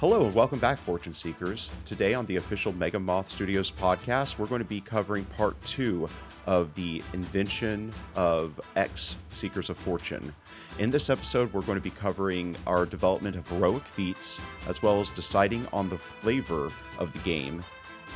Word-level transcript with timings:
Hello 0.00 0.24
and 0.24 0.32
welcome 0.32 0.60
back, 0.60 0.78
Fortune 0.78 1.12
Seekers. 1.12 1.72
Today 1.84 2.14
on 2.14 2.24
the 2.26 2.36
official 2.36 2.72
Mega 2.72 3.00
Moth 3.00 3.28
Studios 3.28 3.72
podcast, 3.72 4.38
we're 4.38 4.46
going 4.46 4.60
to 4.60 4.64
be 4.64 4.80
covering 4.80 5.24
part 5.24 5.60
two 5.64 6.08
of 6.46 6.72
the 6.76 7.02
invention 7.14 7.92
of 8.14 8.60
X 8.76 9.16
Seekers 9.30 9.70
of 9.70 9.76
Fortune. 9.76 10.32
In 10.78 10.90
this 10.90 11.10
episode, 11.10 11.52
we're 11.52 11.62
going 11.62 11.78
to 11.78 11.82
be 11.82 11.90
covering 11.90 12.54
our 12.64 12.86
development 12.86 13.34
of 13.34 13.48
heroic 13.48 13.82
feats, 13.82 14.40
as 14.68 14.80
well 14.84 15.00
as 15.00 15.10
deciding 15.10 15.66
on 15.72 15.88
the 15.88 15.98
flavor 15.98 16.70
of 17.00 17.12
the 17.12 17.18
game. 17.18 17.64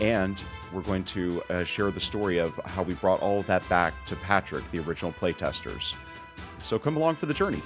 And 0.01 0.41
we're 0.73 0.83
going 0.83 1.03
to 1.07 1.43
uh, 1.51 1.65
share 1.65 1.91
the 1.91 1.99
story 1.99 2.39
of 2.39 2.55
how 2.65 2.85
we 2.85 2.95
brought 2.95 3.21
all 3.21 3.41
of 3.41 3.49
that 3.49 3.69
back 3.69 3.93
to 4.05 4.15
Patrick, 4.15 4.63
the 4.71 4.79
original 4.79 5.11
playtesters. 5.15 5.97
So 6.63 6.79
come 6.79 6.97
along 6.97 7.17
for 7.17 7.27
the 7.27 7.35
journey. 7.35 7.61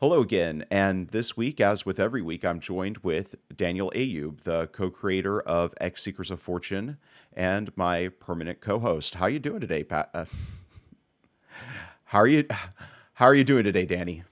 Hello 0.00 0.20
again, 0.20 0.64
and 0.70 1.08
this 1.08 1.36
week, 1.36 1.60
as 1.60 1.84
with 1.84 1.98
every 1.98 2.22
week, 2.22 2.44
I'm 2.44 2.60
joined 2.60 2.98
with 2.98 3.34
Daniel 3.56 3.90
Ayub, 3.96 4.42
the 4.42 4.68
co-creator 4.68 5.40
of 5.40 5.74
X 5.80 6.04
Seekers 6.04 6.30
of 6.30 6.40
Fortune, 6.40 6.98
and 7.32 7.76
my 7.76 8.06
permanent 8.06 8.60
co-host. 8.60 9.16
How 9.16 9.24
are 9.24 9.30
you 9.30 9.40
doing 9.40 9.58
today, 9.58 9.82
Pat? 9.82 10.10
Uh, 10.14 10.26
how 12.04 12.20
are 12.20 12.28
you? 12.28 12.46
How 13.14 13.26
are 13.26 13.34
you 13.34 13.42
doing 13.42 13.64
today, 13.64 13.86
Danny? 13.86 14.22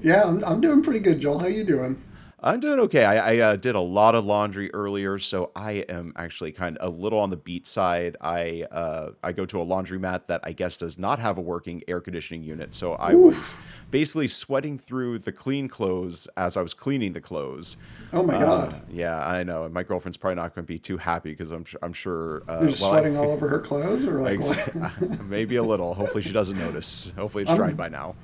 Yeah, 0.00 0.22
I'm, 0.22 0.44
I'm 0.44 0.60
doing 0.60 0.80
pretty 0.80 1.00
good, 1.00 1.20
Joel. 1.20 1.40
How 1.40 1.46
are 1.46 1.50
you 1.50 1.64
doing? 1.64 2.00
I'm 2.44 2.60
doing 2.60 2.78
okay. 2.80 3.06
I, 3.06 3.32
I 3.32 3.38
uh, 3.38 3.56
did 3.56 3.74
a 3.74 3.80
lot 3.80 4.14
of 4.14 4.26
laundry 4.26 4.72
earlier, 4.74 5.18
so 5.18 5.50
I 5.56 5.84
am 5.88 6.12
actually 6.14 6.52
kind 6.52 6.76
of 6.76 6.92
a 6.92 6.94
little 6.94 7.18
on 7.18 7.30
the 7.30 7.38
beat 7.38 7.66
side. 7.66 8.18
I 8.20 8.66
uh, 8.70 9.12
I 9.22 9.32
go 9.32 9.46
to 9.46 9.62
a 9.62 9.64
laundromat 9.64 10.26
that 10.26 10.42
I 10.44 10.52
guess 10.52 10.76
does 10.76 10.98
not 10.98 11.18
have 11.18 11.38
a 11.38 11.40
working 11.40 11.82
air 11.88 12.02
conditioning 12.02 12.42
unit, 12.42 12.74
so 12.74 12.92
I 12.94 13.14
Oof. 13.14 13.24
was 13.24 13.54
basically 13.90 14.28
sweating 14.28 14.76
through 14.76 15.20
the 15.20 15.32
clean 15.32 15.68
clothes 15.68 16.28
as 16.36 16.58
I 16.58 16.62
was 16.62 16.74
cleaning 16.74 17.14
the 17.14 17.20
clothes. 17.22 17.78
Oh 18.12 18.22
my 18.22 18.34
god! 18.34 18.74
Uh, 18.74 18.78
yeah, 18.90 19.26
I 19.26 19.42
know. 19.42 19.64
And 19.64 19.72
my 19.72 19.82
girlfriend's 19.82 20.18
probably 20.18 20.36
not 20.36 20.54
going 20.54 20.66
to 20.66 20.72
be 20.72 20.78
too 20.78 20.98
happy 20.98 21.30
because 21.30 21.50
I'm 21.50 21.64
I'm 21.82 21.94
sure 21.94 22.42
uh, 22.46 22.58
you're 22.60 22.70
sweating 22.72 23.16
I, 23.16 23.20
all 23.20 23.30
over 23.30 23.48
her 23.48 23.60
clothes, 23.60 24.04
or 24.04 24.20
like 24.20 24.40
maybe 25.24 25.56
a 25.56 25.62
little. 25.62 25.94
Hopefully 25.94 26.22
she 26.22 26.32
doesn't 26.32 26.58
notice. 26.58 27.10
Hopefully 27.16 27.44
it's 27.44 27.52
I'm, 27.52 27.56
dried 27.56 27.76
by 27.78 27.88
now. 27.88 28.16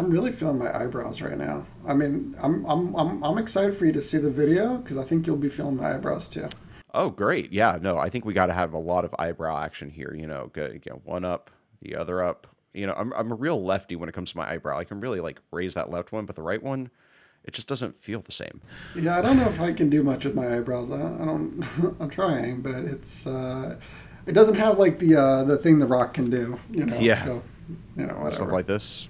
I'm 0.00 0.10
really 0.10 0.32
feeling 0.32 0.58
my 0.58 0.76
eyebrows 0.76 1.20
right 1.20 1.38
now. 1.38 1.64
I 1.86 1.94
mean, 1.94 2.36
I'm 2.42 2.64
I'm 2.66 2.94
I'm, 2.96 3.22
I'm 3.22 3.38
excited 3.38 3.67
for 3.72 3.86
you 3.86 3.92
to 3.92 4.02
see 4.02 4.18
the 4.18 4.30
video 4.30 4.78
because 4.78 4.98
I 4.98 5.04
think 5.04 5.26
you'll 5.26 5.36
be 5.36 5.48
feeling 5.48 5.76
my 5.76 5.94
eyebrows 5.94 6.28
too. 6.28 6.48
Oh, 6.94 7.10
great! 7.10 7.52
Yeah, 7.52 7.78
no, 7.80 7.98
I 7.98 8.08
think 8.08 8.24
we 8.24 8.32
got 8.32 8.46
to 8.46 8.52
have 8.52 8.72
a 8.72 8.78
lot 8.78 9.04
of 9.04 9.14
eyebrow 9.18 9.58
action 9.62 9.90
here. 9.90 10.14
You 10.18 10.26
know, 10.26 10.50
get, 10.54 10.80
get 10.80 11.04
one 11.04 11.24
up, 11.24 11.50
the 11.82 11.96
other 11.96 12.22
up. 12.22 12.46
You 12.72 12.86
know, 12.86 12.94
I'm 12.94 13.12
I'm 13.12 13.30
a 13.30 13.34
real 13.34 13.62
lefty 13.62 13.96
when 13.96 14.08
it 14.08 14.12
comes 14.12 14.30
to 14.32 14.36
my 14.36 14.50
eyebrow. 14.50 14.78
I 14.78 14.84
can 14.84 15.00
really 15.00 15.20
like 15.20 15.40
raise 15.50 15.74
that 15.74 15.90
left 15.90 16.12
one, 16.12 16.24
but 16.24 16.36
the 16.36 16.42
right 16.42 16.62
one, 16.62 16.90
it 17.44 17.52
just 17.52 17.68
doesn't 17.68 18.00
feel 18.00 18.20
the 18.20 18.32
same. 18.32 18.60
Yeah, 18.96 19.18
I 19.18 19.22
don't 19.22 19.36
know 19.36 19.48
if 19.48 19.60
I 19.60 19.72
can 19.72 19.90
do 19.90 20.02
much 20.02 20.24
with 20.24 20.34
my 20.34 20.56
eyebrows. 20.56 20.90
I, 20.90 20.96
I 20.96 21.24
don't. 21.24 21.64
I'm 22.00 22.10
trying, 22.10 22.62
but 22.62 22.76
it's 22.76 23.26
uh, 23.26 23.78
it 24.26 24.32
doesn't 24.32 24.56
have 24.56 24.78
like 24.78 24.98
the 24.98 25.16
uh, 25.16 25.44
the 25.44 25.58
thing 25.58 25.78
the 25.78 25.86
Rock 25.86 26.14
can 26.14 26.30
do. 26.30 26.58
You 26.70 26.86
know. 26.86 26.98
Yeah. 26.98 27.16
So, 27.16 27.42
you 27.96 28.06
know, 28.06 28.14
whatever. 28.14 28.36
Stuff 28.36 28.52
like 28.52 28.66
this. 28.66 29.08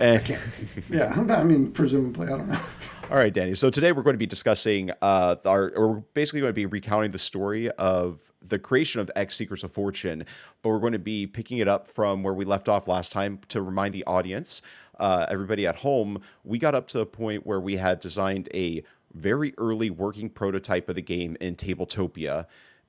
I 0.00 0.18
can't. 0.18 0.42
Yeah, 0.90 1.12
I 1.30 1.42
mean, 1.42 1.72
presumably, 1.72 2.26
I 2.28 2.30
don't 2.30 2.48
know. 2.48 2.60
All 3.08 3.18
right, 3.18 3.32
Danny. 3.32 3.54
So 3.54 3.70
today 3.70 3.92
we're 3.92 4.02
going 4.02 4.14
to 4.14 4.18
be 4.18 4.26
discussing 4.26 4.90
uh, 5.00 5.36
our, 5.44 5.70
or 5.76 5.88
we're 5.88 6.00
basically 6.14 6.40
going 6.40 6.50
to 6.50 6.54
be 6.54 6.66
recounting 6.66 7.12
the 7.12 7.20
story 7.20 7.70
of 7.70 8.32
the 8.42 8.58
creation 8.58 9.00
of 9.00 9.08
X 9.14 9.36
Seekers 9.36 9.62
of 9.62 9.70
Fortune, 9.70 10.24
but 10.60 10.70
we're 10.70 10.80
going 10.80 10.92
to 10.92 10.98
be 10.98 11.24
picking 11.24 11.58
it 11.58 11.68
up 11.68 11.86
from 11.86 12.24
where 12.24 12.34
we 12.34 12.44
left 12.44 12.68
off 12.68 12.88
last 12.88 13.12
time 13.12 13.38
to 13.46 13.62
remind 13.62 13.94
the 13.94 14.02
audience, 14.06 14.60
uh, 14.98 15.24
everybody 15.28 15.68
at 15.68 15.76
home, 15.76 16.20
we 16.42 16.58
got 16.58 16.74
up 16.74 16.88
to 16.88 16.98
the 16.98 17.06
point 17.06 17.46
where 17.46 17.60
we 17.60 17.76
had 17.76 18.00
designed 18.00 18.48
a 18.52 18.82
very 19.14 19.54
early 19.56 19.88
working 19.88 20.28
prototype 20.28 20.88
of 20.88 20.96
the 20.96 21.02
game 21.02 21.36
in 21.40 21.54
Tabletopia. 21.54 22.46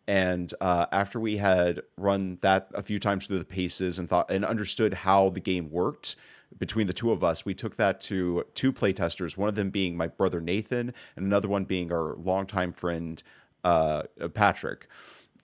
And 0.07 0.51
uh, 0.59 0.87
after 0.91 1.19
we 1.19 1.37
had 1.37 1.81
run 1.95 2.39
that 2.41 2.69
a 2.73 2.81
few 2.81 2.99
times 2.99 3.27
through 3.27 3.37
the 3.37 3.45
paces 3.45 3.99
and 3.99 4.09
thought 4.09 4.31
and 4.31 4.43
understood 4.43 4.95
how 4.95 5.29
the 5.29 5.41
game 5.41 5.69
worked, 5.69 6.15
between 6.57 6.87
the 6.87 6.93
two 6.93 7.11
of 7.11 7.23
us, 7.23 7.45
we 7.45 7.53
took 7.53 7.75
that 7.75 7.99
to 8.01 8.45
two 8.53 8.73
playtesters, 8.73 9.37
one 9.37 9.49
of 9.49 9.55
them 9.55 9.69
being 9.69 9.95
my 9.97 10.07
brother 10.07 10.41
Nathan, 10.41 10.93
and 11.15 11.25
another 11.25 11.47
one 11.47 11.65
being 11.65 11.91
our 11.91 12.15
longtime 12.15 12.73
friend 12.73 13.21
uh, 13.63 14.03
Patrick. 14.33 14.87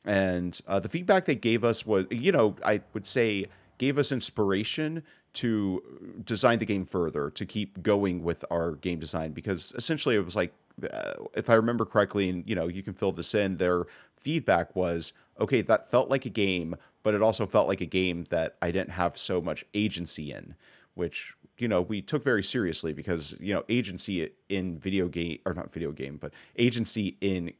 And 0.06 0.60
uh, 0.68 0.80
the 0.80 0.90
feedback 0.90 1.26
they 1.26 1.36
gave 1.36 1.64
us 1.64 1.86
was, 1.86 2.06
you 2.10 2.32
know, 2.32 2.56
I 2.66 2.82
would 2.94 3.06
say 3.06 3.46
gave 3.78 3.98
us 3.98 4.12
inspiration 4.12 5.04
to 5.34 5.82
design 6.26 6.60
the 6.60 6.66
game 6.66 6.86
further, 6.86 7.30
to 7.32 7.46
keep 7.46 7.82
going 7.82 8.24
with 8.24 8.46
our 8.52 8.74
game 8.74 9.00
design, 9.00 9.32
because 9.32 9.74
essentially 9.76 10.16
it 10.16 10.24
was 10.24 10.36
like, 10.36 10.54
uh, 10.92 11.14
if 11.36 11.50
I 11.50 11.56
remember 11.56 11.86
correctly, 11.86 12.30
and 12.30 12.48
you 12.48 12.56
know, 12.56 12.68
you 12.68 12.84
can 12.84 12.94
fill 12.94 13.12
this 13.12 13.34
in, 13.34 13.58
their 13.58 13.86
feedback 14.18 14.76
was, 14.76 15.14
okay, 15.40 15.62
that 15.62 15.90
felt 15.90 16.10
like 16.10 16.26
a 16.26 16.30
game, 16.30 16.76
but 17.02 17.14
it 17.14 17.22
also 17.22 17.46
felt 17.46 17.68
like 17.68 17.82
a 17.82 17.86
game 17.86 18.26
that 18.30 18.56
I 18.62 18.72
didn't 18.72 18.92
have 18.92 19.18
so 19.18 19.42
much 19.42 19.66
agency 19.74 20.32
in 20.32 20.56
which 20.96 21.34
you 21.58 21.68
know 21.68 21.82
we 21.82 22.02
took 22.02 22.24
very 22.24 22.44
seriously 22.44 22.94
because 22.94 23.38
you 23.40 23.54
know 23.54 23.64
agency 23.70 24.30
in 24.50 24.78
video 24.80 25.08
game 25.08 25.40
or 25.46 25.54
not 25.54 25.72
video 25.72 25.92
game 25.92 26.18
but 26.18 26.34
agency 26.58 27.18
in 27.22 27.54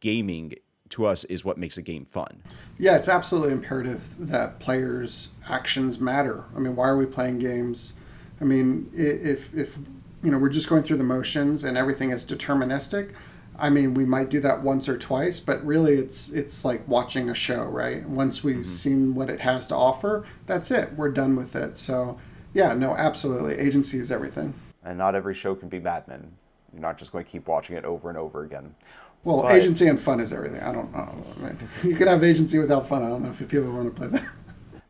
gaming 0.00 0.54
to 0.88 1.04
us 1.04 1.24
is 1.24 1.44
what 1.44 1.58
makes 1.58 1.76
a 1.76 1.82
game 1.82 2.04
fun 2.04 2.42
yeah 2.78 2.96
it's 2.96 3.08
absolutely 3.08 3.52
imperative 3.52 4.02
that 4.18 4.58
players 4.58 5.30
actions 5.48 6.00
matter 6.00 6.44
i 6.56 6.58
mean 6.58 6.74
why 6.74 6.88
are 6.88 6.96
we 6.96 7.06
playing 7.06 7.38
games 7.38 7.92
i 8.40 8.44
mean 8.44 8.90
if 8.92 9.54
if 9.54 9.76
you 10.22 10.30
know 10.30 10.38
we're 10.38 10.48
just 10.48 10.68
going 10.68 10.82
through 10.82 10.96
the 10.96 11.04
motions 11.04 11.64
and 11.64 11.76
everything 11.76 12.10
is 12.10 12.24
deterministic 12.24 13.12
I 13.60 13.70
mean, 13.70 13.94
we 13.94 14.04
might 14.04 14.28
do 14.28 14.38
that 14.40 14.62
once 14.62 14.88
or 14.88 14.96
twice, 14.96 15.40
but 15.40 15.64
really, 15.66 15.94
it's 15.94 16.30
it's 16.30 16.64
like 16.64 16.86
watching 16.86 17.28
a 17.30 17.34
show, 17.34 17.64
right? 17.64 18.08
Once 18.08 18.44
we've 18.44 18.58
mm-hmm. 18.58 18.68
seen 18.68 19.14
what 19.14 19.28
it 19.28 19.40
has 19.40 19.66
to 19.68 19.74
offer, 19.74 20.24
that's 20.46 20.70
it. 20.70 20.92
We're 20.94 21.10
done 21.10 21.34
with 21.34 21.56
it. 21.56 21.76
So 21.76 22.18
yeah, 22.54 22.74
no, 22.74 22.94
absolutely. 22.94 23.54
Agency 23.54 23.98
is 23.98 24.10
everything. 24.10 24.54
And 24.84 24.98
not 24.98 25.14
every 25.14 25.34
show 25.34 25.54
can 25.54 25.68
be 25.68 25.78
Mad 25.78 26.06
Men. 26.08 26.32
You're 26.72 26.82
not 26.82 26.98
just 26.98 27.12
going 27.12 27.24
to 27.24 27.30
keep 27.30 27.48
watching 27.48 27.76
it 27.76 27.84
over 27.84 28.08
and 28.08 28.18
over 28.18 28.44
again. 28.44 28.74
Well, 29.24 29.42
but, 29.42 29.54
agency 29.54 29.88
and 29.88 29.98
fun 29.98 30.20
is 30.20 30.32
everything. 30.32 30.62
I 30.62 30.72
don't 30.72 30.92
know. 30.92 31.24
I 31.38 31.42
mean, 31.42 31.58
you 31.82 31.96
can 31.96 32.06
have 32.08 32.22
agency 32.22 32.58
without 32.58 32.88
fun. 32.88 33.02
I 33.02 33.08
don't 33.08 33.22
know 33.22 33.30
if 33.30 33.38
people 33.48 33.72
want 33.72 33.94
to 33.94 34.00
play 34.00 34.08
that. 34.08 34.22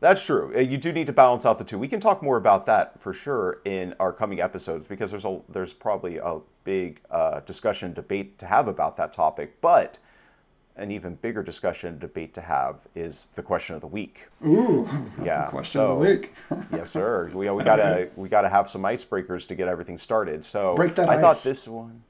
That's 0.01 0.23
true. 0.23 0.53
Uh, 0.55 0.59
you 0.59 0.77
do 0.77 0.93
need 0.93 1.07
to 1.07 1.13
balance 1.13 1.45
out 1.45 1.57
the 1.57 1.63
two. 1.63 1.77
We 1.77 1.87
can 1.87 1.99
talk 1.99 2.23
more 2.23 2.37
about 2.37 2.65
that 2.67 3.01
for 3.01 3.11
sure 3.11 3.61
in 3.65 3.95
our 3.99 4.13
coming 4.13 4.39
episodes 4.39 4.85
because 4.85 5.11
there's 5.11 5.25
a 5.25 5.41
there's 5.49 5.73
probably 5.73 6.17
a 6.17 6.39
big 6.63 7.01
uh, 7.11 7.41
discussion 7.41 7.93
debate 7.93 8.39
to 8.39 8.45
have 8.45 8.67
about 8.67 8.95
that 8.97 9.11
topic. 9.11 9.59
But 9.59 9.97
an 10.79 10.91
even 10.91 11.15
bigger 11.15 11.43
discussion 11.43 11.99
debate 11.99 12.33
to 12.33 12.41
have 12.41 12.87
is 12.95 13.27
the 13.35 13.43
question 13.43 13.75
of 13.75 13.81
the 13.81 13.87
week. 13.87 14.27
Ooh, 14.45 14.87
yeah. 15.23 15.47
Question 15.49 15.79
so, 15.79 15.91
of 15.91 15.99
the 15.99 16.09
week. 16.09 16.33
yes, 16.71 16.91
sir. 16.91 17.29
We, 17.33 17.49
we 17.49 17.63
gotta 17.63 18.09
we 18.15 18.29
gotta 18.29 18.49
have 18.49 18.69
some 18.69 18.83
icebreakers 18.83 19.47
to 19.47 19.55
get 19.55 19.67
everything 19.67 19.97
started. 19.97 20.43
So 20.43 20.75
break 20.75 20.95
that 20.95 21.09
I 21.09 21.15
ice. 21.15 21.21
thought 21.21 21.43
this 21.43 21.67
one. 21.67 22.03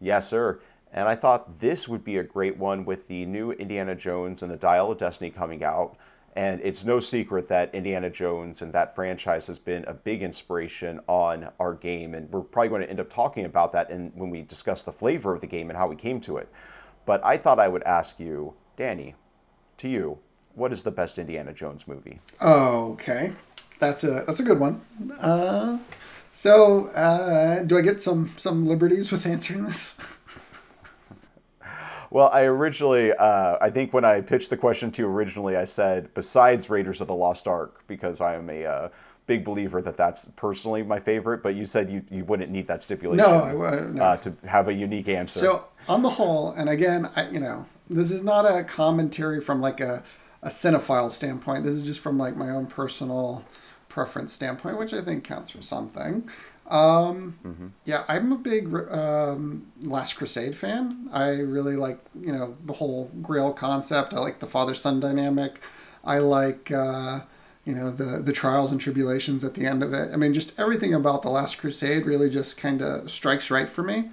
Yes, 0.00 0.28
sir. 0.28 0.60
And 0.92 1.08
I 1.08 1.16
thought 1.16 1.58
this 1.58 1.88
would 1.88 2.04
be 2.04 2.18
a 2.18 2.22
great 2.22 2.56
one 2.56 2.84
with 2.84 3.08
the 3.08 3.26
new 3.26 3.50
Indiana 3.50 3.96
Jones 3.96 4.42
and 4.42 4.50
the 4.50 4.56
Dial 4.56 4.92
of 4.92 4.98
Destiny 4.98 5.30
coming 5.30 5.64
out. 5.64 5.96
And 6.36 6.60
it's 6.62 6.84
no 6.84 6.98
secret 6.98 7.48
that 7.48 7.74
Indiana 7.74 8.10
Jones 8.10 8.62
and 8.62 8.72
that 8.72 8.94
franchise 8.94 9.46
has 9.46 9.58
been 9.58 9.84
a 9.84 9.94
big 9.94 10.22
inspiration 10.22 11.00
on 11.06 11.48
our 11.60 11.74
game. 11.74 12.14
And 12.14 12.30
we're 12.30 12.40
probably 12.40 12.68
going 12.68 12.82
to 12.82 12.90
end 12.90 13.00
up 13.00 13.08
talking 13.08 13.44
about 13.44 13.72
that 13.72 13.90
in, 13.90 14.12
when 14.14 14.30
we 14.30 14.42
discuss 14.42 14.82
the 14.82 14.92
flavor 14.92 15.32
of 15.32 15.40
the 15.40 15.46
game 15.46 15.70
and 15.70 15.76
how 15.76 15.86
we 15.86 15.96
came 15.96 16.20
to 16.22 16.36
it. 16.38 16.48
But 17.06 17.24
I 17.24 17.36
thought 17.36 17.58
I 17.58 17.68
would 17.68 17.82
ask 17.84 18.18
you, 18.18 18.54
Danny, 18.76 19.14
to 19.78 19.88
you, 19.88 20.18
what 20.54 20.72
is 20.72 20.82
the 20.82 20.90
best 20.90 21.18
Indiana 21.18 21.52
Jones 21.52 21.86
movie? 21.86 22.20
okay, 22.42 23.32
that's 23.78 24.04
a 24.04 24.24
that's 24.26 24.40
a 24.40 24.44
good 24.44 24.58
one. 24.58 24.80
Uh, 25.18 25.78
so, 26.32 26.86
uh, 26.88 27.62
do 27.62 27.78
I 27.78 27.80
get 27.80 28.00
some 28.00 28.32
some 28.36 28.66
liberties 28.66 29.10
with 29.10 29.26
answering 29.26 29.64
this? 29.64 29.96
well, 32.10 32.30
I 32.32 32.42
originally, 32.42 33.12
uh, 33.12 33.58
I 33.60 33.70
think 33.70 33.92
when 33.92 34.04
I 34.04 34.20
pitched 34.20 34.50
the 34.50 34.56
question 34.56 34.90
to 34.92 35.02
you 35.02 35.08
originally, 35.08 35.56
I 35.56 35.64
said 35.64 36.14
besides 36.14 36.70
Raiders 36.70 37.00
of 37.00 37.08
the 37.08 37.14
Lost 37.14 37.46
Ark 37.46 37.84
because 37.86 38.20
I 38.20 38.34
am 38.36 38.48
a 38.50 38.64
uh, 38.64 38.88
big 39.26 39.44
believer 39.44 39.80
that 39.80 39.96
that's 39.96 40.26
personally 40.36 40.82
my 40.82 41.00
favorite, 41.00 41.42
but 41.42 41.54
you 41.54 41.66
said 41.66 41.90
you, 41.90 42.02
you 42.10 42.24
wouldn't 42.24 42.50
need 42.50 42.66
that 42.66 42.82
stipulation 42.82 43.24
no, 43.24 43.42
I, 43.42 43.80
no. 43.80 44.02
Uh, 44.02 44.16
to 44.18 44.34
have 44.46 44.68
a 44.68 44.72
unique 44.74 45.08
answer. 45.08 45.40
So 45.40 45.66
on 45.88 46.02
the 46.02 46.10
whole, 46.10 46.50
and 46.52 46.68
again, 46.68 47.10
I, 47.16 47.28
you 47.28 47.40
know, 47.40 47.64
this 47.88 48.10
is 48.10 48.22
not 48.22 48.44
a 48.44 48.64
commentary 48.64 49.40
from 49.40 49.60
like 49.60 49.80
a, 49.80 50.02
a 50.42 50.48
cinephile 50.48 51.10
standpoint. 51.10 51.64
This 51.64 51.74
is 51.74 51.84
just 51.84 52.00
from 52.00 52.18
like 52.18 52.36
my 52.36 52.50
own 52.50 52.66
personal 52.66 53.44
preference 53.88 54.32
standpoint, 54.32 54.78
which 54.78 54.92
I 54.92 55.00
think 55.00 55.24
counts 55.24 55.50
for 55.50 55.62
something. 55.62 56.28
Um, 56.66 57.38
mm-hmm. 57.44 57.68
Yeah, 57.84 58.04
I'm 58.08 58.32
a 58.32 58.38
big 58.38 58.74
um, 58.90 59.66
Last 59.82 60.14
Crusade 60.14 60.56
fan. 60.56 61.08
I 61.12 61.28
really 61.28 61.76
like, 61.76 61.98
you 62.18 62.32
know, 62.32 62.56
the 62.64 62.72
whole 62.72 63.10
Grail 63.22 63.52
concept. 63.52 64.14
I 64.14 64.18
like 64.18 64.38
the 64.38 64.46
father 64.46 64.74
son 64.74 65.00
dynamic. 65.00 65.60
I 66.04 66.18
like, 66.18 66.70
uh, 66.70 67.20
you 67.64 67.74
know 67.74 67.90
the 67.90 68.18
the 68.22 68.32
trials 68.32 68.70
and 68.72 68.80
tribulations 68.80 69.42
at 69.44 69.54
the 69.54 69.66
end 69.66 69.82
of 69.82 69.92
it. 69.92 70.12
I 70.12 70.16
mean, 70.16 70.34
just 70.34 70.58
everything 70.58 70.94
about 70.94 71.22
the 71.22 71.30
Last 71.30 71.58
Crusade 71.58 72.06
really 72.06 72.28
just 72.30 72.56
kind 72.56 72.82
of 72.82 73.10
strikes 73.10 73.50
right 73.50 73.68
for 73.68 73.82
me. 73.82 74.10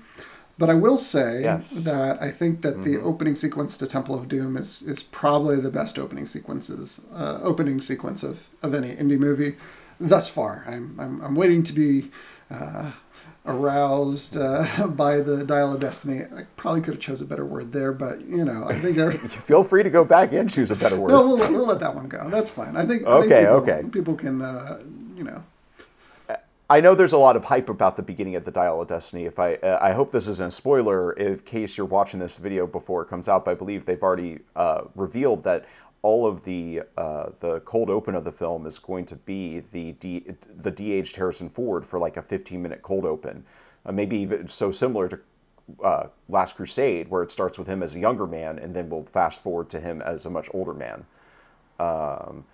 But 0.57 0.69
I 0.69 0.73
will 0.75 0.97
say 0.97 1.41
Yes. 1.41 1.71
that 1.71 2.21
I 2.21 2.29
think 2.29 2.61
that 2.61 2.83
the 2.83 2.99
opening 3.01 3.35
sequence 3.35 3.77
to 3.77 3.87
Temple 3.87 4.13
of 4.15 4.27
Doom 4.27 4.57
is 4.57 4.81
is 4.83 5.01
probably 5.03 5.55
the 5.57 5.71
best 5.71 5.97
opening 5.97 6.25
sequences 6.25 7.01
uh, 7.13 7.39
opening 7.41 7.79
sequence 7.81 8.21
of, 8.23 8.49
of 8.61 8.73
any 8.75 8.95
indie 8.95 9.17
movie 9.19 9.55
thus 9.99 10.27
far. 10.29 10.63
I'm 10.67 10.95
I'm, 10.99 11.21
I'm 11.21 11.35
waiting 11.35 11.63
to 11.63 11.73
be 11.73 12.11
uh, 12.51 12.91
aroused 13.45 14.37
uh, 14.37 14.87
by 14.95 15.19
the 15.19 15.43
Dial 15.43 15.73
of 15.73 15.79
Destiny. 15.79 16.23
I 16.35 16.43
probably 16.55 16.81
could 16.81 16.93
have 16.95 17.01
chose 17.01 17.21
a 17.21 17.25
better 17.25 17.45
word 17.45 17.71
there, 17.71 17.91
but 17.91 18.21
you 18.25 18.43
know 18.45 18.65
I 18.67 18.75
think. 18.79 18.97
Every, 18.97 19.17
Feel 19.29 19.63
free 19.63 19.83
to 19.83 19.89
go 19.89 20.03
back 20.03 20.33
and 20.33 20.49
choose 20.49 20.71
a 20.71 20.75
better 20.75 20.95
word. 20.99 21.09
no, 21.09 21.21
we'll, 21.27 21.37
let- 21.37 21.51
we'll 21.51 21.65
let 21.65 21.79
that 21.79 21.95
one 21.95 22.07
go. 22.07 22.29
That's 22.29 22.49
fine. 22.49 22.75
I 22.75 22.85
think. 22.85 23.05
I 23.07 23.21
think 23.21 23.31
Okay, 23.31 23.41
people, 23.41 23.55
okay. 23.55 23.83
People 23.91 24.15
can, 24.15 24.41
uh, 24.41 24.79
you 25.15 25.23
know. 25.23 25.43
I 26.69 26.79
know 26.79 26.95
there's 26.95 27.11
a 27.11 27.17
lot 27.17 27.35
of 27.35 27.43
hype 27.43 27.67
about 27.67 27.97
the 27.97 28.01
beginning 28.01 28.37
of 28.37 28.45
the 28.45 28.51
Dial 28.51 28.79
of 28.81 28.87
Destiny. 28.87 29.25
If 29.25 29.39
I, 29.39 29.55
uh, 29.55 29.77
I 29.81 29.91
hope 29.91 30.11
this 30.13 30.25
isn't 30.29 30.47
a 30.47 30.51
spoiler 30.51 31.11
in 31.11 31.39
case 31.39 31.75
you're 31.77 31.85
watching 31.85 32.21
this 32.21 32.37
video 32.37 32.65
before 32.65 33.01
it 33.01 33.09
comes 33.09 33.27
out. 33.27 33.43
But 33.43 33.51
I 33.51 33.53
believe 33.55 33.85
they've 33.85 34.01
already 34.01 34.39
uh, 34.55 34.83
revealed 34.95 35.43
that 35.43 35.65
all 36.03 36.25
of 36.25 36.43
the 36.43 36.81
uh, 36.97 37.29
the 37.39 37.59
cold 37.61 37.89
open 37.89 38.15
of 38.15 38.23
the 38.23 38.31
film 38.31 38.65
is 38.65 38.79
going 38.79 39.05
to 39.05 39.15
be 39.15 39.59
the 39.59 39.93
D, 39.93 40.25
the 40.55 40.71
de-aged 40.71 41.15
Harrison 41.15 41.49
Ford 41.49 41.85
for 41.85 41.99
like 41.99 42.17
a 42.17 42.21
15 42.21 42.61
minute 42.61 42.81
cold 42.81 43.05
open, 43.05 43.45
uh, 43.85 43.91
maybe 43.91 44.17
even 44.17 44.47
so 44.47 44.71
similar 44.71 45.07
to 45.07 45.19
uh, 45.83 46.07
Last 46.27 46.55
Crusade, 46.55 47.09
where 47.09 47.21
it 47.23 47.31
starts 47.31 47.57
with 47.57 47.67
him 47.67 47.83
as 47.83 47.95
a 47.95 47.99
younger 47.99 48.25
man 48.25 48.57
and 48.59 48.75
then 48.75 48.89
we'll 48.89 49.03
fast 49.03 49.41
forward 49.41 49.69
to 49.69 49.79
him 49.79 50.01
as 50.01 50.25
a 50.25 50.29
much 50.29 50.49
older 50.53 50.73
man. 50.73 51.05
Um, 51.79 52.45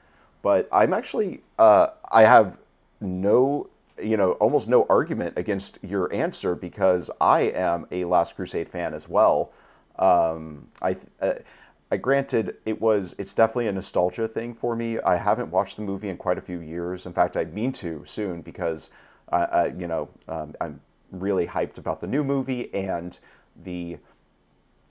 but 0.41 0.67
I'm 0.71 0.93
actually 0.93 1.41
uh, 1.57 1.87
I 2.11 2.23
have 2.23 2.59
no 2.99 3.69
you 4.01 4.17
know 4.17 4.33
almost 4.33 4.67
no 4.67 4.85
argument 4.89 5.37
against 5.37 5.79
your 5.81 6.11
answer 6.13 6.53
because 6.53 7.09
I 7.21 7.41
am 7.43 7.87
a 7.91 8.05
Last 8.05 8.35
Crusade 8.35 8.69
fan 8.69 8.93
as 8.93 9.07
well. 9.07 9.51
Um, 9.97 10.67
I 10.81 10.93
th- 10.93 11.07
uh, 11.21 11.33
I 11.89 11.97
granted 11.97 12.57
it 12.65 12.81
was 12.81 13.15
it's 13.17 13.33
definitely 13.33 13.67
a 13.67 13.71
nostalgia 13.71 14.27
thing 14.27 14.53
for 14.53 14.75
me. 14.75 14.99
I 14.99 15.17
haven't 15.17 15.51
watched 15.51 15.77
the 15.77 15.83
movie 15.83 16.09
in 16.09 16.17
quite 16.17 16.37
a 16.37 16.41
few 16.41 16.59
years. 16.59 17.05
In 17.05 17.13
fact, 17.13 17.37
I 17.37 17.45
mean 17.45 17.71
to 17.73 18.03
soon 18.05 18.41
because 18.41 18.89
I, 19.31 19.43
I 19.45 19.65
you 19.67 19.87
know 19.87 20.09
um, 20.27 20.53
I'm 20.59 20.81
really 21.11 21.47
hyped 21.47 21.77
about 21.77 22.01
the 22.01 22.07
new 22.07 22.23
movie 22.23 22.73
and 22.73 23.17
the 23.55 23.97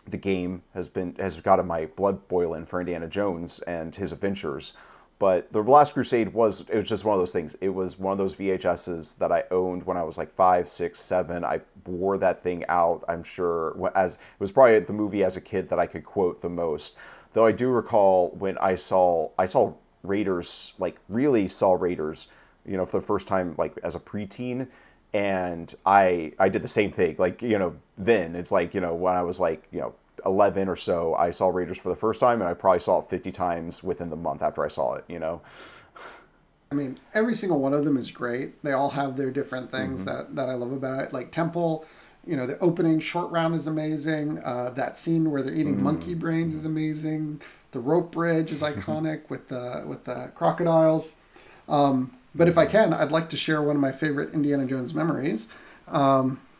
the 0.08 0.16
game 0.16 0.62
has 0.72 0.88
been 0.88 1.14
has 1.19 1.38
gotten 1.40 1.66
my 1.66 1.87
blood 1.87 2.28
boiling 2.28 2.64
for 2.64 2.81
Indiana 2.81 3.08
Jones 3.08 3.60
and 3.60 3.94
his 3.94 4.12
adventures. 4.12 4.72
But 5.18 5.50
the 5.50 5.62
Last 5.62 5.94
Crusade 5.94 6.34
was 6.34 6.68
it 6.68 6.76
was 6.76 6.88
just 6.88 7.04
one 7.04 7.14
of 7.14 7.20
those 7.20 7.32
things. 7.32 7.56
It 7.60 7.70
was 7.70 7.98
one 7.98 8.12
of 8.12 8.18
those 8.18 8.36
VHSs 8.36 9.16
that 9.18 9.32
I 9.32 9.44
owned 9.50 9.84
when 9.84 9.96
I 9.96 10.02
was 10.02 10.18
like 10.18 10.32
five, 10.34 10.68
six, 10.68 11.00
seven. 11.00 11.44
I 11.44 11.60
wore 11.86 12.18
that 12.18 12.42
thing 12.42 12.64
out. 12.68 13.02
I'm 13.08 13.22
sure 13.22 13.90
as 13.94 14.16
it 14.16 14.20
was 14.38 14.52
probably 14.52 14.78
the 14.80 14.92
movie 14.92 15.24
as 15.24 15.36
a 15.36 15.40
kid 15.40 15.68
that 15.70 15.78
I 15.78 15.86
could 15.86 16.04
quote 16.04 16.42
the 16.42 16.50
most. 16.50 16.96
Though 17.32 17.46
I 17.46 17.52
do 17.52 17.68
recall 17.68 18.30
when 18.38 18.58
I 18.58 18.74
saw 18.74 19.30
I 19.38 19.46
saw 19.46 19.72
Raiders 20.02 20.74
like 20.78 20.98
really 21.08 21.48
saw 21.48 21.72
Raiders, 21.72 22.28
you 22.66 22.76
know, 22.76 22.84
for 22.84 23.00
the 23.00 23.06
first 23.06 23.26
time 23.26 23.54
like 23.56 23.78
as 23.82 23.94
a 23.94 24.00
preteen 24.00 24.69
and 25.14 25.74
I 25.86 26.32
I 26.38 26.50
did 26.50 26.60
the 26.60 26.69
same 26.69 26.92
thing. 26.92 27.16
Like 27.19 27.40
you 27.40 27.58
know, 27.58 27.76
then 27.96 28.36
it's 28.36 28.52
like 28.52 28.74
you 28.74 28.82
know 28.82 28.94
when 28.94 29.14
I 29.14 29.22
was 29.22 29.40
like 29.40 29.66
you 29.72 29.80
know 29.80 29.94
11 30.24 30.68
or 30.68 30.76
so, 30.76 31.14
I 31.14 31.30
saw 31.30 31.48
Raiders 31.48 31.78
for 31.78 31.88
the 31.88 31.96
first 31.96 32.20
time, 32.20 32.40
and 32.40 32.48
I 32.48 32.54
probably 32.54 32.80
saw 32.80 33.00
it 33.00 33.08
50 33.10 33.30
times 33.32 33.82
within 33.82 34.10
the 34.10 34.16
month 34.16 34.42
after 34.42 34.64
I 34.64 34.68
saw 34.68 34.94
it. 34.94 35.04
You 35.08 35.18
know, 35.18 35.42
I 36.70 36.74
mean, 36.74 36.98
every 37.14 37.34
single 37.34 37.60
one 37.60 37.74
of 37.74 37.84
them 37.84 37.96
is 37.96 38.10
great. 38.10 38.62
They 38.62 38.72
all 38.72 38.90
have 38.90 39.16
their 39.16 39.30
different 39.30 39.70
things 39.70 40.04
Mm-hmm. 40.04 40.04
that, 40.04 40.34
that 40.34 40.48
I 40.48 40.54
love 40.54 40.72
about 40.72 41.02
it. 41.02 41.12
Like 41.12 41.30
Temple, 41.30 41.84
you 42.26 42.36
know, 42.36 42.46
the 42.46 42.58
opening 42.58 42.98
short 42.98 43.30
round 43.30 43.54
is 43.54 43.66
amazing. 43.68 44.40
Uh, 44.44 44.70
that 44.70 44.98
scene 44.98 45.30
where 45.30 45.42
they're 45.42 45.54
eating 45.54 45.80
monkey 45.80 46.14
Mm-hmm. 46.14 46.14
brains 46.14 46.54
is 46.54 46.64
amazing. 46.64 47.40
The 47.70 47.78
rope 47.78 48.10
bridge 48.10 48.50
is 48.50 48.62
iconic 48.62 49.28
with 49.30 49.48
the 49.48 49.84
with 49.86 50.04
the 50.04 50.32
crocodiles. 50.34 51.16
Um, 51.69 52.16
but 52.34 52.48
if 52.48 52.58
I 52.58 52.66
can, 52.66 52.92
I'd 52.92 53.12
like 53.12 53.28
to 53.30 53.36
share 53.36 53.62
one 53.62 53.76
of 53.76 53.82
my 53.82 53.92
favorite 53.92 54.34
Indiana 54.34 54.66
Jones 54.66 54.92
memories. 54.92 55.48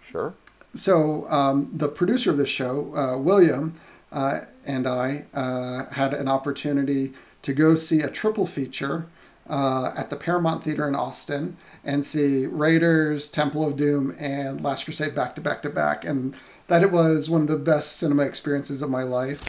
sure. 0.01 0.35
So 0.77 1.27
um, 1.29 1.71
the 1.73 1.89
producer 1.89 2.31
of 2.31 2.37
this 2.37 2.49
show, 2.49 2.95
uh, 2.97 3.19
William, 3.19 3.75
uh, 4.13 4.41
and 4.65 4.87
I 4.87 5.25
uh, 5.35 5.87
had 5.87 6.15
an 6.15 6.29
opportunity 6.29 7.13
to 7.43 7.53
go 7.53 7.75
see 7.75 8.01
a 8.01 8.11
triple 8.11 8.47
feature 8.47 9.07
uh, 9.49 9.93
at 9.97 10.11
the 10.11 10.17
Paramount 10.17 10.65
Theater 10.65 10.89
in 10.89 10.95
Austin 10.95 11.57
and 11.85 12.05
see 12.05 12.47
Raiders, 12.47 13.29
Temple 13.31 13.67
of 13.67 13.77
Doom, 13.77 14.17
and 14.19 14.61
Last 14.63 14.85
Crusade 14.85 15.15
back 15.15 15.35
to 15.37 15.41
back 15.41 15.63
to 15.63 15.71
back, 15.71 16.05
and 16.05 16.37
that 16.67 16.83
it 16.83 16.91
was 16.91 17.31
one 17.31 17.43
of 17.43 17.47
the 17.47 17.57
best 17.57 17.97
cinema 17.97 18.25
experiences 18.25 18.83
of 18.83 18.91
my 18.91 19.03
life. 19.05 19.45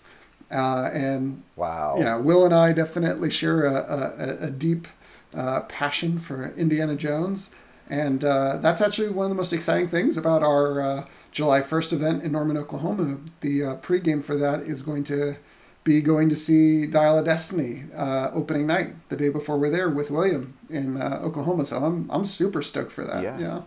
Uh, 0.52 0.90
and 0.94 1.44
Wow. 1.56 1.96
yeah, 2.00 2.16
Will 2.16 2.46
and 2.46 2.54
I 2.54 2.72
definitely 2.74 3.30
share 3.30 3.66
a, 3.66 4.38
a, 4.40 4.46
a 4.48 4.52
deep 4.52 4.88
uh, 5.36 5.62
passion 5.62 6.20
for 6.20 6.54
Indiana 6.56 6.96
Jones. 6.96 7.50
And 7.90 8.24
uh, 8.24 8.58
that's 8.58 8.82
actually 8.82 9.10
one 9.10 9.26
of 9.26 9.30
the 9.30 9.36
most 9.36 9.54
exciting 9.54 9.88
things 9.88 10.18
about 10.18 10.44
our 10.44 10.82
uh, 10.82 11.06
July 11.32 11.62
1st 11.62 11.94
event 11.94 12.24
in 12.24 12.34
Norman, 12.34 12.58
Oklahoma. 12.58 13.18
The 13.42 13.64
uh, 13.64 13.76
pregame 13.78 14.24
for 14.24 14.36
that 14.38 14.62
is 14.62 14.82
going 14.82 15.04
to 15.06 15.38
be 15.84 16.02
going 16.02 16.28
to 16.28 16.36
see 16.36 16.86
Dial 16.86 17.18
of 17.18 17.26
Destiny 17.26 17.84
uh, 17.96 18.30
opening 18.34 18.68
night, 18.68 18.94
the 19.08 19.16
day 19.16 19.30
before 19.30 19.58
we're 19.58 19.70
there 19.70 19.90
with 19.90 20.12
William 20.12 20.58
in 20.70 21.02
uh, 21.02 21.20
Oklahoma. 21.24 21.64
So 21.64 21.78
I'm, 21.78 22.12
I'm 22.12 22.26
super 22.26 22.62
stoked 22.62 22.92
for 22.92 23.06
that. 23.06 23.24
Yeah. 23.24 23.40
yeah. 23.40 23.62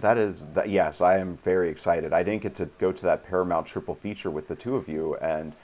That 0.00 0.18
is 0.18 0.46
that. 0.54 0.70
Yes, 0.70 1.00
I 1.02 1.18
am 1.18 1.36
very 1.36 1.68
excited. 1.68 2.14
I 2.14 2.22
didn't 2.22 2.42
get 2.42 2.54
to 2.54 2.66
go 2.78 2.92
to 2.92 3.02
that 3.04 3.24
Paramount 3.26 3.66
triple 3.66 3.94
feature 3.94 4.30
with 4.30 4.48
the 4.48 4.56
two 4.56 4.74
of 4.74 4.88
you, 4.88 5.16
and 5.16 5.54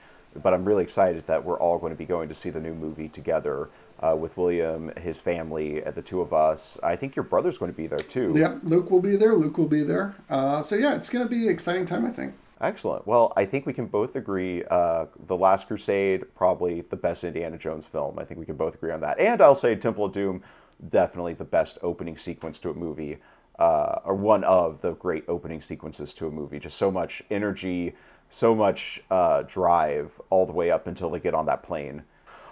but 0.42 0.52
I'm 0.52 0.66
really 0.66 0.82
excited 0.82 1.26
that 1.28 1.44
we're 1.44 1.58
all 1.58 1.78
going 1.78 1.92
to 1.92 1.96
be 1.96 2.04
going 2.04 2.28
to 2.28 2.34
see 2.34 2.50
the 2.50 2.60
new 2.60 2.74
movie 2.74 3.08
together 3.08 3.70
uh, 4.00 4.16
with 4.16 4.36
William, 4.36 4.92
his 4.96 5.20
family, 5.20 5.82
and 5.82 5.94
the 5.94 6.02
two 6.02 6.20
of 6.20 6.32
us. 6.32 6.78
I 6.82 6.96
think 6.96 7.16
your 7.16 7.24
brother's 7.24 7.58
going 7.58 7.70
to 7.70 7.76
be 7.76 7.86
there 7.86 7.98
too. 7.98 8.32
Yep, 8.36 8.60
Luke 8.62 8.90
will 8.90 9.00
be 9.00 9.16
there. 9.16 9.34
Luke 9.34 9.58
will 9.58 9.68
be 9.68 9.82
there. 9.82 10.14
Uh, 10.30 10.62
so 10.62 10.76
yeah, 10.76 10.94
it's 10.94 11.08
going 11.08 11.24
to 11.24 11.28
be 11.28 11.46
an 11.46 11.52
exciting 11.52 11.86
time, 11.86 12.06
I 12.06 12.10
think. 12.10 12.34
Excellent. 12.60 13.06
Well, 13.06 13.32
I 13.36 13.44
think 13.44 13.66
we 13.66 13.72
can 13.72 13.86
both 13.86 14.16
agree 14.16 14.64
uh, 14.64 15.06
The 15.26 15.36
Last 15.36 15.68
Crusade, 15.68 16.34
probably 16.34 16.80
the 16.80 16.96
best 16.96 17.22
Indiana 17.22 17.56
Jones 17.56 17.86
film. 17.86 18.18
I 18.18 18.24
think 18.24 18.40
we 18.40 18.46
can 18.46 18.56
both 18.56 18.74
agree 18.74 18.90
on 18.90 19.00
that. 19.00 19.20
And 19.20 19.40
I'll 19.40 19.54
say 19.54 19.76
Temple 19.76 20.06
of 20.06 20.12
Doom, 20.12 20.42
definitely 20.88 21.34
the 21.34 21.44
best 21.44 21.78
opening 21.82 22.16
sequence 22.16 22.58
to 22.60 22.70
a 22.70 22.74
movie, 22.74 23.18
uh, 23.60 24.00
or 24.04 24.14
one 24.14 24.42
of 24.42 24.80
the 24.80 24.94
great 24.94 25.24
opening 25.28 25.60
sequences 25.60 26.12
to 26.14 26.26
a 26.26 26.30
movie. 26.30 26.58
Just 26.58 26.78
so 26.78 26.90
much 26.90 27.22
energy, 27.30 27.94
so 28.28 28.56
much 28.56 29.02
uh, 29.08 29.42
drive 29.42 30.20
all 30.28 30.44
the 30.44 30.52
way 30.52 30.72
up 30.72 30.88
until 30.88 31.10
they 31.10 31.20
get 31.20 31.34
on 31.34 31.46
that 31.46 31.62
plane. 31.62 32.02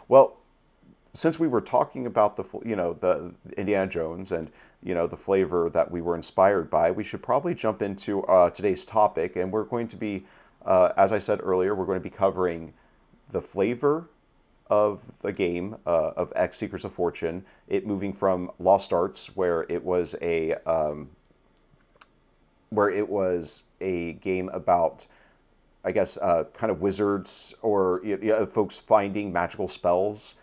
Well, 0.06 0.38
since 1.16 1.38
we 1.38 1.48
were 1.48 1.60
talking 1.60 2.06
about 2.06 2.36
the 2.36 2.44
you 2.64 2.76
know 2.76 2.92
the 2.94 3.34
Indiana 3.56 3.86
Jones 3.90 4.32
and 4.32 4.50
you 4.82 4.94
know 4.94 5.06
the 5.06 5.16
flavor 5.16 5.70
that 5.70 5.90
we 5.90 6.00
were 6.00 6.14
inspired 6.14 6.70
by, 6.70 6.90
we 6.90 7.02
should 7.02 7.22
probably 7.22 7.54
jump 7.54 7.82
into 7.82 8.22
uh, 8.24 8.50
today's 8.50 8.84
topic, 8.84 9.36
and 9.36 9.50
we're 9.52 9.64
going 9.64 9.88
to 9.88 9.96
be, 9.96 10.24
uh, 10.64 10.92
as 10.96 11.12
I 11.12 11.18
said 11.18 11.40
earlier, 11.42 11.74
we're 11.74 11.86
going 11.86 11.98
to 11.98 12.02
be 12.02 12.10
covering 12.10 12.74
the 13.30 13.40
flavor 13.40 14.08
of 14.68 15.20
the 15.22 15.32
game 15.32 15.76
uh, 15.86 16.12
of 16.16 16.32
X 16.36 16.58
Seekers 16.58 16.84
of 16.84 16.92
Fortune. 16.92 17.44
It 17.66 17.86
moving 17.86 18.12
from 18.12 18.50
Lost 18.58 18.92
Arts, 18.92 19.34
where 19.34 19.64
it 19.68 19.84
was 19.84 20.14
a 20.20 20.54
um, 20.68 21.10
where 22.70 22.90
it 22.90 23.08
was 23.08 23.64
a 23.80 24.14
game 24.14 24.50
about 24.50 25.06
I 25.86 25.92
guess, 25.92 26.18
uh, 26.18 26.44
kind 26.52 26.72
of 26.72 26.80
wizards 26.80 27.54
or 27.62 28.00
you 28.04 28.16
know, 28.16 28.44
folks 28.44 28.80
finding 28.80 29.32
magical 29.32 29.68
spells, 29.68 30.34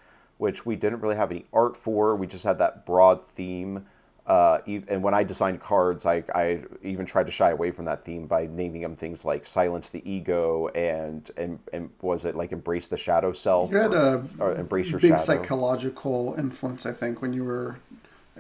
which 0.44 0.66
we 0.66 0.76
didn't 0.76 1.00
really 1.00 1.16
have 1.16 1.32
any 1.32 1.46
art 1.54 1.78
for. 1.78 2.18
We 2.18 2.28
just 2.28 2.44
had 2.44 2.58
that 2.58 2.86
broad 2.86 3.24
theme. 3.24 3.86
Uh, 4.28 4.58
and 4.68 5.02
when 5.02 5.14
I 5.14 5.24
designed 5.24 5.62
cards, 5.62 6.06
I, 6.06 6.22
I 6.36 6.64
even 6.82 7.06
tried 7.06 7.28
to 7.28 7.32
shy 7.32 7.52
away 7.52 7.72
from 7.72 7.86
that 7.86 8.04
theme 8.04 8.28
by 8.28 8.48
naming 8.48 8.82
them 8.82 8.98
things 8.98 9.24
like 9.24 9.46
silence 9.46 9.90
the 9.90 10.02
ego 10.10 10.68
and 10.76 11.32
and, 11.38 11.60
and 11.72 11.90
was 12.02 12.26
it 12.26 12.36
like 12.36 12.52
embrace 12.52 12.88
the 12.90 12.98
shadow 12.98 13.32
self 13.32 13.72
You 13.72 13.78
had 13.78 13.94
or, 13.94 13.98
a 13.98 14.24
or 14.40 14.56
embrace 14.56 14.92
your 14.92 15.00
big 15.00 15.12
shadow. 15.12 15.22
psychological 15.24 16.36
influence, 16.38 16.86
I 16.86 16.92
think, 16.92 17.22
when 17.22 17.32
you 17.32 17.46
were 17.46 17.78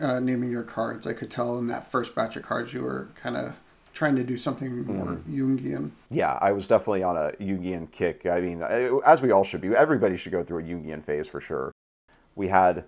uh, 0.01 0.19
naming 0.19 0.51
your 0.51 0.63
cards. 0.63 1.07
I 1.07 1.13
could 1.13 1.31
tell 1.31 1.57
in 1.59 1.67
that 1.67 1.89
first 1.89 2.13
batch 2.15 2.35
of 2.35 2.43
cards 2.43 2.73
you 2.73 2.81
were 2.83 3.07
kind 3.15 3.37
of 3.37 3.53
trying 3.93 4.15
to 4.17 4.23
do 4.23 4.37
something 4.37 4.85
more 4.85 5.05
Mm-hmm. 5.05 5.57
Jungian. 5.57 5.91
Yeah, 6.09 6.37
I 6.41 6.51
was 6.51 6.65
definitely 6.67 7.03
on 7.03 7.15
a 7.15 7.31
Jungian 7.39 7.91
kick. 7.91 8.25
I 8.25 8.39
mean, 8.41 8.61
as 9.05 9.21
we 9.21 9.31
all 9.31 9.43
should 9.43 9.61
be. 9.61 9.67
Everybody 9.75 10.17
should 10.17 10.31
go 10.31 10.43
through 10.43 10.59
a 10.59 10.63
Jungian 10.63 11.03
phase 11.03 11.27
for 11.27 11.39
sure. 11.41 11.72
We 12.35 12.47
had, 12.47 12.85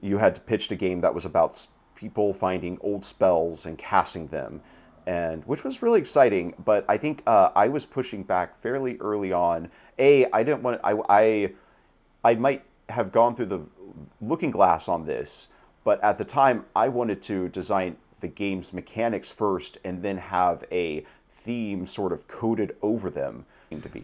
you 0.00 0.18
had 0.18 0.44
pitched 0.46 0.72
a 0.72 0.76
game 0.76 1.00
that 1.00 1.14
was 1.14 1.24
about 1.24 1.66
people 1.94 2.34
finding 2.34 2.78
old 2.80 3.04
spells 3.04 3.66
and 3.66 3.78
casting 3.78 4.28
them, 4.28 4.60
and 5.06 5.44
which 5.44 5.64
was 5.64 5.82
really 5.82 6.00
exciting. 6.00 6.54
But 6.64 6.84
I 6.88 6.96
think 6.96 7.22
uh, 7.26 7.50
I 7.54 7.68
was 7.68 7.86
pushing 7.86 8.22
back 8.22 8.60
fairly 8.60 8.96
early 8.98 9.32
on. 9.32 9.70
A, 9.98 10.26
I 10.32 10.42
didn't 10.42 10.62
want. 10.62 10.80
I, 10.84 10.98
I, 11.08 11.52
I 12.24 12.34
might 12.34 12.64
have 12.88 13.12
gone 13.12 13.34
through 13.34 13.46
the 13.46 13.60
looking 14.20 14.50
glass 14.50 14.88
on 14.88 15.06
this, 15.06 15.48
but 15.84 16.02
at 16.02 16.16
the 16.18 16.24
time 16.24 16.64
I 16.74 16.88
wanted 16.88 17.22
to 17.22 17.48
design 17.48 17.96
the 18.20 18.28
game's 18.28 18.72
mechanics 18.72 19.30
first 19.30 19.78
and 19.84 20.02
then 20.02 20.18
have 20.18 20.64
a 20.72 21.04
theme 21.30 21.86
sort 21.86 22.12
of 22.12 22.26
coded 22.26 22.76
over 22.82 23.10
them. 23.10 23.46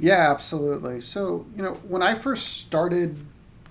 Yeah, 0.00 0.30
absolutely. 0.30 1.00
So, 1.00 1.46
you 1.56 1.62
know, 1.62 1.74
when 1.88 2.02
I 2.02 2.14
first 2.14 2.58
started 2.58 3.16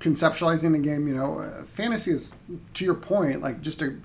conceptualizing 0.02 0.72
the 0.74 0.80
game, 0.80 1.08
you 1.08 1.16
know, 1.16 1.40
uh, 1.40 1.64
fantasy 1.64 2.12
is, 2.12 2.34
to 2.74 2.84
your 2.84 2.96
point, 2.96 3.42
like 3.42 3.62
just 3.62 3.82
a 3.82 3.96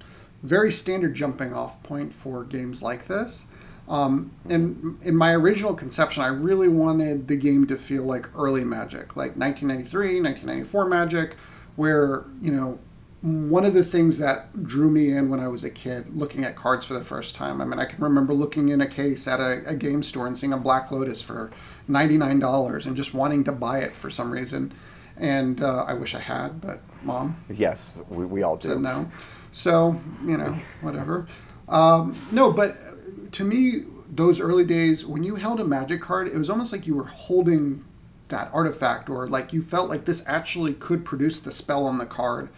very 0.42 0.70
standard 0.70 1.14
jumping 1.14 1.52
off 1.52 1.82
point 1.82 2.12
for 2.14 2.44
games 2.44 2.82
like 2.82 3.08
this. 3.08 3.46
Um, 3.88 4.32
and 4.48 4.98
in 5.02 5.16
my 5.16 5.32
original 5.32 5.72
conception, 5.72 6.22
I 6.22 6.28
really 6.28 6.68
wanted 6.68 7.28
the 7.28 7.36
game 7.36 7.66
to 7.68 7.76
feel 7.76 8.02
like 8.02 8.28
early 8.36 8.64
Magic, 8.64 9.16
like 9.16 9.36
1993, 9.36 10.20
1994 10.20 10.86
Magic, 10.86 11.36
where, 11.76 12.24
you 12.42 12.52
know, 12.52 12.78
one 13.22 13.64
of 13.64 13.72
the 13.72 13.84
things 13.84 14.18
that 14.18 14.64
drew 14.64 14.90
me 14.90 15.12
in 15.12 15.30
when 15.30 15.40
I 15.40 15.48
was 15.48 15.64
a 15.64 15.70
kid, 15.70 16.14
looking 16.16 16.44
at 16.44 16.54
cards 16.54 16.84
for 16.84 16.94
the 16.94 17.04
first 17.04 17.34
time. 17.34 17.60
I 17.60 17.64
mean, 17.64 17.78
I 17.78 17.84
can 17.84 18.02
remember 18.02 18.34
looking 18.34 18.68
in 18.68 18.80
a 18.82 18.86
case 18.86 19.26
at 19.26 19.40
a, 19.40 19.62
a 19.66 19.74
game 19.74 20.02
store 20.02 20.26
and 20.26 20.36
seeing 20.36 20.52
a 20.52 20.58
Black 20.58 20.90
Lotus 20.90 21.22
for 21.22 21.50
$99 21.88 22.86
and 22.86 22.96
just 22.96 23.14
wanting 23.14 23.44
to 23.44 23.52
buy 23.52 23.80
it 23.80 23.92
for 23.92 24.10
some 24.10 24.30
reason. 24.30 24.72
And 25.18 25.62
uh, 25.62 25.84
I 25.86 25.94
wish 25.94 26.14
I 26.14 26.20
had, 26.20 26.60
but 26.60 26.80
mom. 27.02 27.42
Yes, 27.48 28.02
we, 28.08 28.26
we 28.26 28.42
all 28.42 28.56
do. 28.56 28.68
Said 28.68 28.80
no. 28.80 29.08
So, 29.52 29.98
you 30.24 30.36
know, 30.36 30.52
whatever. 30.82 31.26
Um, 31.68 32.14
no, 32.32 32.52
but 32.52 33.32
to 33.32 33.44
me, 33.44 33.84
those 34.08 34.40
early 34.40 34.64
days, 34.64 35.06
when 35.06 35.22
you 35.22 35.34
held 35.36 35.60
a 35.60 35.64
magic 35.64 36.00
card, 36.00 36.28
it 36.28 36.36
was 36.36 36.50
almost 36.50 36.72
like 36.72 36.86
you 36.86 36.94
were 36.94 37.04
holding 37.04 37.84
that 38.28 38.50
artifact, 38.52 39.08
or 39.08 39.28
like 39.28 39.52
you 39.52 39.62
felt 39.62 39.88
like 39.88 40.04
this 40.04 40.22
actually 40.26 40.74
could 40.74 41.04
produce 41.04 41.40
the 41.40 41.52
spell 41.52 41.86
on 41.86 41.98
the 41.98 42.06
card. 42.06 42.48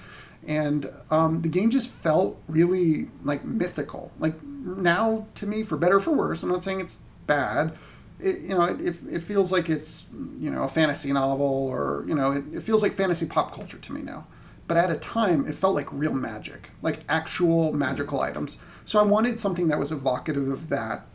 And 0.46 0.90
um, 1.10 1.42
the 1.42 1.48
game 1.48 1.70
just 1.70 1.90
felt 1.90 2.40
really 2.48 3.10
like 3.22 3.44
mythical. 3.44 4.10
Like 4.18 4.42
now, 4.42 5.26
to 5.36 5.46
me, 5.46 5.62
for 5.62 5.76
better 5.76 5.96
or 5.96 6.00
for 6.00 6.12
worse, 6.12 6.42
I'm 6.42 6.48
not 6.48 6.62
saying 6.62 6.80
it's 6.80 7.00
bad. 7.26 7.76
It, 8.20 8.40
you 8.40 8.48
know, 8.48 8.62
it, 8.62 8.80
it, 8.80 8.96
it 9.10 9.22
feels 9.22 9.52
like 9.52 9.68
it's 9.68 10.06
you 10.38 10.50
know 10.50 10.64
a 10.64 10.68
fantasy 10.68 11.12
novel, 11.12 11.46
or 11.46 12.04
you 12.06 12.14
know, 12.14 12.32
it, 12.32 12.44
it 12.52 12.62
feels 12.62 12.82
like 12.82 12.92
fantasy 12.92 13.26
pop 13.26 13.54
culture 13.54 13.78
to 13.78 13.92
me 13.92 14.02
now 14.02 14.26
but 14.68 14.76
at 14.76 14.90
a 14.90 14.96
time 14.96 15.46
it 15.48 15.54
felt 15.54 15.74
like 15.74 15.90
real 15.90 16.12
magic, 16.12 16.70
like 16.82 17.00
actual 17.08 17.72
magical 17.72 18.20
items. 18.20 18.58
So 18.84 19.00
I 19.00 19.02
wanted 19.02 19.40
something 19.40 19.68
that 19.68 19.78
was 19.78 19.90
evocative 19.90 20.48
of 20.48 20.68
that. 20.68 21.06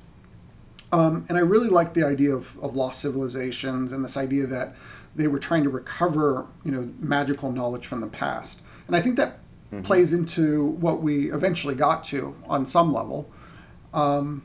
Um, 0.91 1.25
and 1.29 1.37
I 1.37 1.41
really 1.41 1.69
liked 1.69 1.93
the 1.93 2.03
idea 2.03 2.35
of, 2.35 2.57
of 2.59 2.75
lost 2.75 3.01
civilizations 3.01 3.91
and 3.91 4.03
this 4.03 4.17
idea 4.17 4.47
that 4.47 4.75
they 5.15 5.27
were 5.27 5.39
trying 5.39 5.63
to 5.63 5.69
recover, 5.69 6.47
you 6.65 6.71
know, 6.71 6.91
magical 6.99 7.51
knowledge 7.51 7.85
from 7.85 8.01
the 8.01 8.07
past. 8.07 8.61
And 8.87 8.95
I 8.95 9.01
think 9.01 9.15
that 9.17 9.37
mm-hmm. 9.71 9.83
plays 9.83 10.13
into 10.13 10.65
what 10.65 11.01
we 11.01 11.31
eventually 11.31 11.75
got 11.75 12.03
to 12.05 12.35
on 12.47 12.65
some 12.65 12.91
level. 12.91 13.31
Um, 13.93 14.43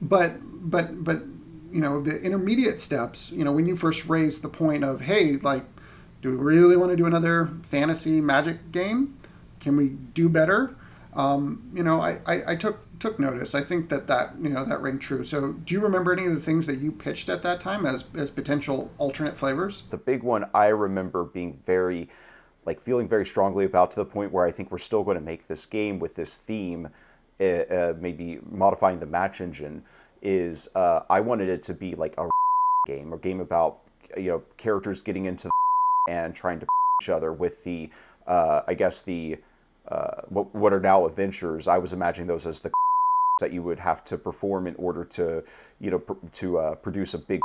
but 0.00 0.36
but 0.70 1.04
but 1.04 1.22
you 1.72 1.80
know 1.80 2.00
the 2.00 2.20
intermediate 2.20 2.78
steps. 2.78 3.30
You 3.32 3.44
know 3.44 3.52
when 3.52 3.66
you 3.66 3.76
first 3.76 4.08
raised 4.08 4.42
the 4.42 4.48
point 4.48 4.84
of 4.84 5.00
hey 5.00 5.36
like 5.36 5.64
do 6.22 6.30
we 6.30 6.36
really 6.36 6.76
want 6.76 6.90
to 6.90 6.96
do 6.96 7.06
another 7.06 7.50
fantasy 7.62 8.20
magic 8.20 8.72
game? 8.72 9.18
Can 9.58 9.76
we 9.76 9.88
do 9.88 10.28
better? 10.28 10.76
Um, 11.14 11.70
you 11.74 11.82
know, 11.82 12.00
I, 12.00 12.20
I, 12.26 12.52
I, 12.52 12.56
took 12.56 12.78
took 13.00 13.18
notice. 13.18 13.54
I 13.54 13.62
think 13.62 13.88
that 13.88 14.06
that 14.06 14.34
you 14.40 14.48
know 14.48 14.64
that 14.64 14.80
rang 14.80 14.98
true. 14.98 15.24
So, 15.24 15.52
do 15.52 15.74
you 15.74 15.80
remember 15.80 16.12
any 16.12 16.26
of 16.26 16.34
the 16.34 16.40
things 16.40 16.66
that 16.68 16.78
you 16.78 16.92
pitched 16.92 17.28
at 17.28 17.42
that 17.42 17.60
time 17.60 17.84
as 17.84 18.04
as 18.14 18.30
potential 18.30 18.90
alternate 18.96 19.36
flavors? 19.36 19.82
The 19.90 19.96
big 19.96 20.22
one 20.22 20.48
I 20.54 20.68
remember 20.68 21.24
being 21.24 21.60
very, 21.66 22.08
like 22.64 22.80
feeling 22.80 23.08
very 23.08 23.26
strongly 23.26 23.64
about 23.64 23.90
to 23.92 23.96
the 24.00 24.04
point 24.04 24.30
where 24.30 24.46
I 24.46 24.52
think 24.52 24.70
we're 24.70 24.78
still 24.78 25.02
going 25.02 25.16
to 25.16 25.24
make 25.24 25.48
this 25.48 25.66
game 25.66 25.98
with 25.98 26.14
this 26.14 26.36
theme, 26.36 26.90
uh, 27.40 27.44
uh, 27.44 27.94
maybe 27.98 28.38
modifying 28.48 29.00
the 29.00 29.06
match 29.06 29.40
engine. 29.40 29.82
Is 30.22 30.68
uh, 30.74 31.00
I 31.08 31.20
wanted 31.20 31.48
it 31.48 31.62
to 31.64 31.74
be 31.74 31.94
like 31.94 32.14
a 32.18 32.28
game 32.86 33.12
or 33.12 33.18
game 33.18 33.40
about 33.40 33.80
you 34.16 34.30
know 34.30 34.42
characters 34.56 35.02
getting 35.02 35.26
into 35.26 35.50
and 36.08 36.34
trying 36.34 36.60
to 36.60 36.66
each 37.02 37.08
other 37.08 37.32
with 37.32 37.64
the, 37.64 37.90
uh, 38.26 38.62
I 38.66 38.74
guess 38.74 39.02
the, 39.02 39.38
uh, 39.88 40.22
what, 40.28 40.54
what 40.54 40.72
are 40.72 40.80
now 40.80 41.06
adventures. 41.06 41.66
I 41.66 41.78
was 41.78 41.92
imagining 41.92 42.28
those 42.28 42.46
as 42.46 42.60
the 42.60 42.70
that 43.40 43.52
you 43.54 43.62
would 43.62 43.78
have 43.78 44.04
to 44.04 44.18
perform 44.18 44.66
in 44.66 44.74
order 44.74 45.02
to, 45.02 45.42
you 45.78 45.90
know, 45.90 45.98
pr- 45.98 46.26
to 46.30 46.58
uh, 46.58 46.74
produce 46.74 47.14
a 47.14 47.18
big 47.18 47.40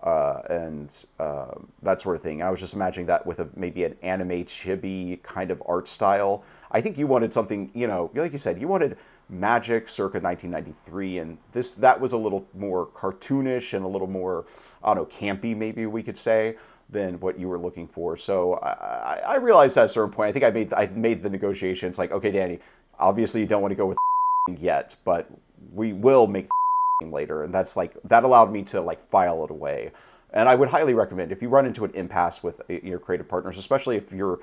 uh, 0.00 0.42
and 0.48 1.06
uh, 1.18 1.54
that 1.82 2.00
sort 2.00 2.14
of 2.14 2.22
thing. 2.22 2.40
I 2.40 2.50
was 2.50 2.60
just 2.60 2.74
imagining 2.74 3.06
that 3.06 3.26
with 3.26 3.40
a, 3.40 3.48
maybe 3.56 3.82
an 3.82 3.96
anime 4.02 4.44
chibi 4.44 5.20
kind 5.22 5.50
of 5.50 5.62
art 5.66 5.88
style. 5.88 6.44
I 6.70 6.80
think 6.80 6.98
you 6.98 7.08
wanted 7.08 7.32
something, 7.32 7.72
you 7.74 7.88
know, 7.88 8.10
like 8.14 8.32
you 8.32 8.38
said, 8.38 8.60
you 8.60 8.68
wanted 8.68 8.96
magic 9.28 9.88
circa 9.88 10.20
1993, 10.20 11.18
and 11.18 11.38
this 11.52 11.74
that 11.74 12.00
was 12.00 12.12
a 12.12 12.16
little 12.16 12.46
more 12.54 12.86
cartoonish 12.88 13.74
and 13.74 13.84
a 13.84 13.88
little 13.88 14.06
more, 14.06 14.46
I 14.82 14.94
don't 14.94 14.96
know, 14.96 15.16
campy, 15.16 15.56
maybe 15.56 15.86
we 15.86 16.02
could 16.02 16.16
say 16.16 16.56
than 16.90 17.18
what 17.20 17.38
you 17.38 17.48
were 17.48 17.58
looking 17.58 17.88
for. 17.88 18.16
So 18.16 18.54
I, 18.54 19.20
I 19.26 19.36
realized 19.36 19.78
at 19.78 19.86
a 19.86 19.88
certain 19.88 20.12
point, 20.12 20.28
I 20.28 20.32
think 20.32 20.44
I 20.44 20.50
made 20.50 20.72
I 20.72 20.86
made 20.88 21.22
the 21.22 21.30
negotiations 21.30 21.98
like, 21.98 22.12
okay, 22.12 22.30
Danny, 22.30 22.60
obviously 22.98 23.40
you 23.40 23.46
don't 23.46 23.62
want 23.62 23.72
to 23.72 23.76
go 23.76 23.86
with 23.86 23.98
yet, 24.58 24.96
but 25.04 25.30
we 25.72 25.92
will 25.92 26.26
make 26.26 26.48
later, 27.02 27.42
and 27.42 27.52
that's 27.52 27.76
like 27.76 27.96
that 28.04 28.24
allowed 28.24 28.52
me 28.52 28.62
to 28.62 28.80
like 28.80 29.08
file 29.08 29.44
it 29.44 29.50
away. 29.50 29.92
And 30.34 30.48
I 30.48 30.54
would 30.54 30.70
highly 30.70 30.94
recommend 30.94 31.30
if 31.30 31.42
you 31.42 31.48
run 31.48 31.66
into 31.66 31.84
an 31.84 31.90
impasse 31.94 32.42
with 32.42 32.60
uh, 32.60 32.74
your 32.82 32.98
creative 32.98 33.28
partners, 33.28 33.58
especially 33.58 33.96
if 33.96 34.12
you're 34.12 34.40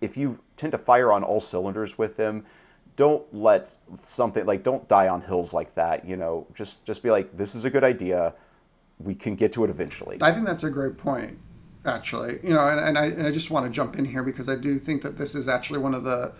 if 0.00 0.16
you 0.16 0.38
tend 0.56 0.72
to 0.72 0.78
fire 0.78 1.12
on 1.12 1.24
all 1.24 1.40
cylinders 1.40 1.98
with 1.98 2.16
them, 2.16 2.44
don't 2.98 3.32
let 3.32 3.76
something 3.96 4.44
like 4.44 4.64
don't 4.64 4.88
die 4.88 5.06
on 5.06 5.22
hills 5.22 5.54
like 5.54 5.76
that. 5.76 6.04
You 6.04 6.16
know, 6.16 6.48
just 6.52 6.84
just 6.84 7.02
be 7.02 7.10
like, 7.10 7.34
this 7.34 7.54
is 7.54 7.64
a 7.64 7.70
good 7.70 7.84
idea. 7.84 8.34
We 8.98 9.14
can 9.14 9.36
get 9.36 9.52
to 9.52 9.62
it 9.64 9.70
eventually. 9.70 10.18
I 10.20 10.32
think 10.32 10.44
that's 10.44 10.64
a 10.64 10.70
great 10.70 10.98
point 10.98 11.38
actually. 11.84 12.40
You 12.42 12.54
know, 12.54 12.68
and, 12.68 12.80
and, 12.80 12.98
I, 12.98 13.06
and 13.06 13.26
I 13.26 13.30
just 13.30 13.50
want 13.50 13.64
to 13.66 13.70
jump 13.70 13.96
in 13.96 14.04
here 14.04 14.24
because 14.24 14.48
I 14.48 14.56
do 14.56 14.78
think 14.80 15.02
that 15.02 15.16
this 15.16 15.34
is 15.36 15.48
actually 15.48 15.78
one 15.78 15.94
of 15.94 16.04
the 16.04 16.34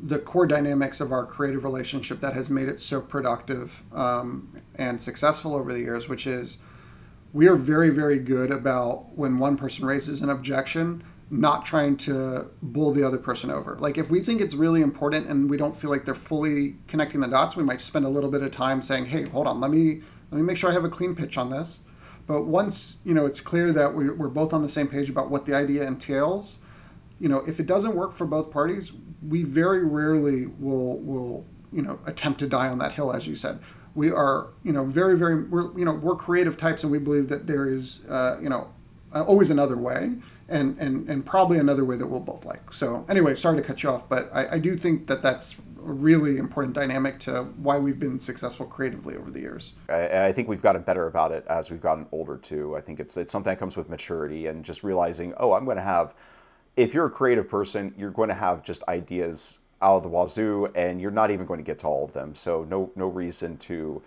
the 0.00 0.18
core 0.18 0.46
dynamics 0.46 1.00
of 1.00 1.12
our 1.12 1.26
creative 1.26 1.64
relationship 1.64 2.20
that 2.20 2.32
has 2.32 2.48
made 2.48 2.68
it 2.68 2.80
so 2.80 3.00
productive 3.00 3.82
um, 3.92 4.48
and 4.76 5.00
successful 5.00 5.56
over 5.56 5.72
the 5.72 5.80
years, 5.80 6.08
which 6.08 6.24
is 6.24 6.58
we 7.32 7.48
are 7.48 7.56
very, 7.56 7.90
very 7.90 8.20
good 8.20 8.52
about 8.52 9.12
when 9.16 9.38
one 9.38 9.56
person 9.56 9.84
raises 9.84 10.22
an 10.22 10.30
objection, 10.30 11.02
not 11.30 11.64
trying 11.64 11.96
to 11.96 12.46
bull 12.62 12.92
the 12.92 13.02
other 13.02 13.18
person 13.18 13.50
over. 13.50 13.76
Like 13.78 13.98
if 13.98 14.10
we 14.10 14.20
think 14.20 14.40
it's 14.40 14.54
really 14.54 14.80
important 14.80 15.28
and 15.28 15.50
we 15.50 15.56
don't 15.56 15.76
feel 15.76 15.90
like 15.90 16.04
they're 16.04 16.14
fully 16.14 16.76
connecting 16.86 17.20
the 17.20 17.28
dots, 17.28 17.54
we 17.54 17.64
might 17.64 17.80
spend 17.80 18.06
a 18.06 18.08
little 18.08 18.30
bit 18.30 18.42
of 18.42 18.50
time 18.50 18.80
saying, 18.80 19.06
"Hey, 19.06 19.24
hold 19.24 19.46
on, 19.46 19.60
let 19.60 19.70
me 19.70 20.02
let 20.30 20.38
me 20.38 20.42
make 20.42 20.56
sure 20.56 20.70
I 20.70 20.72
have 20.72 20.84
a 20.84 20.88
clean 20.88 21.14
pitch 21.14 21.36
on 21.36 21.50
this." 21.50 21.80
But 22.26 22.44
once 22.44 22.96
you 23.04 23.14
know 23.14 23.26
it's 23.26 23.40
clear 23.40 23.72
that 23.72 23.94
we're, 23.94 24.28
both 24.28 24.52
on 24.52 24.62
the 24.62 24.68
same 24.68 24.88
page 24.88 25.10
about 25.10 25.30
what 25.30 25.46
the 25.46 25.54
idea 25.54 25.86
entails, 25.86 26.58
you 27.20 27.28
know, 27.28 27.38
if 27.46 27.60
it 27.60 27.66
doesn't 27.66 27.94
work 27.94 28.14
for 28.14 28.26
both 28.26 28.50
parties, 28.50 28.92
we 29.26 29.42
very 29.42 29.84
rarely 29.84 30.46
will 30.46 30.98
will 30.98 31.46
you 31.72 31.82
know 31.82 31.98
attempt 32.06 32.40
to 32.40 32.46
die 32.46 32.68
on 32.68 32.78
that 32.78 32.92
hill, 32.92 33.12
as 33.12 33.26
you 33.26 33.34
said. 33.34 33.58
We 33.94 34.10
are 34.10 34.48
you 34.62 34.72
know 34.72 34.84
very 34.84 35.16
very 35.16 35.44
we're 35.44 35.76
you 35.78 35.84
know 35.84 35.92
we're 35.92 36.16
creative 36.16 36.56
types, 36.56 36.84
and 36.84 36.90
we 36.90 36.98
believe 36.98 37.28
that 37.28 37.46
there 37.46 37.68
is 37.68 38.04
uh, 38.08 38.38
you 38.40 38.48
know 38.48 38.72
always 39.12 39.50
another 39.50 39.76
way 39.76 40.12
and, 40.48 40.78
and, 40.78 41.08
and 41.08 41.24
probably 41.26 41.58
another 41.58 41.84
way 41.84 41.96
that 41.96 42.06
we'll 42.06 42.20
both 42.20 42.44
like. 42.44 42.72
So 42.72 43.04
anyway, 43.08 43.34
sorry 43.34 43.56
to 43.56 43.62
cut 43.62 43.82
you 43.82 43.90
off, 43.90 44.08
but 44.08 44.30
I, 44.32 44.54
I 44.54 44.58
do 44.58 44.76
think 44.76 45.06
that 45.08 45.22
that's 45.22 45.58
a 45.58 45.92
really 45.92 46.38
important 46.38 46.74
dynamic 46.74 47.18
to 47.20 47.44
why 47.56 47.78
we've 47.78 47.98
been 47.98 48.18
successful 48.18 48.66
creatively 48.66 49.16
over 49.16 49.30
the 49.30 49.40
years. 49.40 49.74
And 49.88 50.24
I 50.24 50.32
think 50.32 50.48
we've 50.48 50.62
gotten 50.62 50.82
better 50.82 51.06
about 51.06 51.32
it 51.32 51.46
as 51.48 51.70
we've 51.70 51.80
gotten 51.80 52.06
older 52.12 52.36
too. 52.36 52.76
I 52.76 52.80
think 52.80 52.98
it's 53.00 53.16
it's 53.16 53.30
something 53.32 53.50
that 53.50 53.58
comes 53.58 53.76
with 53.76 53.88
maturity 53.88 54.46
and 54.46 54.64
just 54.64 54.82
realizing, 54.82 55.34
oh, 55.36 55.52
I'm 55.52 55.64
going 55.64 55.76
to 55.76 55.82
have. 55.82 56.14
If 56.76 56.94
you're 56.94 57.06
a 57.06 57.10
creative 57.10 57.48
person, 57.48 57.92
you're 57.98 58.12
going 58.12 58.28
to 58.28 58.34
have 58.36 58.62
just 58.62 58.84
ideas 58.86 59.58
out 59.82 59.96
of 59.96 60.02
the 60.04 60.08
wazoo, 60.08 60.66
and 60.74 61.00
you're 61.00 61.10
not 61.10 61.30
even 61.30 61.44
going 61.44 61.58
to 61.58 61.64
get 61.64 61.80
to 61.80 61.86
all 61.86 62.04
of 62.04 62.12
them. 62.12 62.34
So 62.34 62.64
no 62.64 62.90
no 62.94 63.08
reason 63.08 63.56
to, 63.58 64.00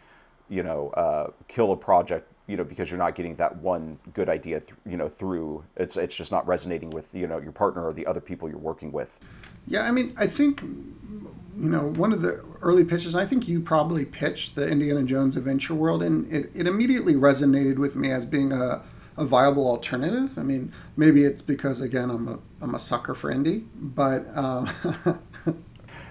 you 0.50 0.64
know, 0.64 0.90
uh, 0.92 1.32
kill 1.48 1.72
a 1.72 1.78
project 1.78 2.31
you 2.52 2.58
know 2.58 2.66
because 2.66 2.92
you're 2.92 2.98
not 2.98 3.16
getting 3.16 3.36
that 3.36 3.56
one 3.58 3.98
good 4.14 4.28
idea 4.28 4.60
th- 4.60 4.74
you 4.86 4.98
know 4.98 5.08
through 5.08 5.64
it's 5.78 5.96
it's 5.96 6.14
just 6.14 6.34
not 6.34 6.46
resonating 6.46 6.90
with 6.90 7.16
you 7.16 7.26
know 7.26 7.40
your 7.40 7.54
partner 7.54 7.86
or 7.86 7.94
the 7.94 8.06
other 8.06 8.20
people 8.20 8.50
you're 8.50 8.58
working 8.58 8.92
with. 8.92 9.20
Yeah 9.68 9.84
i 9.84 9.92
mean 9.92 10.14
i 10.18 10.28
think 10.28 10.62
you 10.62 11.70
know 11.70 11.94
one 11.94 12.12
of 12.12 12.22
the 12.22 12.44
early 12.62 12.84
pitches 12.84 13.16
i 13.16 13.26
think 13.26 13.48
you 13.48 13.62
probably 13.62 14.04
pitched 14.04 14.56
the 14.56 14.68
indiana 14.68 15.04
jones 15.04 15.38
adventure 15.38 15.74
world 15.74 16.04
and 16.04 16.32
it, 16.32 16.52
it 16.54 16.68
immediately 16.68 17.14
resonated 17.14 17.78
with 17.78 17.96
me 17.96 18.12
as 18.12 18.26
being 18.26 18.52
a, 18.52 18.82
a 19.18 19.26
viable 19.26 19.68
alternative. 19.68 20.38
I 20.38 20.44
mean 20.44 20.74
maybe 20.98 21.24
it's 21.24 21.42
because 21.42 21.80
again 21.80 22.10
i'm 22.10 22.28
a, 22.28 22.40
I'm 22.62 22.76
a 22.76 22.80
sucker 22.80 23.14
for 23.14 23.34
indie 23.34 23.66
but 23.76 24.26
um, 24.36 24.68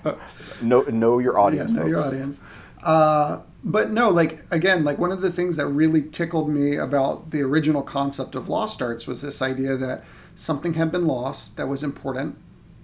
know, 0.63 0.83
know 0.83 1.19
your 1.19 1.39
audience 1.39 1.73
yeah, 1.73 1.79
know 1.79 1.83
folks. 1.83 1.91
your 1.91 2.07
audience. 2.07 2.41
Uh, 2.83 3.41
but 3.63 3.91
no, 3.91 4.09
like 4.09 4.45
again, 4.51 4.85
like 4.85 4.99
one 4.99 5.13
of 5.13 5.21
the 5.21 5.31
things 5.31 5.57
that 5.57 5.67
really 5.67 6.03
tickled 6.03 6.49
me 6.49 6.77
about 6.77 7.31
the 7.31 7.43
original 7.43 7.83
concept 7.83 8.35
of 8.35 8.49
Lost 8.49 8.81
Arts 8.81 9.07
was 9.07 9.23
this 9.23 9.43
idea 9.43 9.77
that 9.77 10.05
something 10.35 10.75
had 10.75 10.91
been 10.91 11.07
lost 11.07 11.57
that 11.57 11.69
was 11.69 11.83
important, 11.83 12.37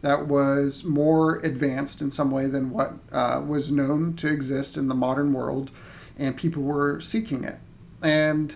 that 0.02 0.26
was 0.26 0.84
more 0.84 1.36
advanced 1.38 2.02
in 2.02 2.10
some 2.10 2.30
way 2.30 2.46
than 2.46 2.70
what 2.70 2.94
uh, 3.10 3.42
was 3.46 3.72
known 3.72 4.14
to 4.16 4.28
exist 4.28 4.76
in 4.76 4.88
the 4.88 4.94
modern 4.94 5.32
world, 5.32 5.70
and 6.18 6.36
people 6.36 6.62
were 6.62 7.00
seeking 7.00 7.44
it. 7.44 7.58
And 8.02 8.54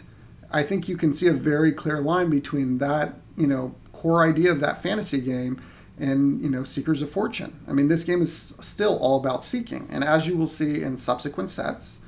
I 0.51 0.63
think 0.63 0.89
you 0.89 0.97
can 0.97 1.13
see 1.13 1.29
a 1.29 1.33
very 1.33 1.73
clear 1.73 2.01
line 2.01 2.29
between 2.29 2.79
that, 2.79 3.15
you 3.37 3.47
know, 3.47 3.75
core 3.93 4.27
idea 4.27 4.51
of 4.51 4.61
that 4.61 4.83
fantasy 4.83 5.21
game 5.21 5.61
and 5.99 6.41
you 6.41 6.49
know 6.49 6.65
seekers 6.65 7.03
of 7.03 7.11
fortune 7.11 7.61
i 7.69 7.73
mean 7.73 7.89
this 7.89 8.03
game 8.03 8.23
is 8.23 8.55
still 8.61 8.99
all 8.99 9.21
about 9.21 9.45
seeking 9.45 9.87
and 9.91 10.03
as 10.03 10.27
you 10.27 10.37
will 10.37 10.47
see 10.47 10.83
in 10.83 10.97
subsequent 10.97 11.51
sets 11.51 12.00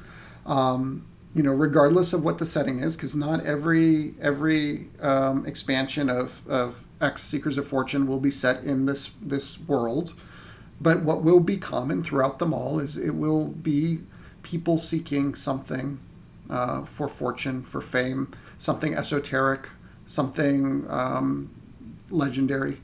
um, 0.47 1.07
you 1.35 1.43
know 1.43 1.53
regardless 1.53 2.13
of 2.13 2.23
what 2.25 2.39
the 2.39 2.47
setting 2.47 2.81
is 2.81 2.97
because 2.97 3.17
not 3.17 3.45
every 3.45 4.15
every 4.21 4.89
um, 5.01 5.47
expansion 5.47 6.09
of 6.11 6.47
of 6.49 6.85
x 7.01 7.23
seekers 7.23 7.59
of 7.59 7.67
fortune 7.67 8.07
will 8.07 8.21
be 8.21 8.31
set 8.31 8.65
in 8.65 8.87
this 8.87 9.11
this 9.21 9.59
world. 9.61 10.15
But 10.81 11.03
what 11.03 11.23
will 11.23 11.39
be 11.39 11.59
common 11.59 12.03
throughout 12.03 12.41
them 12.41 12.53
all 12.53 12.81
is 12.81 12.97
it 12.97 13.15
will 13.15 13.47
be 13.47 14.01
people 14.43 14.79
seeking 14.79 15.37
something 15.37 16.01
uh, 16.51 16.85
for 16.85 17.07
fortune 17.07 17.63
for 17.63 17.81
fame 17.81 18.29
something 18.59 18.95
esoteric 18.95 19.69
something 20.13 20.85
um, 20.91 21.51
legendary, 22.11 22.77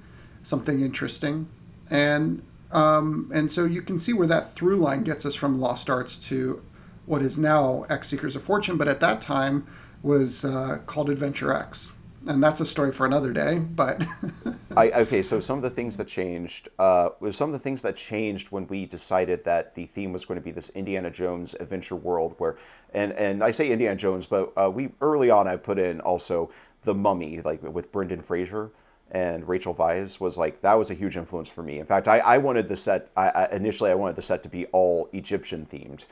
something 0.42 0.80
interesting, 0.80 1.46
and 1.90 2.42
um, 2.72 3.30
and 3.32 3.50
so 3.50 3.64
you 3.64 3.82
can 3.82 3.98
see 3.98 4.12
where 4.12 4.26
that 4.26 4.52
through 4.52 4.76
line 4.76 5.02
gets 5.02 5.24
us 5.24 5.34
from 5.34 5.60
Lost 5.60 5.88
Arts 5.88 6.18
to 6.28 6.62
what 7.08 7.22
is 7.22 7.38
now 7.38 7.86
X 7.88 8.08
Seekers 8.08 8.36
of 8.36 8.42
Fortune, 8.42 8.76
but 8.76 8.86
at 8.86 9.00
that 9.00 9.20
time 9.20 9.66
was 10.02 10.44
uh, 10.44 10.78
called 10.86 11.08
Adventure 11.10 11.52
X. 11.52 11.92
And 12.26 12.42
that's 12.44 12.60
a 12.60 12.66
story 12.66 12.92
for 12.92 13.06
another 13.06 13.32
day. 13.32 13.58
But 13.58 14.04
I, 14.76 14.90
okay, 14.90 15.22
so 15.22 15.40
some 15.40 15.56
of 15.56 15.62
the 15.62 15.70
things 15.70 15.96
that 15.96 16.06
changed 16.06 16.68
uh, 16.78 17.10
was 17.20 17.36
some 17.36 17.48
of 17.48 17.54
the 17.54 17.58
things 17.58 17.80
that 17.82 17.96
changed 17.96 18.48
when 18.48 18.66
we 18.66 18.84
decided 18.84 19.44
that 19.44 19.74
the 19.74 19.86
theme 19.86 20.12
was 20.12 20.26
going 20.26 20.38
to 20.38 20.44
be 20.44 20.50
this 20.50 20.68
Indiana 20.70 21.10
Jones 21.10 21.54
adventure 21.58 21.96
world. 21.96 22.34
Where 22.36 22.56
and 22.92 23.12
and 23.12 23.42
I 23.42 23.52
say 23.52 23.70
Indiana 23.70 23.96
Jones, 23.96 24.26
but 24.26 24.52
uh, 24.56 24.70
we 24.70 24.90
early 25.00 25.30
on 25.30 25.48
I 25.48 25.56
put 25.56 25.78
in 25.78 26.00
also 26.00 26.50
the 26.82 26.94
Mummy, 26.94 27.40
like 27.40 27.62
with 27.62 27.90
Brendan 27.90 28.20
Fraser 28.20 28.70
and 29.10 29.48
Rachel 29.48 29.74
Weisz 29.74 30.20
was 30.20 30.36
like 30.36 30.60
that 30.60 30.74
was 30.74 30.90
a 30.90 30.94
huge 30.94 31.16
influence 31.16 31.48
for 31.48 31.62
me. 31.62 31.78
In 31.78 31.86
fact, 31.86 32.08
I, 32.08 32.18
I 32.18 32.38
wanted 32.38 32.68
the 32.68 32.76
set. 32.76 33.08
I, 33.16 33.28
I, 33.30 33.48
initially 33.52 33.90
I 33.90 33.94
wanted 33.94 34.16
the 34.16 34.22
set 34.22 34.42
to 34.42 34.48
be 34.48 34.66
all 34.66 35.08
Egyptian 35.12 35.66
themed. 35.66 36.06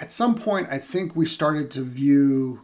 At 0.00 0.10
some 0.10 0.34
point, 0.34 0.68
I 0.70 0.78
think 0.78 1.14
we 1.14 1.26
started 1.26 1.70
to 1.72 1.82
view 1.82 2.62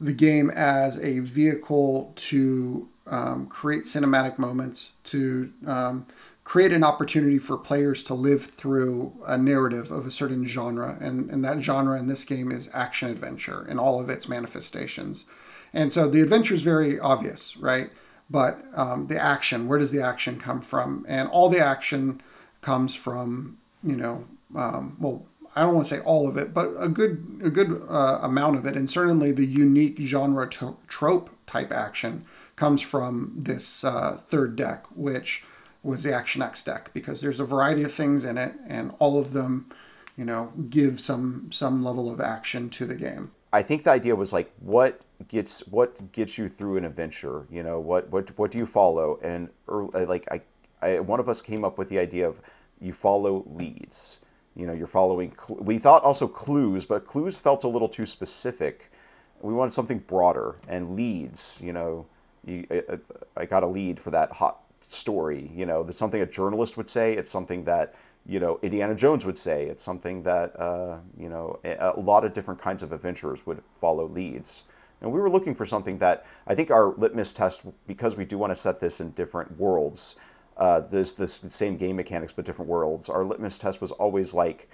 the 0.00 0.12
game 0.12 0.50
as 0.50 0.98
a 0.98 1.18
vehicle 1.18 2.12
to 2.16 2.88
um, 3.06 3.46
create 3.48 3.82
cinematic 3.84 4.38
moments, 4.38 4.92
to 5.04 5.52
um, 5.66 6.06
create 6.44 6.72
an 6.72 6.84
opportunity 6.84 7.38
for 7.38 7.58
players 7.58 8.02
to 8.04 8.14
live 8.14 8.46
through 8.46 9.12
a 9.26 9.36
narrative 9.36 9.90
of 9.90 10.06
a 10.06 10.10
certain 10.10 10.46
genre, 10.46 10.96
and 11.00 11.28
and 11.30 11.44
that 11.44 11.60
genre 11.60 11.98
in 11.98 12.06
this 12.06 12.24
game 12.24 12.52
is 12.52 12.70
action 12.72 13.10
adventure 13.10 13.66
in 13.68 13.78
all 13.78 14.00
of 14.00 14.08
its 14.08 14.28
manifestations. 14.28 15.24
And 15.72 15.92
so 15.92 16.08
the 16.08 16.20
adventure 16.20 16.54
is 16.54 16.62
very 16.62 16.98
obvious, 16.98 17.56
right? 17.56 17.90
but 18.30 18.64
um, 18.74 19.08
the 19.08 19.18
action 19.18 19.66
where 19.66 19.78
does 19.78 19.90
the 19.90 20.00
action 20.00 20.38
come 20.38 20.62
from 20.62 21.04
and 21.08 21.28
all 21.28 21.48
the 21.48 21.58
action 21.58 22.22
comes 22.60 22.94
from 22.94 23.58
you 23.82 23.96
know 23.96 24.24
um, 24.54 24.96
well 25.00 25.26
i 25.56 25.62
don't 25.62 25.74
want 25.74 25.86
to 25.86 25.94
say 25.94 26.00
all 26.02 26.28
of 26.28 26.36
it 26.36 26.52
but 26.54 26.72
a 26.78 26.88
good 26.88 27.40
a 27.42 27.50
good 27.50 27.82
uh, 27.88 28.18
amount 28.22 28.56
of 28.56 28.66
it 28.66 28.76
and 28.76 28.88
certainly 28.88 29.32
the 29.32 29.46
unique 29.46 29.98
genre 30.00 30.48
to- 30.48 30.76
trope 30.88 31.30
type 31.46 31.72
action 31.72 32.24
comes 32.56 32.82
from 32.82 33.32
this 33.36 33.84
uh, 33.84 34.20
third 34.28 34.56
deck 34.56 34.84
which 34.94 35.44
was 35.82 36.02
the 36.02 36.12
action 36.12 36.42
x 36.42 36.62
deck 36.62 36.90
because 36.92 37.20
there's 37.20 37.40
a 37.40 37.44
variety 37.44 37.82
of 37.82 37.92
things 37.92 38.24
in 38.24 38.36
it 38.36 38.54
and 38.66 38.92
all 38.98 39.18
of 39.18 39.32
them 39.32 39.70
you 40.16 40.24
know 40.24 40.52
give 40.68 41.00
some 41.00 41.50
some 41.50 41.82
level 41.82 42.10
of 42.10 42.20
action 42.20 42.68
to 42.68 42.84
the 42.84 42.94
game 42.94 43.30
I 43.52 43.62
think 43.62 43.82
the 43.82 43.90
idea 43.90 44.14
was 44.14 44.32
like 44.32 44.52
what 44.60 45.00
gets 45.28 45.66
what 45.66 46.12
gets 46.12 46.38
you 46.38 46.48
through 46.48 46.76
an 46.76 46.84
adventure. 46.84 47.46
You 47.50 47.62
know 47.62 47.80
what 47.80 48.08
what 48.10 48.36
what 48.38 48.50
do 48.50 48.58
you 48.58 48.66
follow? 48.66 49.18
And 49.22 49.50
like 49.66 50.28
I, 50.30 50.40
I 50.80 51.00
one 51.00 51.20
of 51.20 51.28
us 51.28 51.42
came 51.42 51.64
up 51.64 51.76
with 51.76 51.88
the 51.88 51.98
idea 51.98 52.28
of 52.28 52.40
you 52.80 52.92
follow 52.92 53.44
leads. 53.46 54.20
You 54.60 54.66
know 54.66 54.74
you're 54.74 54.86
following. 54.86 55.32
Cl- 55.40 55.60
we 55.60 55.78
thought 55.78 56.02
also 56.02 56.28
clues, 56.28 56.84
but 56.84 57.06
clues 57.06 57.38
felt 57.38 57.64
a 57.64 57.68
little 57.68 57.88
too 57.88 58.06
specific. 58.06 58.92
We 59.40 59.54
wanted 59.54 59.72
something 59.72 60.00
broader 60.00 60.56
and 60.68 60.94
leads. 60.94 61.60
You 61.64 61.72
know, 61.72 62.06
you, 62.44 62.66
I, 62.70 62.98
I 63.36 63.46
got 63.46 63.62
a 63.62 63.66
lead 63.66 63.98
for 63.98 64.10
that 64.10 64.32
hot 64.32 64.60
story. 64.80 65.50
You 65.54 65.64
know, 65.64 65.82
that's 65.82 65.98
something 65.98 66.20
a 66.20 66.26
journalist 66.26 66.76
would 66.76 66.90
say. 66.90 67.14
It's 67.14 67.30
something 67.30 67.64
that 67.64 67.94
you 68.26 68.38
know, 68.38 68.58
Indiana 68.62 68.94
Jones 68.94 69.24
would 69.24 69.38
say. 69.38 69.66
It's 69.66 69.82
something 69.82 70.22
that, 70.24 70.58
uh, 70.60 70.98
you 71.18 71.28
know, 71.28 71.58
a, 71.64 71.92
a 71.96 72.00
lot 72.00 72.24
of 72.24 72.32
different 72.32 72.60
kinds 72.60 72.82
of 72.82 72.92
adventurers 72.92 73.46
would 73.46 73.62
follow 73.80 74.06
leads. 74.06 74.64
And 75.00 75.10
we 75.10 75.20
were 75.20 75.30
looking 75.30 75.54
for 75.54 75.64
something 75.64 75.98
that 75.98 76.26
I 76.46 76.54
think 76.54 76.70
our 76.70 76.94
litmus 76.96 77.32
test, 77.32 77.62
because 77.86 78.16
we 78.16 78.26
do 78.26 78.36
want 78.36 78.50
to 78.50 78.54
set 78.54 78.80
this 78.80 79.00
in 79.00 79.12
different 79.12 79.58
worlds, 79.58 80.16
uh, 80.60 80.80
this 80.80 81.14
this 81.14 81.32
same 81.32 81.76
game 81.76 81.96
mechanics 81.96 82.32
but 82.32 82.44
different 82.44 82.70
worlds. 82.70 83.08
Our 83.08 83.24
litmus 83.24 83.58
test 83.58 83.80
was 83.80 83.90
always 83.92 84.34
like, 84.34 84.68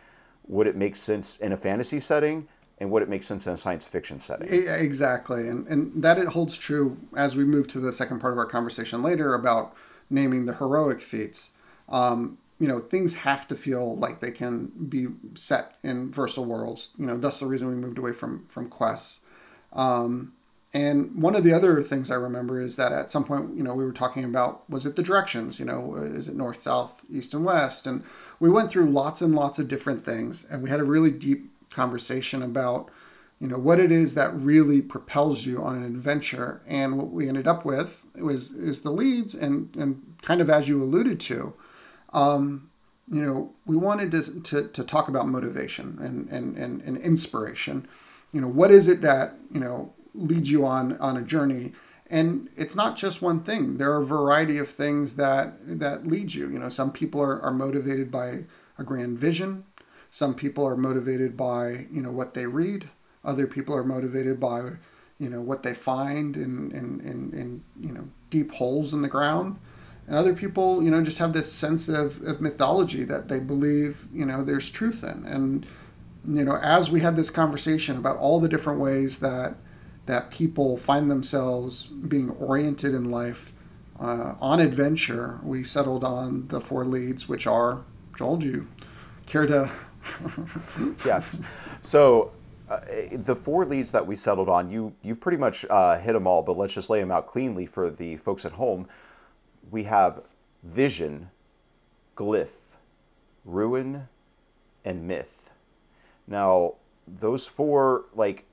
would 0.48 0.66
it 0.66 0.76
make 0.76 0.96
sense 0.96 1.38
in 1.38 1.52
a 1.52 1.56
fantasy 1.56 2.00
setting, 2.00 2.48
and 2.78 2.90
would 2.90 3.02
it 3.02 3.08
make 3.08 3.22
sense 3.22 3.46
in 3.46 3.52
a 3.52 3.56
science 3.56 3.86
fiction 3.86 4.18
setting? 4.18 4.48
Exactly, 4.52 5.48
and 5.48 5.66
and 5.68 6.02
that 6.02 6.18
it 6.18 6.26
holds 6.26 6.58
true 6.58 6.98
as 7.16 7.36
we 7.36 7.44
move 7.44 7.68
to 7.68 7.80
the 7.80 7.92
second 7.92 8.18
part 8.18 8.32
of 8.32 8.38
our 8.38 8.46
conversation 8.46 9.00
later 9.02 9.34
about 9.34 9.74
naming 10.10 10.44
the 10.44 10.54
heroic 10.54 11.00
feats. 11.00 11.52
Um, 11.88 12.38
you 12.58 12.66
know 12.66 12.80
things 12.80 13.14
have 13.14 13.46
to 13.48 13.54
feel 13.54 13.96
like 13.96 14.20
they 14.20 14.30
can 14.30 14.72
be 14.88 15.08
set 15.34 15.76
in 15.82 16.10
versal 16.10 16.46
worlds 16.46 16.88
you 16.98 17.04
know 17.04 17.18
that's 17.18 17.40
the 17.40 17.46
reason 17.46 17.68
we 17.68 17.74
moved 17.74 17.98
away 17.98 18.12
from 18.12 18.46
from 18.48 18.66
quests 18.70 19.20
um, 19.74 20.32
and 20.76 21.22
one 21.22 21.34
of 21.34 21.44
the 21.44 21.52
other 21.52 21.82
things 21.82 22.10
i 22.10 22.14
remember 22.14 22.60
is 22.60 22.76
that 22.76 22.92
at 22.92 23.10
some 23.10 23.24
point 23.24 23.56
you 23.56 23.62
know 23.62 23.74
we 23.74 23.84
were 23.84 23.92
talking 23.92 24.24
about 24.24 24.68
was 24.68 24.86
it 24.86 24.96
the 24.96 25.02
directions 25.02 25.58
you 25.58 25.64
know 25.64 25.94
is 25.96 26.28
it 26.28 26.36
north 26.36 26.60
south 26.60 27.04
east 27.10 27.34
and 27.34 27.44
west 27.44 27.86
and 27.86 28.02
we 28.40 28.50
went 28.50 28.70
through 28.70 28.90
lots 28.90 29.20
and 29.22 29.34
lots 29.34 29.58
of 29.58 29.68
different 29.68 30.04
things 30.04 30.44
and 30.50 30.62
we 30.62 30.70
had 30.70 30.80
a 30.80 30.84
really 30.84 31.10
deep 31.10 31.50
conversation 31.70 32.42
about 32.42 32.90
you 33.40 33.46
know 33.46 33.58
what 33.58 33.80
it 33.80 33.92
is 33.92 34.14
that 34.14 34.34
really 34.34 34.80
propels 34.80 35.44
you 35.46 35.62
on 35.62 35.76
an 35.76 35.84
adventure 35.84 36.62
and 36.66 36.96
what 36.96 37.10
we 37.10 37.28
ended 37.28 37.46
up 37.46 37.64
with 37.64 38.06
was 38.16 38.50
is 38.52 38.82
the 38.82 38.90
leads 38.90 39.34
and 39.34 39.74
and 39.76 40.14
kind 40.22 40.40
of 40.40 40.50
as 40.50 40.68
you 40.68 40.82
alluded 40.82 41.18
to 41.20 41.54
um, 42.12 42.70
you 43.10 43.22
know, 43.22 43.52
we 43.66 43.76
wanted 43.76 44.10
to, 44.12 44.40
to, 44.40 44.68
to 44.68 44.84
talk 44.84 45.08
about 45.08 45.28
motivation 45.28 45.98
and, 46.00 46.28
and, 46.28 46.56
and, 46.56 46.82
and 46.82 46.96
inspiration. 46.98 47.86
You 48.32 48.40
know, 48.40 48.48
what 48.48 48.70
is 48.70 48.88
it 48.88 49.00
that, 49.02 49.36
you 49.52 49.60
know, 49.60 49.92
leads 50.16 50.50
you 50.50 50.66
on, 50.66 50.96
on 50.98 51.16
a 51.16 51.22
journey? 51.22 51.72
And 52.08 52.48
it's 52.56 52.76
not 52.76 52.96
just 52.96 53.22
one 53.22 53.42
thing. 53.42 53.78
There 53.78 53.92
are 53.92 54.02
a 54.02 54.06
variety 54.06 54.58
of 54.58 54.68
things 54.68 55.14
that, 55.14 55.54
that 55.80 56.06
lead 56.06 56.34
you. 56.34 56.48
You 56.48 56.58
know, 56.58 56.68
some 56.68 56.92
people 56.92 57.20
are, 57.20 57.40
are 57.42 57.52
motivated 57.52 58.10
by 58.10 58.44
a 58.78 58.84
grand 58.84 59.18
vision. 59.18 59.64
Some 60.10 60.34
people 60.34 60.66
are 60.66 60.76
motivated 60.76 61.36
by, 61.36 61.86
you 61.90 62.00
know, 62.00 62.12
what 62.12 62.34
they 62.34 62.46
read. 62.46 62.88
Other 63.24 63.46
people 63.46 63.74
are 63.74 63.84
motivated 63.84 64.38
by, 64.38 64.70
you 65.18 65.28
know, 65.28 65.40
what 65.40 65.64
they 65.64 65.74
find 65.74 66.36
in, 66.36 66.70
in, 66.70 67.00
in, 67.00 67.38
in 67.38 67.64
you 67.80 67.92
know, 67.92 68.08
deep 68.30 68.52
holes 68.52 68.92
in 68.92 69.02
the 69.02 69.08
ground 69.08 69.58
and 70.06 70.16
other 70.16 70.34
people 70.34 70.82
you 70.82 70.90
know 70.90 71.02
just 71.02 71.18
have 71.18 71.32
this 71.32 71.52
sense 71.52 71.88
of, 71.88 72.22
of 72.22 72.40
mythology 72.40 73.04
that 73.04 73.28
they 73.28 73.38
believe 73.38 74.06
you 74.12 74.24
know 74.24 74.42
there's 74.42 74.70
truth 74.70 75.02
in 75.04 75.24
and 75.26 75.66
you 76.28 76.44
know 76.44 76.56
as 76.56 76.90
we 76.90 77.00
had 77.00 77.16
this 77.16 77.30
conversation 77.30 77.96
about 77.96 78.16
all 78.18 78.40
the 78.40 78.48
different 78.48 78.80
ways 78.80 79.18
that 79.18 79.54
that 80.06 80.30
people 80.30 80.76
find 80.76 81.10
themselves 81.10 81.86
being 81.86 82.30
oriented 82.30 82.94
in 82.94 83.10
life 83.10 83.52
uh, 84.00 84.34
on 84.40 84.60
adventure. 84.60 85.40
We 85.42 85.64
settled 85.64 86.04
on 86.04 86.48
the 86.48 86.60
four 86.60 86.84
leads 86.84 87.28
which 87.28 87.46
are 87.46 87.84
joel 88.16 88.38
do 88.38 88.46
you 88.46 88.68
care 89.26 89.46
to 89.46 89.70
yes. 91.04 91.40
So 91.80 92.32
uh, 92.68 92.80
the 93.12 93.34
four 93.34 93.64
leads 93.64 93.92
that 93.92 94.06
we 94.06 94.16
settled 94.16 94.48
on 94.48 94.70
you 94.70 94.94
you 95.02 95.14
pretty 95.14 95.38
much 95.38 95.64
uh, 95.68 95.98
hit 95.98 96.12
them 96.12 96.26
all 96.26 96.42
but 96.42 96.56
let's 96.56 96.74
just 96.74 96.90
lay 96.90 97.00
them 97.00 97.10
out 97.10 97.26
cleanly 97.26 97.66
for 97.66 97.90
the 97.90 98.16
folks 98.16 98.44
at 98.44 98.52
home. 98.52 98.88
We 99.70 99.84
have 99.84 100.22
vision, 100.62 101.30
glyph, 102.16 102.76
ruin, 103.44 104.08
and 104.84 105.06
myth. 105.06 105.50
Now, 106.26 106.74
those 107.06 107.46
four, 107.46 108.06
like, 108.14 108.44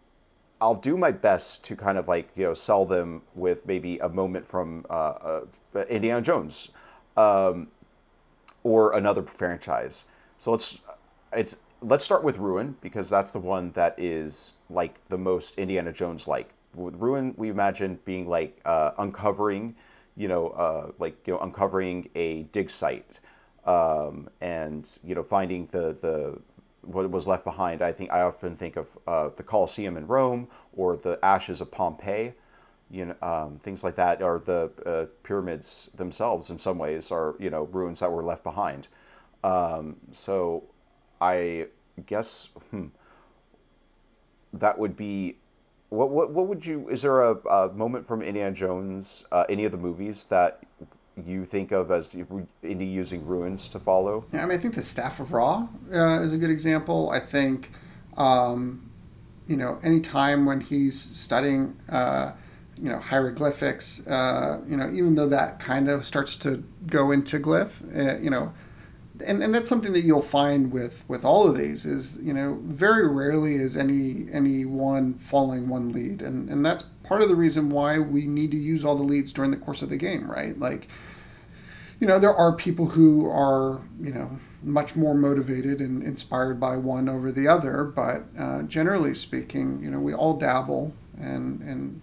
I'll 0.61 0.75
do 0.75 0.97
my 0.97 1.11
best 1.11 1.63
to 1.65 1.75
kind 1.75 1.97
of 1.97 2.07
like, 2.07 2.29
you 2.35 2.45
know, 2.45 2.53
sell 2.53 2.85
them 2.85 3.21
with 3.35 3.65
maybe 3.65 3.97
a 3.99 4.09
moment 4.09 4.47
from 4.47 4.85
uh, 4.89 5.41
uh, 5.73 5.81
Indiana 5.89 6.21
Jones 6.21 6.69
um, 7.17 7.67
or 8.63 8.95
another 8.95 9.23
franchise. 9.23 10.05
So 10.37 10.51
let's, 10.51 10.81
it's, 11.33 11.57
let's 11.81 12.05
start 12.05 12.23
with 12.23 12.37
Ruin 12.37 12.77
because 12.81 13.09
that's 13.09 13.31
the 13.31 13.39
one 13.39 13.71
that 13.71 13.95
is 13.97 14.53
like 14.69 15.05
the 15.09 15.17
most 15.17 15.57
Indiana 15.57 15.91
Jones 15.91 16.27
like. 16.27 16.49
With 16.73 16.95
Ruin, 16.95 17.35
we 17.37 17.49
imagine 17.49 17.99
being 18.05 18.27
like 18.27 18.59
uh, 18.65 18.91
uncovering 18.97 19.75
you 20.15 20.27
know, 20.27 20.49
uh, 20.49 20.91
like 20.99 21.15
you 21.25 21.33
know, 21.33 21.39
uncovering 21.39 22.09
a 22.15 22.43
dig 22.43 22.69
site, 22.69 23.19
um, 23.65 24.29
and 24.41 24.97
you 25.03 25.15
know, 25.15 25.23
finding 25.23 25.65
the 25.67 25.93
the 25.99 26.39
what 26.83 27.09
was 27.09 27.27
left 27.27 27.43
behind. 27.43 27.81
I 27.81 27.91
think 27.91 28.11
I 28.11 28.21
often 28.21 28.55
think 28.55 28.75
of 28.75 28.97
uh, 29.07 29.29
the 29.35 29.43
Colosseum 29.43 29.97
in 29.97 30.07
Rome 30.07 30.47
or 30.75 30.95
the 30.97 31.19
ashes 31.23 31.61
of 31.61 31.71
Pompeii, 31.71 32.33
you 32.91 33.05
know, 33.05 33.15
um, 33.21 33.59
things 33.59 33.83
like 33.83 33.95
that, 33.95 34.21
or 34.21 34.39
the 34.39 34.71
uh, 34.85 35.05
pyramids 35.23 35.89
themselves. 35.95 36.49
In 36.49 36.57
some 36.57 36.77
ways, 36.77 37.11
are 37.11 37.35
you 37.39 37.49
know 37.49 37.63
ruins 37.63 37.99
that 37.99 38.11
were 38.11 38.23
left 38.23 38.43
behind. 38.43 38.87
Um, 39.43 39.97
so, 40.11 40.63
I 41.19 41.67
guess 42.05 42.49
hmm, 42.71 42.87
that 44.53 44.77
would 44.77 44.95
be. 44.95 45.37
What, 45.89 46.09
what, 46.09 46.31
what 46.31 46.47
would 46.47 46.65
you 46.65 46.89
is 46.89 47.03
there 47.03 47.21
a, 47.21 47.35
a 47.47 47.71
moment 47.71 48.07
from 48.07 48.23
Indiana 48.23 48.51
Jones 48.51 49.25
uh, 49.31 49.45
any 49.47 49.63
of 49.65 49.71
the 49.71 49.77
movies 49.77 50.25
that 50.25 50.63
you 51.25 51.45
think 51.45 51.71
of 51.71 51.91
as 51.91 52.15
Indy 52.61 52.85
using 52.85 53.25
ruins 53.25 53.69
to 53.69 53.79
follow? 53.79 54.25
Yeah, 54.33 54.43
I 54.43 54.45
mean, 54.45 54.57
I 54.57 54.61
think 54.61 54.75
the 54.75 54.83
Staff 54.83 55.19
of 55.19 55.33
Ra 55.33 55.67
uh, 55.93 56.21
is 56.21 56.33
a 56.33 56.37
good 56.37 56.49
example. 56.49 57.09
I 57.11 57.19
think, 57.19 57.71
um, 58.17 58.89
you 59.47 59.57
know, 59.57 59.79
any 59.83 59.99
time 59.99 60.45
when 60.45 60.61
he's 60.61 60.99
studying, 60.99 61.75
uh, 61.89 62.31
you 62.77 62.89
know, 62.89 62.97
hieroglyphics, 62.97 64.05
uh, 64.07 64.61
you 64.67 64.75
know, 64.75 64.91
even 64.91 65.15
though 65.15 65.27
that 65.27 65.59
kind 65.59 65.89
of 65.89 66.05
starts 66.05 66.35
to 66.37 66.63
go 66.87 67.11
into 67.11 67.39
glyph, 67.39 67.81
uh, 67.95 68.19
you 68.19 68.29
know, 68.29 68.53
and, 69.25 69.43
and 69.43 69.53
that's 69.53 69.69
something 69.69 69.93
that 69.93 70.03
you'll 70.03 70.21
find 70.21 70.71
with 70.71 71.03
with 71.07 71.23
all 71.23 71.47
of 71.47 71.57
these 71.57 71.85
is 71.85 72.17
you 72.21 72.33
know 72.33 72.59
very 72.63 73.07
rarely 73.07 73.55
is 73.55 73.77
any 73.77 74.27
any 74.31 74.65
one 74.65 75.13
following 75.13 75.69
one 75.69 75.91
lead 75.91 76.21
and 76.21 76.49
and 76.49 76.65
that's 76.65 76.83
part 77.03 77.21
of 77.21 77.29
the 77.29 77.35
reason 77.35 77.69
why 77.69 77.99
we 77.99 78.25
need 78.25 78.51
to 78.51 78.57
use 78.57 78.83
all 78.83 78.95
the 78.95 79.03
leads 79.03 79.33
during 79.33 79.51
the 79.51 79.57
course 79.57 79.81
of 79.81 79.89
the 79.89 79.97
game 79.97 80.29
right 80.29 80.59
like 80.59 80.87
you 81.99 82.07
know 82.07 82.19
there 82.19 82.35
are 82.35 82.53
people 82.53 82.87
who 82.87 83.29
are 83.29 83.81
you 84.01 84.11
know 84.11 84.39
much 84.61 84.95
more 84.95 85.13
motivated 85.13 85.79
and 85.79 86.03
inspired 86.03 86.59
by 86.59 86.77
one 86.77 87.09
over 87.09 87.31
the 87.31 87.47
other 87.47 87.83
but 87.83 88.23
uh, 88.39 88.61
generally 88.63 89.13
speaking 89.13 89.81
you 89.83 89.91
know 89.91 89.99
we 89.99 90.13
all 90.13 90.37
dabble 90.37 90.93
and 91.19 91.61
and 91.61 92.01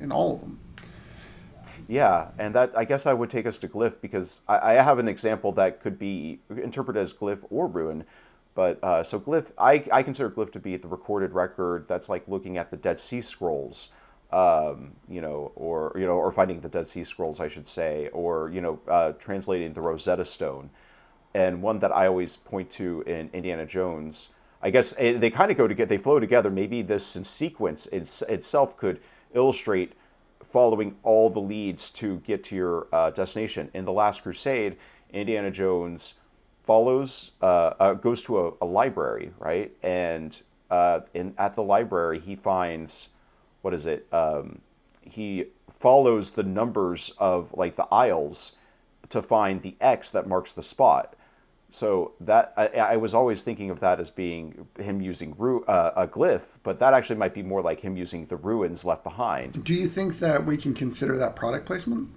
in 0.00 0.12
all 0.12 0.34
of 0.34 0.40
them 0.40 0.58
yeah, 1.88 2.28
and 2.38 2.54
that 2.54 2.76
I 2.76 2.84
guess 2.84 3.06
I 3.06 3.12
would 3.12 3.30
take 3.30 3.46
us 3.46 3.58
to 3.58 3.68
glyph 3.68 4.00
because 4.00 4.40
I, 4.48 4.72
I 4.72 4.82
have 4.82 4.98
an 4.98 5.08
example 5.08 5.52
that 5.52 5.80
could 5.80 5.98
be 5.98 6.40
interpreted 6.50 7.00
as 7.00 7.14
glyph 7.14 7.44
or 7.50 7.68
ruin. 7.68 8.04
But 8.54 8.82
uh, 8.82 9.02
so 9.02 9.20
glyph, 9.20 9.52
I, 9.58 9.84
I 9.92 10.02
consider 10.02 10.30
glyph 10.30 10.50
to 10.52 10.58
be 10.58 10.76
the 10.76 10.88
recorded 10.88 11.32
record 11.32 11.86
that's 11.86 12.08
like 12.08 12.26
looking 12.26 12.56
at 12.56 12.70
the 12.70 12.76
Dead 12.76 12.98
Sea 12.98 13.20
Scrolls, 13.20 13.90
um, 14.36 14.92
you 15.08 15.22
know, 15.22 15.50
or 15.54 15.92
you 15.96 16.04
know, 16.04 16.12
or 16.12 16.30
finding 16.30 16.60
the 16.60 16.68
Dead 16.68 16.86
Sea 16.86 17.04
Scrolls, 17.04 17.40
I 17.40 17.48
should 17.48 17.66
say, 17.66 18.10
or 18.12 18.50
you 18.50 18.60
know, 18.60 18.78
uh, 18.86 19.12
translating 19.12 19.72
the 19.72 19.80
Rosetta 19.80 20.26
Stone. 20.26 20.68
And 21.32 21.62
one 21.62 21.78
that 21.78 21.90
I 21.90 22.06
always 22.06 22.36
point 22.36 22.68
to 22.72 23.02
in 23.06 23.30
Indiana 23.32 23.64
Jones, 23.64 24.28
I 24.60 24.68
guess 24.68 24.94
eh, 24.98 25.16
they 25.16 25.30
kind 25.30 25.50
of 25.50 25.56
go 25.56 25.66
together, 25.66 25.88
they 25.88 25.96
flow 25.96 26.20
together. 26.20 26.50
Maybe 26.50 26.82
this 26.82 27.16
in 27.16 27.24
sequence 27.24 27.86
itself 27.86 28.76
could 28.76 29.00
illustrate 29.32 29.94
following 30.42 30.96
all 31.02 31.30
the 31.30 31.40
leads 31.40 31.88
to 31.90 32.18
get 32.18 32.44
to 32.44 32.56
your 32.56 32.88
uh, 32.92 33.10
destination. 33.10 33.70
In 33.72 33.86
The 33.86 33.92
Last 33.92 34.22
Crusade, 34.22 34.76
Indiana 35.10 35.50
Jones 35.50 36.14
follows, 36.62 37.32
uh, 37.40 37.72
uh, 37.80 37.94
goes 37.94 38.20
to 38.22 38.38
a, 38.38 38.52
a, 38.60 38.66
library, 38.66 39.32
right? 39.38 39.72
And 39.82 40.40
uh, 40.70 41.00
in, 41.14 41.34
at 41.38 41.54
the 41.54 41.62
library, 41.62 42.18
he 42.18 42.36
finds, 42.36 43.10
what 43.66 43.74
is 43.74 43.84
it? 43.84 44.06
Um, 44.12 44.60
he 45.02 45.46
follows 45.72 46.30
the 46.30 46.44
numbers 46.44 47.10
of 47.18 47.52
like 47.52 47.74
the 47.74 47.88
aisles 47.90 48.52
to 49.08 49.20
find 49.20 49.60
the 49.60 49.74
X 49.80 50.12
that 50.12 50.28
marks 50.28 50.52
the 50.52 50.62
spot. 50.62 51.16
So 51.68 52.12
that 52.20 52.52
I, 52.56 52.66
I, 52.66 52.96
was 52.96 53.12
always 53.12 53.42
thinking 53.42 53.70
of 53.70 53.80
that 53.80 53.98
as 53.98 54.08
being 54.08 54.68
him 54.78 55.00
using 55.00 55.34
ru- 55.36 55.64
uh, 55.64 55.90
a 55.96 56.06
glyph, 56.06 56.58
but 56.62 56.78
that 56.78 56.94
actually 56.94 57.16
might 57.16 57.34
be 57.34 57.42
more 57.42 57.60
like 57.60 57.80
him 57.80 57.96
using 57.96 58.24
the 58.26 58.36
ruins 58.36 58.84
left 58.84 59.02
behind. 59.02 59.64
Do 59.64 59.74
you 59.74 59.88
think 59.88 60.20
that 60.20 60.46
we 60.46 60.56
can 60.56 60.72
consider 60.72 61.18
that 61.18 61.34
product 61.34 61.66
placement? 61.66 62.08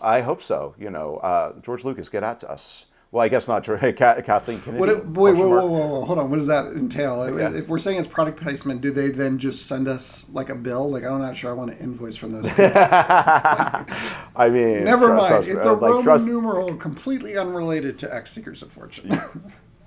I 0.00 0.22
hope 0.22 0.42
so. 0.42 0.74
You 0.76 0.90
know, 0.90 1.18
uh, 1.18 1.60
George 1.60 1.84
Lucas, 1.84 2.08
get 2.08 2.24
at 2.24 2.42
us. 2.42 2.86
Well, 3.12 3.22
I 3.22 3.28
guess 3.28 3.46
not. 3.46 3.62
Kathleen 3.96 4.62
Kennedy. 4.62 4.78
What, 4.78 5.06
wait, 5.06 5.34
whoa, 5.36 5.46
whoa, 5.46 5.66
whoa, 5.66 5.86
whoa, 5.86 6.04
hold 6.06 6.18
on. 6.18 6.30
What 6.30 6.38
does 6.38 6.46
that 6.46 6.68
entail? 6.68 7.38
Yeah. 7.38 7.52
If 7.52 7.68
we're 7.68 7.76
saying 7.76 7.98
it's 7.98 8.08
product 8.08 8.40
placement, 8.40 8.80
do 8.80 8.90
they 8.90 9.10
then 9.10 9.38
just 9.38 9.66
send 9.66 9.86
us 9.86 10.26
like 10.32 10.48
a 10.48 10.54
bill? 10.54 10.90
Like 10.90 11.04
I'm 11.04 11.20
not 11.20 11.36
sure 11.36 11.50
I 11.50 11.52
want 11.52 11.72
an 11.72 11.76
invoice 11.76 12.16
from 12.16 12.30
those. 12.30 12.46
like, 12.46 12.58
I 12.58 14.48
mean, 14.50 14.84
never 14.84 15.08
trust, 15.08 15.30
mind. 15.30 15.44
Trust, 15.44 15.48
it's 15.48 15.66
a 15.66 15.72
like, 15.74 15.82
Roman 15.82 16.02
trust... 16.02 16.26
numeral 16.26 16.74
completely 16.76 17.36
unrelated 17.36 17.98
to 17.98 18.12
X 18.12 18.32
Seekers 18.32 18.62
of 18.62 18.72
Fortune. 18.72 19.20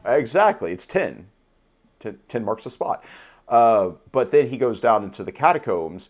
exactly. 0.05 0.71
It's 0.71 0.85
ten. 0.85 1.25
ten. 1.97 2.19
Ten 2.27 2.45
marks 2.45 2.65
the 2.65 2.69
spot. 2.69 3.03
Uh, 3.47 3.93
but 4.11 4.29
then 4.29 4.47
he 4.47 4.57
goes 4.57 4.79
down 4.79 5.03
into 5.03 5.23
the 5.23 5.31
catacombs 5.31 6.09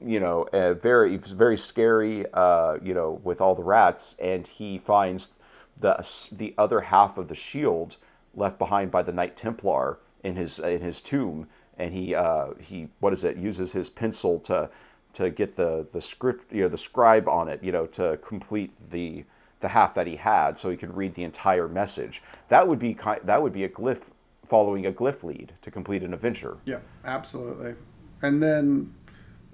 you 0.00 0.20
know, 0.20 0.46
uh, 0.52 0.72
very 0.72 1.16
very 1.16 1.56
scary, 1.56 2.24
uh, 2.32 2.78
you 2.80 2.94
know, 2.94 3.20
with 3.24 3.40
all 3.40 3.56
the 3.56 3.64
rats, 3.64 4.16
and 4.22 4.46
he 4.46 4.78
finds 4.78 5.34
the 5.76 6.28
the 6.32 6.54
other 6.56 6.82
half 6.82 7.18
of 7.18 7.28
the 7.28 7.34
shield 7.34 7.96
left 8.34 8.58
behind 8.58 8.90
by 8.90 9.02
the 9.02 9.12
Knight 9.12 9.36
Templar 9.36 9.98
in 10.22 10.36
his 10.36 10.58
in 10.58 10.80
his 10.80 11.00
tomb, 11.00 11.48
and 11.78 11.92
he 11.92 12.14
uh, 12.14 12.54
he 12.60 12.88
what 13.00 13.12
is 13.12 13.24
it 13.24 13.36
uses 13.36 13.72
his 13.72 13.90
pencil 13.90 14.38
to 14.40 14.70
to 15.14 15.30
get 15.30 15.56
the 15.56 15.88
the 15.92 16.00
script 16.00 16.52
you 16.52 16.62
know 16.62 16.68
the 16.68 16.78
scribe 16.78 17.28
on 17.28 17.48
it 17.48 17.62
you 17.62 17.70
know 17.72 17.86
to 17.86 18.18
complete 18.18 18.76
the 18.90 19.24
the 19.60 19.68
half 19.68 19.94
that 19.94 20.06
he 20.06 20.16
had 20.16 20.58
so 20.58 20.68
he 20.68 20.76
could 20.76 20.96
read 20.96 21.14
the 21.14 21.24
entire 21.24 21.68
message. 21.68 22.22
That 22.48 22.68
would 22.68 22.78
be 22.78 22.98
that 23.24 23.42
would 23.42 23.52
be 23.52 23.64
a 23.64 23.68
glyph 23.68 24.08
following 24.44 24.86
a 24.86 24.92
glyph 24.92 25.22
lead 25.22 25.52
to 25.62 25.70
complete 25.70 26.02
an 26.02 26.12
adventure. 26.12 26.58
Yeah, 26.64 26.80
absolutely. 27.04 27.74
And 28.22 28.42
then 28.42 28.94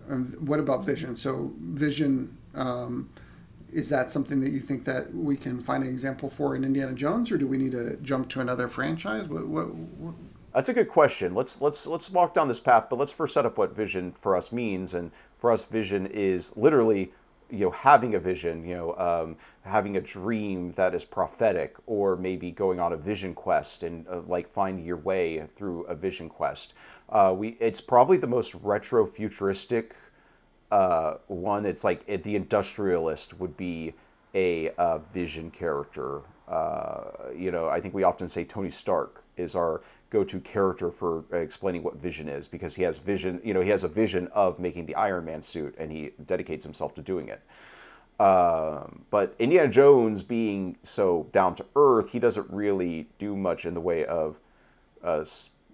um, 0.09 0.27
what 0.41 0.59
about 0.59 0.85
Vision? 0.85 1.15
So 1.17 1.53
Vision. 1.61 2.37
Um, 2.55 3.11
is 3.73 3.89
that 3.91 4.11
something 4.11 4.41
that 4.41 4.51
you 4.51 4.61
think 4.61 4.85
that 4.85 5.15
we 5.15 5.37
can 5.37 5.61
find 5.61 5.85
an 5.85 5.89
example 5.89 6.29
for 6.29 6.57
in 6.57 6.65
Indiana 6.65 6.93
Jones, 6.93 7.31
or 7.31 7.39
do 7.39 7.47
we 7.47 7.57
need 7.57 7.73
to 7.73 7.97
jump 8.03 8.29
to 8.31 8.41
another 8.41 8.69
franchise? 8.69 9.29
What, 9.29 9.47
what, 9.47 9.75
what? 9.75 10.15
That's 10.55 10.69
a 10.69 10.75
good 10.75 10.89
question. 10.89 11.35
Let's 11.35 11.61
let's 11.61 11.87
let's 11.87 12.11
walk 12.11 12.35
down 12.35 12.49
this 12.49 12.61
path, 12.61 12.87
but 12.91 12.99
let's 12.99 13.13
first 13.13 13.35
set 13.35 13.47
up 13.47 13.57
what 13.57 13.75
vision 13.75 14.13
for 14.13 14.35
us 14.35 14.51
means. 14.51 14.95
And 14.95 15.13
for 15.39 15.53
us, 15.53 15.65
vision 15.65 16.07
is 16.07 16.57
literally 16.57 17.13
you 17.51 17.65
know 17.65 17.71
having 17.71 18.15
a 18.15 18.21
vision 18.21 18.65
you 18.65 18.77
know 18.77 18.97
um, 18.97 19.37
having 19.63 19.97
a 19.97 20.01
dream 20.01 20.73
that 20.73 20.95
is 20.95 21.05
prophetic 21.05 21.77
or 21.87 22.17
maybe 22.17 22.51
going 22.51 22.79
on 22.79 22.93
a 22.93 22.97
vision 22.97 23.35
quest 23.35 23.83
and 23.83 24.07
uh, 24.09 24.21
like 24.23 24.49
finding 24.49 24.85
your 24.85 24.97
way 24.97 25.45
through 25.55 25.83
a 25.85 25.95
vision 25.95 26.29
quest 26.29 26.75
uh, 27.09 27.35
we 27.37 27.51
it's 27.61 27.81
probably 27.81 28.17
the 28.17 28.27
most 28.27 28.55
retro 28.55 29.07
futuristic 29.07 29.97
uh, 30.71 31.15
one, 31.27 31.67
it's 31.67 31.85
like 31.85 32.07
the 32.07 32.37
industrialist 32.37 33.39
would 33.39 33.57
be 33.57 33.95
a 34.35 34.71
vision 35.13 35.51
character. 35.51 36.23
Uh, 36.49 37.31
you 37.37 37.51
know, 37.51 37.69
I 37.69 37.81
think 37.81 37.95
we 37.95 38.03
often 38.03 38.29
say 38.29 38.45
Tony 38.45 38.71
Stark 38.71 39.25
is 39.37 39.55
our 39.55 39.83
go-to 40.11 40.41
character 40.41 40.91
for 40.91 41.25
explaining 41.33 41.83
what 41.83 41.97
vision 41.97 42.29
is 42.29 42.49
because 42.49 42.75
he 42.75 42.83
has 42.83 42.99
vision. 42.99 43.41
You 43.45 43.55
know, 43.55 43.61
he 43.61 43.71
has 43.71 43.85
a 43.85 43.89
vision 43.89 44.29
of 44.33 44.59
making 44.59 44.87
the 44.87 44.95
Iron 44.97 45.25
Man 45.25 45.43
suit, 45.43 45.75
and 45.79 45.91
he 45.91 46.11
dedicates 46.27 46.65
himself 46.65 46.95
to 46.97 47.03
doing 47.03 47.29
it. 47.29 47.41
Um, 48.21 49.05
but 49.11 49.35
Indiana 49.39 49.71
Jones 49.71 50.23
being 50.23 50.77
so 50.83 51.29
down 51.33 51.55
to 51.55 51.65
earth, 51.75 52.11
he 52.11 52.19
doesn't 52.19 52.51
really 52.51 53.07
do 53.19 53.35
much 53.35 53.65
in 53.65 53.73
the 53.73 53.81
way 53.81 54.05
of, 54.05 54.39
uh, 55.03 55.25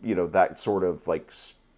you 0.03 0.15
know, 0.15 0.27
that 0.29 0.61
sort 0.61 0.85
of 0.85 1.09
like, 1.09 1.33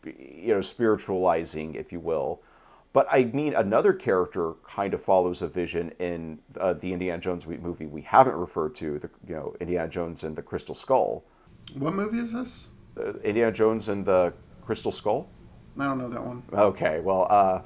you 0.04 0.52
know, 0.52 0.60
spiritualizing, 0.60 1.74
if 1.74 1.90
you 1.90 2.00
will. 2.00 2.42
But 2.92 3.06
I 3.10 3.24
mean, 3.24 3.54
another 3.54 3.92
character 3.92 4.54
kind 4.66 4.94
of 4.94 5.02
follows 5.02 5.42
a 5.42 5.48
vision 5.48 5.92
in 5.98 6.38
uh, 6.58 6.72
the 6.72 6.92
Indiana 6.92 7.20
Jones 7.20 7.46
movie 7.46 7.86
we 7.86 8.02
haven't 8.02 8.34
referred 8.34 8.74
to, 8.76 8.98
the 8.98 9.10
you 9.26 9.34
know 9.34 9.54
Indiana 9.60 9.88
Jones 9.88 10.24
and 10.24 10.34
the 10.34 10.42
Crystal 10.42 10.74
Skull. 10.74 11.24
What 11.74 11.94
movie 11.94 12.18
is 12.18 12.32
this? 12.32 12.68
Uh, 12.98 13.12
Indiana 13.18 13.52
Jones 13.52 13.88
and 13.88 14.04
the 14.04 14.32
Crystal 14.64 14.92
Skull. 14.92 15.28
I 15.78 15.84
don't 15.84 15.98
know 15.98 16.08
that 16.08 16.24
one. 16.24 16.42
Okay, 16.52 17.00
well, 17.00 17.26
uh, 17.30 17.62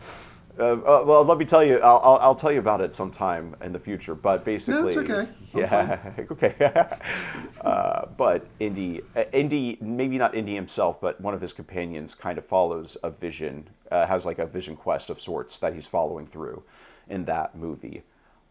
uh, 0.59 0.63
uh, 0.63 1.05
well, 1.07 1.25
let 1.25 1.39
me 1.39 1.45
tell 1.45 1.65
you. 1.65 1.79
I'll, 1.79 2.01
I'll, 2.03 2.19
I'll, 2.19 2.35
tell 2.35 2.53
you 2.53 2.59
about 2.59 2.81
it 2.81 2.93
sometime 2.93 3.57
in 3.63 3.73
the 3.73 3.79
future. 3.79 4.15
But 4.15 4.45
basically, 4.45 4.95
no, 4.95 5.01
okay. 5.01 5.29
yeah, 5.55 6.13
okay. 6.31 6.55
uh, 7.63 8.07
but 8.17 8.47
Indy, 8.61 9.01
uh, 9.17 9.25
Indy, 9.33 9.79
maybe 9.81 10.19
not 10.19 10.35
Indy 10.35 10.55
himself, 10.55 11.01
but 11.01 11.21
one 11.21 11.33
of 11.33 11.41
his 11.41 11.53
companions 11.53 12.15
kind 12.15 12.37
of 12.37 12.45
follows 12.45 12.97
a 13.03 13.11
vision, 13.11 13.71
uh, 13.91 14.07
has 14.07 14.27
like 14.27 14.39
a 14.39 14.47
vision 14.47 14.77
quest 14.77 15.09
of 15.09 15.21
sorts 15.21 15.59
that 15.59 15.73
he's 15.73 15.87
following 15.87 16.27
through 16.27 16.63
in 17.09 17.25
that 17.25 17.57
movie. 17.57 18.03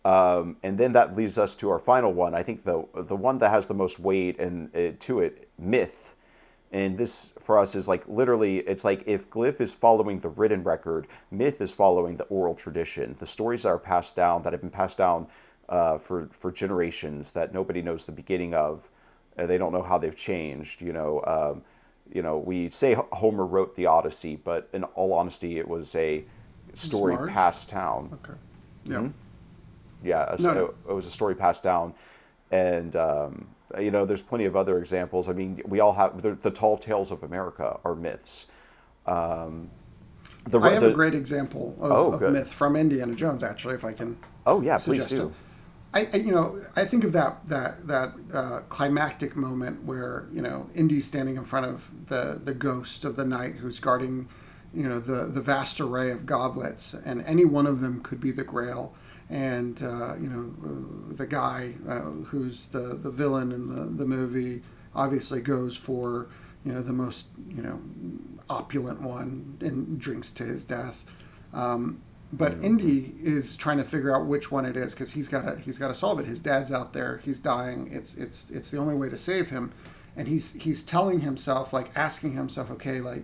Um, 0.04 0.58
and 0.64 0.80
then 0.80 0.94
that 0.94 1.16
leads 1.16 1.38
us 1.38 1.54
to 1.56 1.70
our 1.70 1.78
final 1.78 2.12
one. 2.12 2.34
I 2.34 2.42
think 2.42 2.64
the 2.64 2.84
the 2.96 3.16
one 3.16 3.38
that 3.38 3.50
has 3.50 3.68
the 3.68 3.76
most 3.76 4.00
weight 4.00 4.40
and 4.40 4.76
uh, 4.76 4.94
to 4.98 5.20
it, 5.20 5.50
myth, 5.60 6.16
And 6.74 6.98
this 6.98 7.34
for 7.40 7.58
us 7.58 7.76
is 7.76 7.88
like 7.90 8.08
literally, 8.08 8.60
it's 8.60 8.86
like 8.86 9.04
if 9.06 9.30
Glyph 9.30 9.60
is 9.60 9.74
following 9.74 10.20
the 10.20 10.30
written 10.30 10.64
record, 10.64 11.08
Myth 11.30 11.60
is 11.60 11.74
following 11.74 12.16
the 12.16 12.24
oral 12.26 12.56
tradition. 12.56 13.16
The 13.20 13.26
stories 13.26 13.64
that 13.64 13.70
are 13.70 13.78
passed 13.78 14.16
down, 14.16 14.44
that 14.44 14.54
have 14.54 14.62
been 14.62 14.70
passed 14.70 14.98
down 14.98 15.28
uh, 15.68 15.98
for 15.98 16.30
for 16.32 16.52
generations, 16.52 17.34
that 17.34 17.54
nobody 17.54 17.82
knows 17.82 18.06
the 18.06 18.14
beginning 18.14 18.54
of. 18.54 18.90
Uh, 19.38 19.46
they 19.46 19.58
don't 19.58 19.74
know 19.74 19.84
how 19.84 19.98
they've 19.98 20.16
changed. 20.16 20.82
You 20.82 20.94
know, 20.94 21.22
um, 21.28 21.62
you 22.14 22.22
know, 22.22 22.38
we 22.38 22.70
say 22.70 22.94
Homer 23.12 23.46
wrote 23.46 23.76
the 23.76 23.86
Odyssey, 23.88 24.38
but 24.38 24.70
in 24.72 24.84
all 24.84 25.14
honesty, 25.14 25.60
it 25.60 25.68
was 25.68 25.94
a 25.96 26.24
story 26.74 27.18
passed 27.30 27.70
down. 27.72 28.18
Okay. 28.24 28.38
Yeah. 28.86 28.96
Mm-hmm. 28.98 29.08
Yeah, 30.04 30.26
No, 30.32 30.36
so 30.38 30.54
no. 30.54 30.74
it 30.90 30.94
was 30.94 31.06
a 31.06 31.12
story 31.12 31.36
passed 31.36 31.64
down, 31.64 31.94
and 32.50 32.96
um, 32.96 33.48
you 33.80 33.92
know, 33.92 34.06
there's 34.06 34.22
plenty 34.22 34.46
of 34.46 34.56
other 34.56 34.78
examples. 34.80 35.30
I 35.30 35.34
mean, 35.34 35.62
we 35.66 35.80
all 35.80 35.94
have 35.94 36.22
the, 36.22 36.36
the 36.36 36.52
tall 36.52 36.78
tales 36.78 37.12
of 37.12 37.24
America 37.24 37.80
are 37.84 37.96
myths. 37.96 38.48
Um, 39.06 39.70
the, 40.46 40.60
I 40.60 40.72
have 40.74 40.82
the- 40.82 40.90
a 40.90 40.94
great 40.94 41.14
example 41.16 41.76
of, 41.80 41.92
Oh, 41.92 42.12
of 42.14 42.34
myth 42.34 42.52
from 42.52 42.76
Indiana 42.76 43.16
Jones, 43.16 43.44
actually, 43.44 43.76
if 43.76 43.84
I 43.86 43.94
can. 43.94 44.18
oh 44.46 44.62
yeah, 44.62 44.78
please 44.78 45.06
do. 45.08 45.28
it. 45.28 45.34
I, 45.94 46.18
you 46.18 46.32
know, 46.32 46.62
I 46.78 46.86
think 46.86 47.04
of 47.04 47.12
that 47.14 47.46
that 47.50 47.86
that 47.88 48.14
uh, 48.34 48.60
climactic 48.70 49.36
moment 49.36 49.84
where 49.84 50.28
you 50.34 50.42
know 50.42 50.70
Indy's 50.74 51.06
standing 51.06 51.36
in 51.36 51.44
front 51.44 51.66
of 51.66 51.90
the 52.08 52.40
the 52.42 52.54
ghost 52.54 53.04
of 53.04 53.18
the 53.18 53.26
knight 53.26 53.56
who's 53.56 53.78
guarding, 53.80 54.30
you 54.74 54.88
know, 54.88 55.00
the 55.00 55.26
the 55.26 55.42
vast 55.42 55.82
array 55.82 56.12
of 56.12 56.26
goblets, 56.26 56.94
and 56.94 57.22
any 57.26 57.44
one 57.44 57.68
of 57.68 57.82
them 57.82 58.00
could 58.04 58.22
be 58.22 58.32
the 58.32 58.44
Grail. 58.44 58.96
And 59.32 59.82
uh, 59.82 60.16
you 60.18 60.28
know, 60.28 60.54
uh, 60.64 61.16
the 61.16 61.26
guy 61.26 61.74
uh, 61.88 62.02
who's 62.26 62.68
the 62.68 63.00
the 63.02 63.10
villain 63.10 63.52
in 63.52 63.68
the 63.68 63.86
the 63.86 64.06
movie 64.06 64.62
obviously 64.94 65.42
goes 65.42 65.76
for 65.76 66.28
you 66.66 66.74
know 66.74 66.82
the 66.82 66.94
most 66.94 67.30
you 67.50 67.64
know 67.64 67.80
opulent 68.50 69.02
one 69.02 69.58
and 69.62 70.00
drinks 70.00 70.32
to 70.32 70.44
his 70.44 70.66
death. 70.66 71.06
Um, 71.54 72.02
but 72.34 72.54
Indy 72.64 73.14
is 73.22 73.58
trying 73.58 73.78
to 73.78 73.84
figure 73.84 74.16
out 74.16 74.26
which 74.26 74.52
one 74.52 74.66
it 74.66 74.78
is 74.78 74.94
because 74.94 75.12
he's 75.12 75.28
got 75.28 75.42
to 75.42 75.60
he's 75.60 75.78
got 75.78 75.90
to 75.90 75.96
solve 75.96 76.20
it. 76.20 76.26
His 76.26 76.42
dad's 76.42 76.72
out 76.72 76.94
there. 76.94 77.22
He's 77.24 77.40
dying. 77.40 77.90
It's 77.92 78.14
it's 78.16 78.50
it's 78.50 78.70
the 78.72 78.78
only 78.78 78.96
way 78.96 79.10
to 79.10 79.18
save 79.18 79.50
him, 79.50 79.72
and 80.16 80.28
he's 80.28 80.54
he's 80.54 80.84
telling 80.84 81.20
himself 81.22 81.74
like 81.74 81.90
asking 81.96 82.34
himself, 82.34 82.70
okay, 82.72 83.02
like 83.02 83.24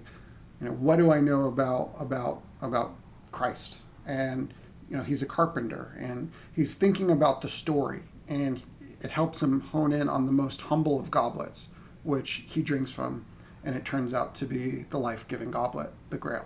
you 0.61 0.67
know 0.67 0.71
what 0.73 0.97
do 0.97 1.11
I 1.11 1.21
know 1.21 1.45
about 1.45 1.93
about 1.99 2.43
about 2.61 2.95
Christ? 3.31 3.81
And 4.05 4.53
you 4.89 4.97
know 4.97 5.03
he's 5.03 5.21
a 5.21 5.25
carpenter 5.25 5.95
and 5.99 6.31
he's 6.55 6.75
thinking 6.75 7.11
about 7.11 7.41
the 7.41 7.49
story 7.49 8.01
and 8.27 8.61
it 9.01 9.11
helps 9.11 9.41
him 9.41 9.59
hone 9.59 9.93
in 9.93 10.09
on 10.09 10.25
the 10.25 10.31
most 10.31 10.61
humble 10.61 10.99
of 10.99 11.11
goblets, 11.11 11.69
which 12.03 12.45
he 12.47 12.61
drinks 12.61 12.89
from, 12.89 13.25
and 13.63 13.75
it 13.75 13.85
turns 13.85 14.13
out 14.13 14.33
to 14.35 14.45
be 14.45 14.85
the 14.89 14.97
life-giving 14.97 15.51
goblet, 15.51 15.91
the 16.09 16.17
Grail. 16.17 16.45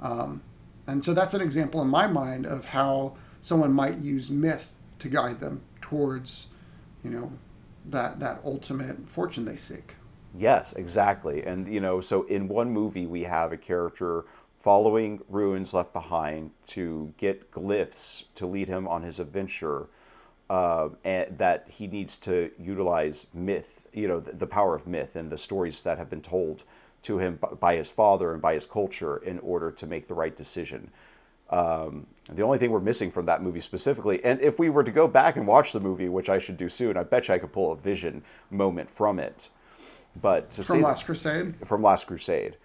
Um, 0.00 0.42
and 0.86 1.04
so 1.04 1.12
that's 1.12 1.34
an 1.34 1.40
example 1.40 1.82
in 1.82 1.88
my 1.88 2.06
mind 2.06 2.46
of 2.46 2.64
how 2.64 3.16
someone 3.40 3.72
might 3.72 3.98
use 3.98 4.30
myth 4.30 4.72
to 5.00 5.08
guide 5.08 5.38
them 5.40 5.60
towards, 5.80 6.48
you 7.04 7.10
know, 7.10 7.32
that 7.86 8.20
that 8.20 8.40
ultimate 8.44 9.08
fortune 9.08 9.44
they 9.44 9.56
seek. 9.56 9.94
Yes, 10.34 10.72
exactly. 10.72 11.44
And 11.44 11.68
you 11.68 11.80
know, 11.80 12.00
so 12.00 12.22
in 12.22 12.48
one 12.48 12.70
movie 12.70 13.06
we 13.06 13.24
have 13.24 13.52
a 13.52 13.56
character 13.56 14.24
following 14.62 15.20
ruins 15.28 15.74
left 15.74 15.92
behind 15.92 16.52
to 16.68 17.12
get 17.18 17.50
glyphs 17.50 18.24
to 18.36 18.46
lead 18.46 18.68
him 18.68 18.86
on 18.86 19.02
his 19.02 19.18
adventure, 19.18 19.88
uh, 20.48 20.88
and 21.04 21.36
that 21.36 21.66
he 21.68 21.86
needs 21.86 22.16
to 22.18 22.50
utilize 22.58 23.26
myth, 23.34 23.88
you 23.92 24.06
know, 24.06 24.20
the, 24.20 24.32
the 24.32 24.46
power 24.46 24.74
of 24.74 24.86
myth 24.86 25.16
and 25.16 25.30
the 25.30 25.38
stories 25.38 25.82
that 25.82 25.98
have 25.98 26.08
been 26.08 26.22
told 26.22 26.62
to 27.02 27.18
him 27.18 27.38
by 27.58 27.74
his 27.74 27.90
father 27.90 28.32
and 28.32 28.40
by 28.40 28.54
his 28.54 28.64
culture 28.64 29.16
in 29.18 29.40
order 29.40 29.72
to 29.72 29.86
make 29.86 30.06
the 30.06 30.14
right 30.14 30.36
decision. 30.36 30.90
Um, 31.50 32.06
the 32.30 32.42
only 32.42 32.58
thing 32.58 32.70
we're 32.70 32.80
missing 32.80 33.10
from 33.10 33.26
that 33.26 33.42
movie 33.42 33.60
specifically, 33.60 34.24
and 34.24 34.40
if 34.40 34.58
we 34.58 34.70
were 34.70 34.84
to 34.84 34.92
go 34.92 35.08
back 35.08 35.36
and 35.36 35.46
watch 35.46 35.72
the 35.72 35.80
movie, 35.80 36.08
which 36.08 36.28
I 36.28 36.38
should 36.38 36.56
do 36.56 36.68
soon, 36.68 36.96
I 36.96 37.02
bet 37.02 37.28
you 37.28 37.34
I 37.34 37.38
could 37.38 37.52
pull 37.52 37.72
a 37.72 37.76
vision 37.76 38.22
moment 38.50 38.88
from 38.88 39.18
it. 39.18 39.50
But 40.20 40.50
to 40.50 40.62
From 40.62 40.82
Last 40.82 41.04
Crusade, 41.04 41.54
from 41.66 41.82
Last 41.82 42.06
Crusade. 42.06 42.56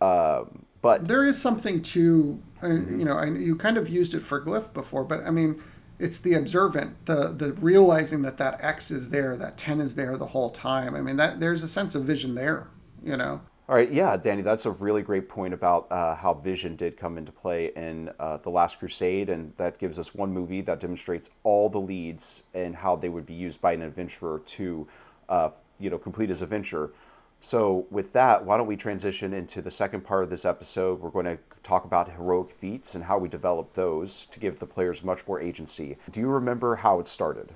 Um, 0.00 0.66
but 0.82 1.08
there 1.08 1.24
is 1.24 1.40
something 1.40 1.82
to, 1.82 2.40
uh, 2.62 2.68
you 2.68 3.04
know, 3.04 3.14
I, 3.14 3.26
you 3.26 3.56
kind 3.56 3.76
of 3.76 3.88
used 3.88 4.14
it 4.14 4.20
for 4.20 4.40
glyph 4.40 4.72
before, 4.72 5.04
but 5.04 5.26
I 5.26 5.30
mean, 5.30 5.62
it's 5.98 6.18
the 6.18 6.34
observant, 6.34 7.06
the 7.06 7.28
the 7.28 7.54
realizing 7.54 8.22
that 8.22 8.36
that 8.36 8.62
X 8.62 8.90
is 8.90 9.08
there, 9.10 9.36
that 9.36 9.56
ten 9.56 9.80
is 9.80 9.94
there 9.94 10.16
the 10.16 10.26
whole 10.26 10.50
time. 10.50 10.94
I 10.94 11.00
mean, 11.00 11.16
that 11.16 11.40
there's 11.40 11.62
a 11.62 11.68
sense 11.68 11.94
of 11.94 12.04
vision 12.04 12.34
there, 12.34 12.68
you 13.02 13.16
know. 13.16 13.40
all 13.68 13.74
right, 13.74 13.90
yeah, 13.90 14.16
Danny, 14.16 14.42
that's 14.42 14.64
a 14.64 14.70
really 14.70 15.02
great 15.02 15.28
point 15.28 15.52
about 15.52 15.90
uh, 15.90 16.14
how 16.14 16.34
vision 16.34 16.76
did 16.76 16.96
come 16.96 17.18
into 17.18 17.32
play 17.32 17.72
in 17.74 18.10
uh, 18.20 18.36
the 18.36 18.50
Last 18.50 18.78
Crusade, 18.78 19.28
and 19.28 19.54
that 19.56 19.78
gives 19.78 19.98
us 19.98 20.14
one 20.14 20.32
movie 20.32 20.60
that 20.60 20.78
demonstrates 20.78 21.30
all 21.42 21.68
the 21.68 21.80
leads 21.80 22.44
and 22.54 22.76
how 22.76 22.94
they 22.94 23.08
would 23.08 23.26
be 23.26 23.34
used 23.34 23.60
by 23.60 23.72
an 23.72 23.82
adventurer 23.82 24.40
to, 24.46 24.86
uh, 25.28 25.50
you 25.80 25.90
know, 25.90 25.98
complete 25.98 26.28
his 26.28 26.42
adventure. 26.42 26.92
So, 27.40 27.86
with 27.90 28.12
that, 28.14 28.44
why 28.44 28.56
don't 28.56 28.66
we 28.66 28.76
transition 28.76 29.32
into 29.32 29.62
the 29.62 29.70
second 29.70 30.02
part 30.02 30.24
of 30.24 30.30
this 30.30 30.44
episode? 30.44 31.00
We're 31.00 31.10
going 31.10 31.26
to 31.26 31.38
talk 31.62 31.84
about 31.84 32.10
heroic 32.10 32.50
feats 32.50 32.94
and 32.94 33.04
how 33.04 33.18
we 33.18 33.28
develop 33.28 33.74
those 33.74 34.26
to 34.26 34.40
give 34.40 34.58
the 34.58 34.66
players 34.66 35.04
much 35.04 35.26
more 35.28 35.40
agency. 35.40 35.96
Do 36.10 36.20
you 36.20 36.28
remember 36.28 36.76
how 36.76 36.98
it 36.98 37.06
started? 37.06 37.52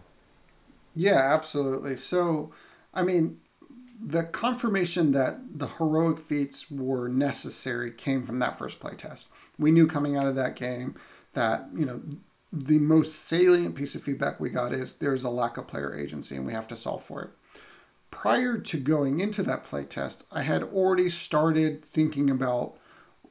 Yeah, 0.94 1.18
absolutely. 1.34 1.96
So, 1.96 2.52
I 2.92 3.02
mean, 3.02 3.40
the 4.00 4.24
confirmation 4.24 5.12
that 5.12 5.38
the 5.58 5.68
heroic 5.68 6.18
feats 6.18 6.70
were 6.70 7.08
necessary 7.08 7.90
came 7.90 8.22
from 8.24 8.38
that 8.40 8.58
first 8.58 8.80
playtest. 8.80 9.26
We 9.58 9.72
knew 9.72 9.86
coming 9.86 10.16
out 10.16 10.26
of 10.26 10.34
that 10.36 10.56
game 10.56 10.94
that, 11.34 11.68
you 11.74 11.84
know, 11.84 12.00
the 12.52 12.78
most 12.78 13.14
salient 13.26 13.76
piece 13.76 13.94
of 13.94 14.02
feedback 14.02 14.40
we 14.40 14.50
got 14.50 14.72
is 14.72 14.96
there's 14.96 15.24
a 15.24 15.30
lack 15.30 15.56
of 15.56 15.68
player 15.68 15.94
agency 15.94 16.36
and 16.36 16.46
we 16.46 16.52
have 16.52 16.66
to 16.68 16.76
solve 16.76 17.04
for 17.04 17.22
it. 17.22 17.30
Prior 18.10 18.58
to 18.58 18.78
going 18.78 19.20
into 19.20 19.42
that 19.44 19.66
playtest, 19.66 20.24
I 20.30 20.42
had 20.42 20.62
already 20.62 21.08
started 21.08 21.84
thinking 21.84 22.28
about 22.28 22.76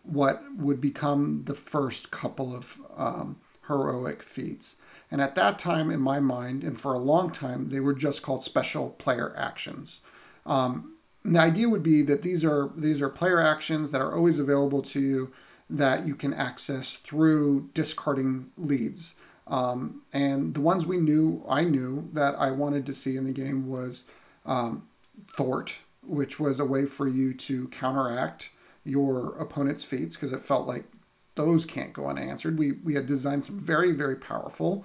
what 0.04 0.42
would 0.56 0.82
become 0.82 1.44
the 1.46 1.54
first 1.54 2.12
couple 2.12 2.56
of 2.56 2.78
um, 2.98 3.38
heroic 3.68 4.24
feats. 4.24 4.78
And 5.12 5.22
at 5.22 5.36
that 5.36 5.60
time, 5.60 5.89
in 5.89 6.00
my 6.00 6.20
mind, 6.20 6.63
and 6.63 6.80
for 6.80 6.94
a 6.94 7.00
long 7.00 7.32
time, 7.32 7.70
they 7.70 7.80
were 7.80 7.94
just 7.94 8.22
called 8.22 8.44
special 8.44 8.92
player 8.92 9.34
actions. 9.36 10.02
Um, 10.46 10.96
the 11.26 11.39
idea 11.39 11.70
would 11.70 11.84
be 11.84 12.02
that 12.04 12.22
these 12.22 12.44
are 12.44 12.72
these 12.76 13.02
are 13.02 13.10
player 13.10 13.42
actions 13.42 13.92
that 13.92 14.02
are 14.02 14.15
always 14.15 14.39
available 14.39 14.82
to 14.84 15.00
you 15.00 15.32
that 15.70 16.08
you 16.08 16.15
can 16.15 16.34
access 16.34 16.96
through 16.98 17.70
discarding 17.74 18.52
leads. 18.58 19.15
Um, 19.48 20.04
and 20.13 20.54
the 20.54 20.62
ones 20.62 20.86
we 20.86 20.98
knew, 20.98 21.44
I 21.48 21.63
knew 21.63 22.10
that 22.13 22.36
I 22.36 22.52
wanted 22.52 22.86
to 22.86 22.94
see 22.94 23.18
in 23.18 23.26
the 23.26 23.32
game 23.32 23.68
was 23.68 24.06
um, 24.50 24.88
thwart, 25.38 25.78
which 26.02 26.40
was 26.40 26.60
a 26.60 26.66
way 26.66 26.86
for 26.86 27.08
you 27.08 27.34
to 27.34 27.68
counteract 27.70 28.50
your 28.84 29.38
opponent's 29.38 29.84
feats 29.84 30.16
because 30.16 30.34
it 30.34 30.42
felt 30.42 30.68
like 30.68 30.86
those 31.36 31.66
can't 31.66 31.94
go 31.94 32.08
unanswered. 32.08 32.58
We 32.58 32.74
we 32.84 32.96
had 32.96 33.06
designed 33.06 33.46
some 33.46 33.60
very 33.60 33.92
very 33.92 34.16
powerful, 34.16 34.84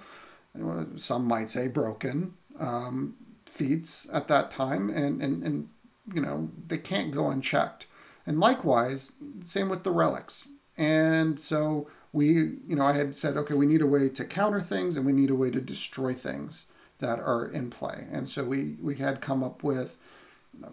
some 0.95 1.25
might 1.25 1.49
say 1.49 1.67
broken 1.67 2.35
um, 2.59 3.15
feats 3.45 4.07
at 4.13 4.27
that 4.29 4.51
time, 4.51 4.89
and 4.89 5.21
and 5.21 5.43
and 5.43 5.69
you 6.13 6.21
know 6.21 6.49
they 6.67 6.77
can't 6.77 7.11
go 7.11 7.29
unchecked. 7.29 7.87
And 8.27 8.39
likewise, 8.39 9.13
same 9.41 9.69
with 9.69 9.83
the 9.83 9.91
relics. 9.91 10.47
And 10.77 11.39
so 11.39 11.87
we, 12.11 12.27
you 12.67 12.75
know, 12.75 12.83
I 12.83 12.93
had 12.93 13.15
said, 13.15 13.37
okay, 13.37 13.53
we 13.53 13.67
need 13.67 13.81
a 13.81 13.87
way 13.87 14.09
to 14.09 14.25
counter 14.25 14.61
things, 14.61 14.97
and 14.97 15.05
we 15.05 15.11
need 15.11 15.29
a 15.29 15.35
way 15.35 15.51
to 15.51 15.61
destroy 15.61 16.13
things 16.13 16.67
that 16.99 17.19
are 17.19 17.45
in 17.45 17.69
play. 17.69 18.07
And 18.11 18.27
so 18.27 18.43
we 18.43 18.77
we 18.81 18.95
had 18.95 19.21
come 19.21 19.43
up 19.43 19.63
with 19.63 19.97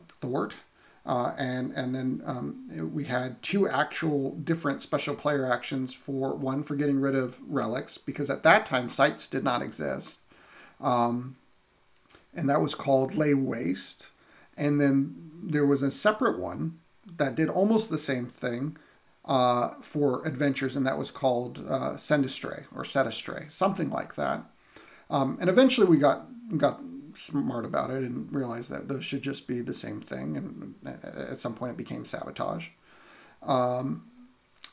thwart. 0.08 0.56
Uh, 1.04 1.34
and 1.36 1.72
and 1.74 1.92
then 1.92 2.22
um, 2.24 2.92
we 2.94 3.04
had 3.04 3.42
two 3.42 3.68
actual 3.68 4.36
different 4.36 4.80
special 4.80 5.16
player 5.16 5.50
actions 5.50 5.92
for 5.92 6.32
one 6.32 6.62
for 6.62 6.76
getting 6.76 7.00
rid 7.00 7.16
of 7.16 7.40
relics 7.48 7.98
because 7.98 8.30
at 8.30 8.44
that 8.44 8.64
time 8.66 8.88
sites 8.88 9.26
did 9.26 9.42
not 9.42 9.62
exist, 9.62 10.20
um, 10.80 11.34
and 12.32 12.48
that 12.48 12.60
was 12.60 12.76
called 12.76 13.16
lay 13.16 13.34
waste. 13.34 14.06
And 14.56 14.80
then 14.80 15.30
there 15.42 15.66
was 15.66 15.82
a 15.82 15.90
separate 15.90 16.38
one 16.38 16.78
that 17.16 17.34
did 17.34 17.48
almost 17.48 17.90
the 17.90 17.98
same 17.98 18.28
thing 18.28 18.76
uh, 19.24 19.70
for 19.80 20.24
adventures, 20.24 20.76
and 20.76 20.86
that 20.86 20.98
was 20.98 21.10
called 21.10 21.66
uh, 21.68 21.96
send 21.96 22.24
astray 22.24 22.64
or 22.72 22.84
set 22.84 23.08
astray, 23.08 23.46
something 23.48 23.90
like 23.90 24.14
that. 24.14 24.44
Um, 25.12 25.36
and 25.40 25.48
eventually 25.50 25.86
we 25.86 25.98
got 25.98 26.26
got 26.56 26.80
smart 27.14 27.64
about 27.64 27.90
it 27.90 28.02
and 28.02 28.32
realized 28.32 28.70
that 28.70 28.88
those 28.88 29.04
should 29.04 29.22
just 29.22 29.46
be 29.46 29.60
the 29.60 29.74
same 29.74 30.00
thing. 30.00 30.36
And 30.36 30.74
at 31.04 31.36
some 31.36 31.54
point 31.54 31.72
it 31.72 31.76
became 31.76 32.04
sabotage. 32.04 32.68
Um, 33.42 34.04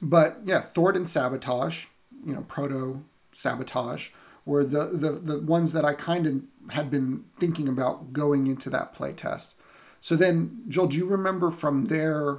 but 0.01 0.37
yeah, 0.45 0.61
thwart 0.61 0.95
and 0.95 1.07
sabotage, 1.07 1.87
you 2.25 2.33
know, 2.33 2.45
proto 2.47 3.03
sabotage 3.33 4.09
were 4.45 4.65
the, 4.65 4.85
the, 4.85 5.11
the 5.11 5.39
ones 5.39 5.73
that 5.73 5.83
I 5.83 5.93
kind 5.93 6.25
of 6.25 6.71
had 6.71 6.89
been 6.89 7.25
thinking 7.37 7.67
about 7.67 8.13
going 8.13 8.47
into 8.47 8.69
that 8.69 8.95
playtest. 8.95 9.55
So 10.01 10.15
then, 10.15 10.63
Joel, 10.69 10.87
do 10.87 10.97
you 10.97 11.05
remember 11.05 11.51
from 11.51 11.85
there 11.85 12.37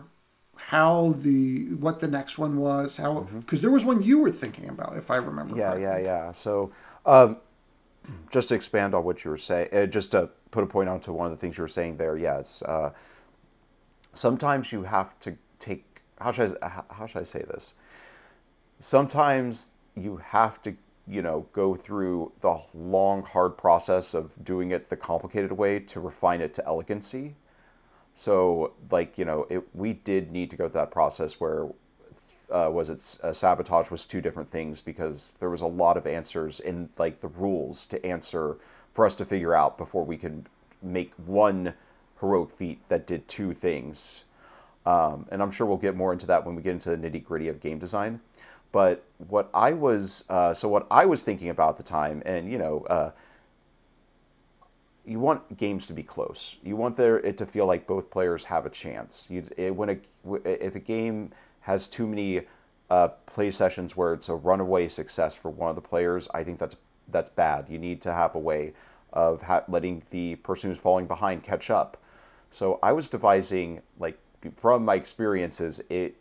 how 0.56 1.14
the 1.18 1.74
what 1.74 2.00
the 2.00 2.08
next 2.08 2.38
one 2.38 2.56
was? 2.56 2.96
How 2.96 3.28
because 3.38 3.60
there 3.60 3.70
was 3.70 3.84
one 3.84 4.02
you 4.02 4.20
were 4.20 4.32
thinking 4.32 4.68
about, 4.68 4.96
if 4.96 5.10
I 5.10 5.16
remember. 5.16 5.56
Yeah, 5.56 5.76
yeah, 5.76 5.98
yeah. 5.98 6.32
So, 6.32 6.72
um, 7.04 7.36
just 8.30 8.48
to 8.50 8.54
expand 8.54 8.94
on 8.94 9.04
what 9.04 9.24
you 9.24 9.30
were 9.30 9.36
saying, 9.36 9.68
uh, 9.72 9.86
just 9.86 10.12
to 10.12 10.30
put 10.50 10.64
a 10.64 10.66
point 10.66 10.88
onto 10.88 11.12
one 11.12 11.26
of 11.26 11.32
the 11.32 11.36
things 11.36 11.58
you 11.58 11.62
were 11.62 11.68
saying 11.68 11.96
there, 11.96 12.16
yes. 12.16 12.62
Uh, 12.62 12.90
sometimes 14.14 14.72
you 14.72 14.84
have 14.84 15.18
to 15.20 15.36
take. 15.58 15.84
How 16.20 16.32
should 16.32 16.56
I, 16.62 16.82
how- 16.90 17.06
should 17.06 17.20
I 17.20 17.24
say 17.24 17.42
this? 17.42 17.74
Sometimes 18.80 19.70
you 19.94 20.18
have 20.18 20.60
to, 20.62 20.74
you 21.06 21.22
know, 21.22 21.46
go 21.52 21.74
through 21.74 22.32
the 22.40 22.60
long, 22.74 23.22
hard 23.22 23.56
process 23.58 24.14
of 24.14 24.44
doing 24.44 24.70
it 24.70 24.88
the 24.88 24.96
complicated 24.96 25.52
way 25.52 25.78
to 25.80 26.00
refine 26.00 26.40
it 26.40 26.54
to 26.54 26.66
elegancy. 26.66 27.36
So, 28.14 28.72
like, 28.90 29.16
you 29.18 29.24
know, 29.24 29.46
it, 29.50 29.64
we 29.74 29.92
did 29.92 30.30
need 30.30 30.50
to 30.50 30.56
go 30.56 30.68
through 30.68 30.80
that 30.80 30.90
process 30.90 31.40
where 31.40 31.68
uh, 32.50 32.70
was 32.72 32.90
it 32.90 33.18
uh, 33.22 33.32
sabotage 33.32 33.90
was 33.90 34.04
two 34.04 34.20
different 34.20 34.48
things 34.48 34.80
because 34.80 35.30
there 35.38 35.50
was 35.50 35.60
a 35.60 35.66
lot 35.66 35.96
of 35.96 36.06
answers 36.06 36.60
in 36.60 36.88
like 36.98 37.20
the 37.20 37.28
rules 37.28 37.86
to 37.86 38.04
answer 38.04 38.56
for 38.92 39.06
us 39.06 39.14
to 39.14 39.24
figure 39.24 39.54
out 39.54 39.78
before 39.78 40.04
we 40.04 40.16
could 40.16 40.46
make 40.82 41.12
one 41.14 41.74
heroic 42.20 42.50
feat 42.50 42.80
that 42.88 43.06
did 43.06 43.26
two 43.28 43.52
things. 43.52 44.24
Um, 44.86 45.26
and 45.30 45.42
I'm 45.42 45.50
sure 45.50 45.66
we'll 45.66 45.76
get 45.76 45.96
more 45.96 46.12
into 46.12 46.26
that 46.26 46.44
when 46.44 46.54
we 46.54 46.62
get 46.62 46.72
into 46.72 46.94
the 46.94 46.96
nitty 46.96 47.24
gritty 47.24 47.48
of 47.48 47.60
game 47.60 47.78
design. 47.78 48.20
But 48.72 49.04
what 49.18 49.50
I 49.52 49.72
was 49.72 50.24
uh, 50.28 50.54
so 50.54 50.68
what 50.68 50.86
I 50.90 51.06
was 51.06 51.22
thinking 51.22 51.50
about 51.50 51.70
at 51.70 51.76
the 51.78 51.82
time, 51.82 52.22
and 52.24 52.50
you 52.50 52.58
know, 52.58 52.86
uh, 52.88 53.10
you 55.04 55.18
want 55.18 55.56
games 55.56 55.86
to 55.86 55.92
be 55.92 56.02
close. 56.02 56.56
You 56.62 56.76
want 56.76 56.96
there 56.96 57.18
it 57.18 57.36
to 57.38 57.46
feel 57.46 57.66
like 57.66 57.86
both 57.86 58.10
players 58.10 58.44
have 58.44 58.66
a 58.66 58.70
chance. 58.70 59.28
You 59.28 59.44
it, 59.56 59.74
when 59.74 59.90
a 59.90 59.98
if 60.44 60.76
a 60.76 60.80
game 60.80 61.32
has 61.60 61.88
too 61.88 62.06
many 62.06 62.42
uh, 62.88 63.08
play 63.26 63.50
sessions 63.50 63.96
where 63.96 64.12
it's 64.12 64.28
a 64.28 64.34
runaway 64.34 64.88
success 64.88 65.36
for 65.36 65.50
one 65.50 65.70
of 65.70 65.76
the 65.76 65.82
players, 65.82 66.28
I 66.34 66.44
think 66.44 66.58
that's 66.58 66.76
that's 67.08 67.28
bad. 67.28 67.68
You 67.68 67.78
need 67.78 68.00
to 68.02 68.12
have 68.12 68.34
a 68.34 68.38
way 68.38 68.72
of 69.12 69.42
ha- 69.42 69.64
letting 69.68 70.02
the 70.10 70.36
person 70.36 70.70
who's 70.70 70.78
falling 70.78 71.06
behind 71.06 71.42
catch 71.42 71.70
up. 71.70 71.96
So 72.50 72.78
I 72.82 72.92
was 72.92 73.08
devising 73.08 73.82
like 73.98 74.18
from 74.56 74.84
my 74.84 74.94
experiences, 74.94 75.80
it 75.88 76.16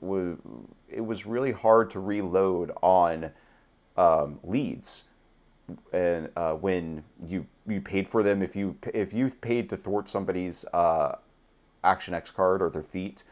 was 0.00 0.36
it 0.88 1.04
was 1.04 1.26
really 1.26 1.52
hard 1.52 1.90
to 1.90 2.00
reload 2.00 2.72
on 2.82 3.30
um, 3.96 4.40
leads 4.42 5.04
and 5.92 6.28
uh, 6.36 6.54
when 6.54 7.04
you 7.26 7.46
you 7.66 7.80
paid 7.80 8.08
for 8.08 8.22
them 8.22 8.42
if 8.42 8.56
you 8.56 8.76
if 8.94 9.12
you 9.12 9.30
paid 9.30 9.68
to 9.68 9.76
thwart 9.76 10.08
somebody's 10.08 10.64
uh, 10.72 11.16
action 11.84 12.14
X 12.14 12.30
card 12.30 12.62
or 12.62 12.70
their 12.70 12.82
feat 12.82 13.22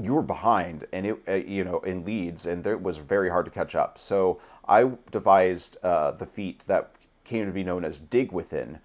you 0.00 0.14
were 0.14 0.22
behind 0.22 0.86
and 0.92 1.06
it 1.06 1.18
uh, 1.26 1.32
you 1.34 1.64
know 1.64 1.80
in 1.80 2.04
leads 2.04 2.46
and 2.46 2.66
it 2.66 2.82
was 2.82 2.98
very 2.98 3.30
hard 3.30 3.44
to 3.44 3.50
catch 3.50 3.74
up. 3.74 3.98
So 3.98 4.40
I 4.66 4.90
devised 5.10 5.76
uh, 5.82 6.12
the 6.12 6.26
feat 6.26 6.64
that 6.66 6.92
came 7.24 7.46
to 7.46 7.52
be 7.52 7.64
known 7.64 7.84
as 7.84 8.00
dig 8.00 8.32
within 8.32 8.78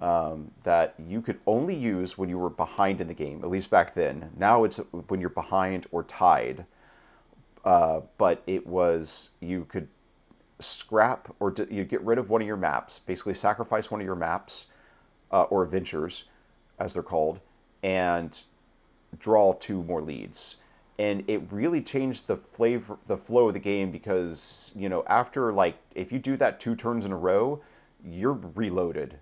um, 0.00 0.52
that 0.62 0.94
you 0.98 1.20
could 1.20 1.40
only 1.46 1.74
use 1.74 2.16
when 2.16 2.28
you 2.28 2.38
were 2.38 2.50
behind 2.50 3.00
in 3.00 3.06
the 3.06 3.14
game 3.14 3.40
at 3.42 3.50
least 3.50 3.70
back 3.70 3.94
then. 3.94 4.30
Now 4.36 4.64
it's 4.64 4.78
when 5.08 5.20
you're 5.20 5.30
behind 5.30 5.86
or 5.90 6.02
tied. 6.02 6.66
Uh, 7.64 8.00
but 8.16 8.42
it 8.46 8.66
was 8.66 9.30
you 9.40 9.66
could 9.66 9.88
scrap 10.58 11.34
or 11.40 11.50
d- 11.50 11.66
you 11.70 11.84
get 11.84 12.00
rid 12.02 12.18
of 12.18 12.30
one 12.30 12.40
of 12.40 12.46
your 12.46 12.56
maps, 12.56 12.98
basically 12.98 13.34
sacrifice 13.34 13.90
one 13.90 14.00
of 14.00 14.06
your 14.06 14.16
maps 14.16 14.66
uh, 15.30 15.42
or 15.44 15.62
adventures, 15.62 16.24
as 16.78 16.94
they're 16.94 17.02
called, 17.02 17.40
and 17.82 18.44
draw 19.18 19.52
two 19.54 19.82
more 19.82 20.02
leads. 20.02 20.56
And 20.98 21.24
it 21.28 21.42
really 21.50 21.80
changed 21.80 22.26
the 22.26 22.36
flavor, 22.36 22.98
the 23.06 23.16
flow 23.16 23.48
of 23.48 23.54
the 23.54 23.60
game 23.60 23.90
because 23.90 24.72
you 24.76 24.88
know 24.88 25.02
after 25.06 25.52
like 25.52 25.78
if 25.94 26.12
you 26.12 26.18
do 26.18 26.36
that 26.36 26.60
two 26.60 26.76
turns 26.76 27.04
in 27.04 27.12
a 27.12 27.16
row, 27.16 27.60
you're 28.04 28.32
reloaded. 28.32 29.18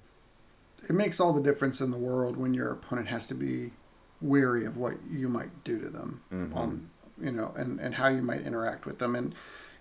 It 0.88 0.94
makes 0.94 1.20
all 1.20 1.32
the 1.32 1.42
difference 1.42 1.80
in 1.80 1.90
the 1.90 1.98
world 1.98 2.36
when 2.36 2.54
your 2.54 2.72
opponent 2.72 3.08
has 3.08 3.26
to 3.28 3.34
be 3.34 3.72
wary 4.20 4.64
of 4.64 4.76
what 4.76 4.94
you 5.10 5.28
might 5.28 5.64
do 5.64 5.78
to 5.78 5.88
them 5.88 6.20
on 6.52 6.90
you 7.20 7.30
know 7.30 7.52
and 7.56 7.78
and 7.78 7.94
how 7.94 8.08
you 8.08 8.22
might 8.22 8.40
interact 8.42 8.84
with 8.84 8.98
them 8.98 9.14
and 9.14 9.34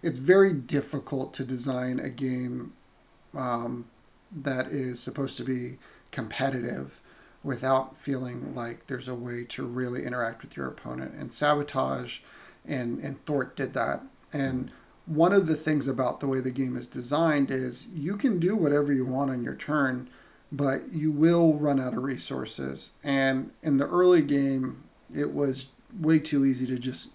it's 0.03 0.19
very 0.19 0.53
difficult 0.53 1.33
to 1.33 1.43
design 1.43 1.99
a 1.99 2.09
game 2.09 2.73
um, 3.35 3.85
that 4.31 4.67
is 4.67 4.99
supposed 4.99 5.37
to 5.37 5.43
be 5.43 5.77
competitive 6.11 7.01
without 7.47 7.95
feeling 7.97 8.53
like 8.53 8.85
there's 8.87 9.07
a 9.07 9.15
way 9.15 9.45
to 9.45 9.65
really 9.65 10.05
interact 10.05 10.41
with 10.41 10.57
your 10.57 10.67
opponent. 10.67 11.13
And 11.17 11.31
sabotage 11.31 12.19
and 12.67 12.99
and 12.99 13.25
thwart 13.25 13.55
did 13.55 13.73
that. 13.73 14.03
And 14.33 14.69
one 15.05 15.31
of 15.31 15.47
the 15.47 15.55
things 15.55 15.87
about 15.87 16.19
the 16.19 16.27
way 16.27 16.41
the 16.41 16.51
game 16.51 16.75
is 16.75 16.87
designed 16.87 17.49
is 17.49 17.87
you 17.95 18.17
can 18.17 18.37
do 18.37 18.57
whatever 18.57 18.91
you 18.91 19.05
want 19.05 19.31
on 19.31 19.43
your 19.43 19.55
turn 19.55 20.09
but 20.49 20.93
you 20.93 21.11
will 21.11 21.55
run 21.55 21.77
out 21.77 21.93
of 21.93 22.03
resources. 22.03 22.91
And 23.03 23.51
in 23.63 23.77
the 23.77 23.87
early 23.87 24.21
game 24.21 24.83
it 25.15 25.31
was 25.31 25.67
way 26.01 26.19
too 26.19 26.45
easy 26.45 26.67
to 26.67 26.77
just 26.77 27.09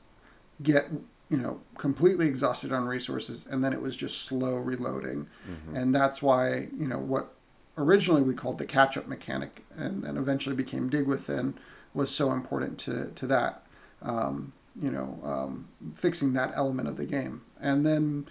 get 0.63 0.89
you 1.29 1.37
know 1.37 1.61
completely 1.77 2.27
exhausted 2.27 2.73
on 2.73 2.87
resources 2.87 3.47
and 3.51 3.63
then 3.63 3.75
it 3.75 3.83
was 3.83 3.97
just 3.97 4.23
slow 4.23 4.57
reloading. 4.57 5.27
Mm-hmm. 5.47 5.77
And 5.77 5.95
that's 5.95 6.23
why 6.23 6.69
you 6.79 6.89
know 6.89 6.99
what 6.99 7.35
originally 7.77 8.23
we 8.23 8.35
called 8.35 8.59
the 8.59 8.67
catch 8.67 8.97
up 8.97 9.07
mechanic 9.07 9.65
and 9.77 10.03
then 10.03 10.17
eventually 10.17 10.55
became 10.55 10.89
dig 10.89 11.07
within 11.07 11.55
was 11.95 12.11
so 12.11 12.33
important 12.33 12.79
to 12.79 13.11
to 13.15 13.27
that 13.27 13.65
um, 14.03 14.53
you 14.81 14.91
know 14.91 15.19
um, 15.23 15.69
fixing 15.95 16.33
that 16.35 16.53
element 16.55 16.89
of 16.89 16.97
the 16.97 17.05
game. 17.05 17.43
And 17.61 17.85
then 17.85 18.27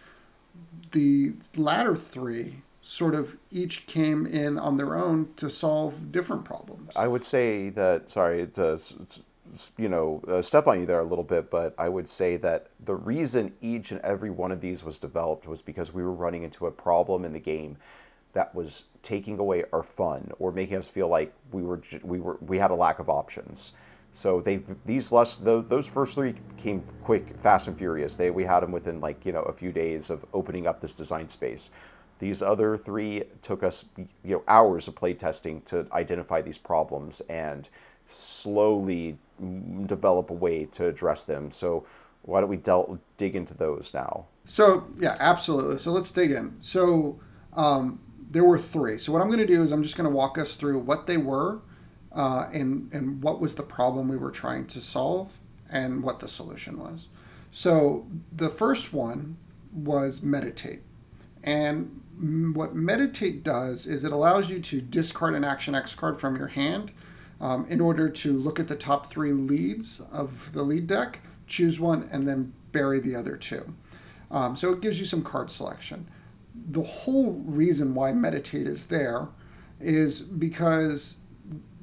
the 0.91 1.33
latter 1.55 1.95
three 1.95 2.61
sort 2.81 3.15
of 3.15 3.37
each 3.51 3.85
came 3.85 4.25
in 4.25 4.57
on 4.57 4.77
their 4.77 4.97
own 4.97 5.29
to 5.35 5.49
solve 5.49 6.11
different 6.11 6.43
problems. 6.43 6.95
I 6.95 7.07
would 7.07 7.23
say 7.23 7.69
that 7.71 8.09
sorry 8.09 8.47
to 8.47 8.79
you 9.77 9.89
know 9.89 10.21
uh, 10.27 10.41
step 10.41 10.67
on 10.67 10.79
you 10.79 10.85
there 10.85 10.99
a 10.99 11.05
little 11.05 11.23
bit, 11.23 11.49
but 11.51 11.75
I 11.77 11.89
would 11.89 12.07
say 12.07 12.37
that 12.37 12.67
the 12.79 12.95
reason 12.95 13.53
each 13.61 13.91
and 13.91 14.01
every 14.01 14.29
one 14.29 14.51
of 14.51 14.61
these 14.61 14.83
was 14.83 14.97
developed 14.97 15.47
was 15.47 15.61
because 15.61 15.93
we 15.93 16.03
were 16.03 16.13
running 16.13 16.43
into 16.43 16.65
a 16.65 16.71
problem 16.71 17.25
in 17.25 17.33
the 17.33 17.39
game 17.39 17.77
that 18.33 18.53
was 18.55 18.85
taking 19.01 19.39
away 19.39 19.63
our 19.73 19.83
fun 19.83 20.31
or 20.39 20.51
making 20.51 20.77
us 20.77 20.87
feel 20.87 21.07
like 21.07 21.33
we 21.51 21.61
were 21.61 21.81
we 22.03 22.19
were 22.19 22.37
we 22.41 22.57
had 22.57 22.71
a 22.71 22.75
lack 22.75 22.99
of 22.99 23.09
options. 23.09 23.73
So 24.13 24.41
they 24.41 24.61
these 24.85 25.11
less 25.11 25.37
tho- 25.37 25.61
those 25.61 25.87
first 25.87 26.15
three 26.15 26.35
came 26.57 26.83
quick, 27.03 27.37
fast 27.37 27.67
and 27.67 27.77
furious. 27.77 28.15
They 28.15 28.29
we 28.31 28.43
had 28.43 28.61
them 28.61 28.71
within 28.71 28.99
like 28.99 29.25
you 29.25 29.31
know 29.31 29.43
a 29.43 29.53
few 29.53 29.71
days 29.71 30.09
of 30.09 30.25
opening 30.33 30.67
up 30.67 30.81
this 30.81 30.93
design 30.93 31.27
space. 31.29 31.71
These 32.19 32.41
other 32.43 32.77
three 32.77 33.23
took 33.41 33.63
us 33.63 33.85
you 33.97 34.07
know 34.35 34.43
hours 34.47 34.87
of 34.87 34.95
play 34.95 35.13
testing 35.13 35.61
to 35.63 35.87
identify 35.91 36.41
these 36.41 36.57
problems 36.57 37.21
and 37.29 37.69
slowly 38.05 39.17
develop 39.85 40.29
a 40.29 40.33
way 40.33 40.65
to 40.65 40.87
address 40.87 41.23
them. 41.23 41.49
So 41.51 41.85
why 42.23 42.41
don't 42.41 42.49
we 42.49 42.57
del- 42.57 42.99
dig 43.17 43.35
into 43.35 43.53
those 43.53 43.93
now? 43.93 44.25
So 44.45 44.87
yeah, 44.99 45.15
absolutely. 45.19 45.79
So 45.79 45.91
let's 45.91 46.11
dig 46.11 46.31
in. 46.31 46.55
So 46.59 47.19
um, 47.53 47.99
there 48.31 48.43
were 48.43 48.57
three. 48.57 48.97
So 48.97 49.11
what 49.11 49.21
I'm 49.21 49.27
going 49.27 49.39
to 49.39 49.45
do 49.45 49.61
is 49.61 49.71
I'm 49.71 49.83
just 49.83 49.97
going 49.97 50.09
to 50.09 50.15
walk 50.15 50.37
us 50.37 50.55
through 50.55 50.79
what 50.79 51.05
they 51.05 51.17
were, 51.17 51.59
uh, 52.13 52.47
and 52.51 52.89
and 52.93 53.21
what 53.21 53.39
was 53.39 53.55
the 53.55 53.63
problem 53.63 54.07
we 54.07 54.17
were 54.17 54.31
trying 54.31 54.65
to 54.67 54.81
solve, 54.81 55.39
and 55.69 56.01
what 56.01 56.19
the 56.19 56.27
solution 56.27 56.79
was. 56.79 57.07
So 57.51 58.07
the 58.31 58.49
first 58.49 58.93
one 58.93 59.37
was 59.73 60.21
meditate, 60.21 60.81
and 61.43 62.01
what 62.55 62.75
meditate 62.75 63.43
does 63.43 63.87
is 63.87 64.03
it 64.03 64.11
allows 64.11 64.49
you 64.49 64.59
to 64.59 64.81
discard 64.81 65.33
an 65.33 65.43
action 65.43 65.75
X 65.75 65.93
card 65.93 66.19
from 66.19 66.35
your 66.35 66.47
hand. 66.47 66.91
Um, 67.39 67.65
in 67.69 67.81
order 67.81 68.07
to 68.07 68.37
look 68.37 68.59
at 68.59 68.67
the 68.67 68.75
top 68.75 69.07
three 69.07 69.31
leads 69.31 69.99
of 70.11 70.53
the 70.53 70.61
lead 70.61 70.85
deck, 70.85 71.21
choose 71.47 71.79
one, 71.79 72.07
and 72.11 72.27
then 72.27 72.53
bury 72.71 72.99
the 72.99 73.15
other 73.15 73.35
two. 73.35 73.73
Um, 74.29 74.55
so 74.55 74.71
it 74.71 74.81
gives 74.81 74.99
you 74.99 75.05
some 75.05 75.23
card 75.23 75.49
selection. 75.49 76.07
The 76.53 76.83
whole 76.83 77.31
reason 77.45 77.93
why 77.93 78.11
meditate 78.11 78.67
is 78.67 78.87
there 78.87 79.29
is 79.79 80.19
because 80.19 81.17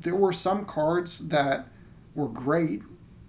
there 0.01 0.15
were 0.15 0.33
some 0.33 0.65
cards 0.65 1.29
that 1.29 1.69
were 2.15 2.29
great, 2.29 2.83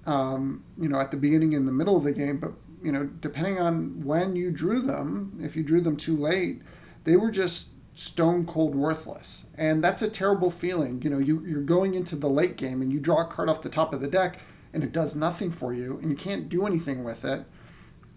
um, 0.06 0.64
you 0.78 0.90
know, 0.90 1.00
at 1.00 1.12
the 1.12 1.18
beginning 1.18 1.54
and 1.56 1.68
the 1.68 1.72
middle 1.72 1.98
of 1.98 2.04
the 2.04 2.12
game, 2.12 2.40
but 2.40 2.54
you 2.82 2.92
know, 2.92 3.06
depending 3.06 3.60
on 3.60 4.06
when 4.06 4.36
you 4.36 4.52
drew 4.52 4.82
them, 4.82 5.38
if 5.44 5.56
you 5.56 5.64
drew 5.64 5.82
them 5.82 5.98
too 5.98 6.16
late, 6.16 6.62
they 7.04 7.16
were 7.16 7.32
just 7.32 7.70
stone 7.94 8.46
cold 8.46 8.76
worthless, 8.76 9.46
and 9.58 9.84
that's 9.84 10.02
a 10.02 10.10
terrible 10.10 10.50
feeling. 10.50 11.02
You 11.02 11.10
know, 11.10 11.20
you 11.20 11.44
you're 11.46 11.62
going 11.62 11.96
into 11.96 12.16
the 12.16 12.30
late 12.30 12.56
game 12.56 12.82
and 12.82 12.94
you 12.94 13.00
draw 13.00 13.22
a 13.22 13.26
card 13.26 13.50
off 13.50 13.62
the 13.62 13.70
top 13.70 13.94
of 13.94 14.02
the 14.02 14.08
deck, 14.08 14.40
and 14.74 14.84
it 14.84 14.92
does 14.92 15.16
nothing 15.16 15.52
for 15.52 15.74
you, 15.74 16.00
and 16.02 16.10
you 16.10 16.16
can't 16.16 16.48
do 16.48 16.66
anything 16.66 17.04
with 17.04 17.26
it 17.26 17.44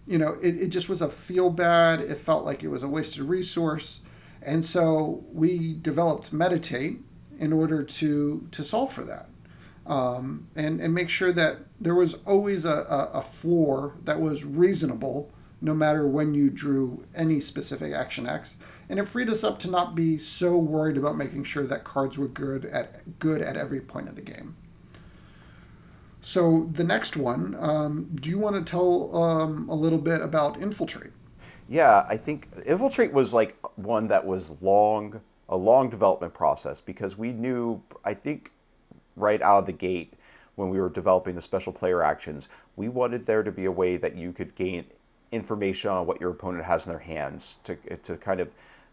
you 0.05 0.17
know, 0.17 0.37
it, 0.41 0.61
it 0.61 0.67
just 0.67 0.89
was 0.89 1.01
a 1.01 1.09
feel 1.09 1.49
bad. 1.49 2.01
It 2.01 2.17
felt 2.17 2.45
like 2.45 2.63
it 2.63 2.67
was 2.67 2.83
a 2.83 2.87
wasted 2.87 3.23
resource. 3.23 4.01
And 4.41 4.63
so 4.63 5.23
we 5.31 5.73
developed 5.73 6.33
Meditate, 6.33 6.99
in 7.39 7.51
order 7.51 7.83
to 7.83 8.47
to 8.51 8.63
solve 8.63 8.93
for 8.93 9.03
that 9.03 9.27
um, 9.85 10.47
and 10.55 10.79
and 10.79 10.93
make 10.93 11.09
sure 11.09 11.31
that 11.33 11.57
there 11.79 11.95
was 11.95 12.15
always 12.25 12.65
a, 12.65 12.69
a, 12.69 13.09
a 13.15 13.21
floor 13.21 13.95
that 14.03 14.19
was 14.19 14.45
reasonable 14.45 15.29
no 15.61 15.73
matter 15.73 16.07
when 16.07 16.33
you 16.33 16.49
drew 16.49 17.05
any 17.15 17.39
specific 17.39 17.93
action 17.93 18.27
X. 18.27 18.57
And 18.89 18.99
it 18.99 19.07
freed 19.07 19.29
us 19.29 19.45
up 19.45 19.59
to 19.59 19.69
not 19.69 19.95
be 19.95 20.17
so 20.17 20.57
worried 20.57 20.97
about 20.97 21.15
making 21.15 21.45
sure 21.45 21.65
that 21.67 21.85
cards 21.85 22.17
were 22.17 22.27
good 22.27 22.65
at 22.65 23.19
good 23.19 23.41
at 23.41 23.57
every 23.57 23.81
point 23.81 24.09
of 24.09 24.15
the 24.15 24.21
game. 24.21 24.55
So 26.23 26.69
the 26.71 26.85
next 26.85 27.17
one, 27.17 27.53
um, 27.59 28.09
do 28.15 28.29
you 28.29 28.39
want 28.39 28.55
to 28.55 28.63
tell 28.63 29.13
um, 29.13 29.67
a 29.67 29.75
little 29.75 29.99
bit 29.99 30.21
about 30.21 30.61
infiltrate? 30.61 31.11
Yeah, 31.67 32.05
I 32.07 32.15
think 32.15 32.47
infiltrate 32.65 33.11
was 33.11 33.33
like 33.33 33.57
one 33.77 34.07
that 34.07 34.25
was 34.25 34.61
long, 34.61 35.19
a 35.49 35.57
long 35.57 35.89
development 35.89 36.33
process 36.33 36.79
because 36.79 37.17
we 37.17 37.33
knew, 37.33 37.83
I 38.05 38.13
think, 38.13 38.53
right 39.17 39.41
out 39.41 39.59
of 39.59 39.65
the 39.65 39.73
gate 39.73 40.13
when 40.55 40.69
we 40.69 40.79
were 40.79 40.89
developing 40.89 41.35
the 41.35 41.41
special 41.41 41.73
player 41.73 42.01
actions, 42.01 42.47
we 42.77 42.87
wanted 42.87 43.25
there 43.25 43.43
to 43.43 43.51
be 43.51 43.65
a 43.65 43.71
way 43.71 43.97
that 43.97 44.15
you 44.15 44.31
could 44.31 44.55
gain 44.55 44.85
information 45.33 45.89
on 45.89 46.05
what 46.05 46.21
your 46.21 46.31
opponent 46.31 46.63
has 46.63 46.85
in 46.85 46.91
their 46.91 46.99
hands 46.99 47.59
to 47.63 47.75
to 47.97 48.15
kind 48.17 48.39
of 48.39 48.51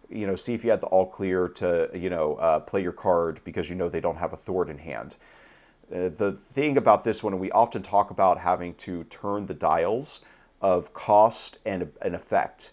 you 0.09 0.27
know 0.27 0.35
see 0.35 0.55
if 0.55 0.65
you 0.65 0.71
had 0.71 0.81
the 0.81 0.87
all 0.87 1.07
clear 1.07 1.49
to 1.49 1.91
you 1.95 2.09
know 2.09 2.35
uh, 2.37 2.59
play 2.59 2.83
your 2.83 2.93
card 2.93 3.41
because 3.45 3.69
you 3.69 3.77
know 3.77 3.91
they 3.91 4.01
don't 4.01 4.17
have 4.17 4.33
a 4.33 4.37
thwart 4.37 4.71
in 4.71 4.79
hand. 4.79 5.17
Uh, 5.93 6.09
the 6.09 6.33
thing 6.33 6.77
about 6.77 7.05
this 7.05 7.23
one, 7.23 7.39
we 7.39 7.51
often 7.51 7.83
talk 7.83 8.11
about 8.11 8.39
having 8.39 8.75
to 8.75 9.05
turn 9.05 9.47
the 9.47 9.55
dials 9.55 10.25
of 10.61 10.93
cost 10.95 11.59
and 11.65 11.91
an 12.03 12.15
effect. 12.15 12.73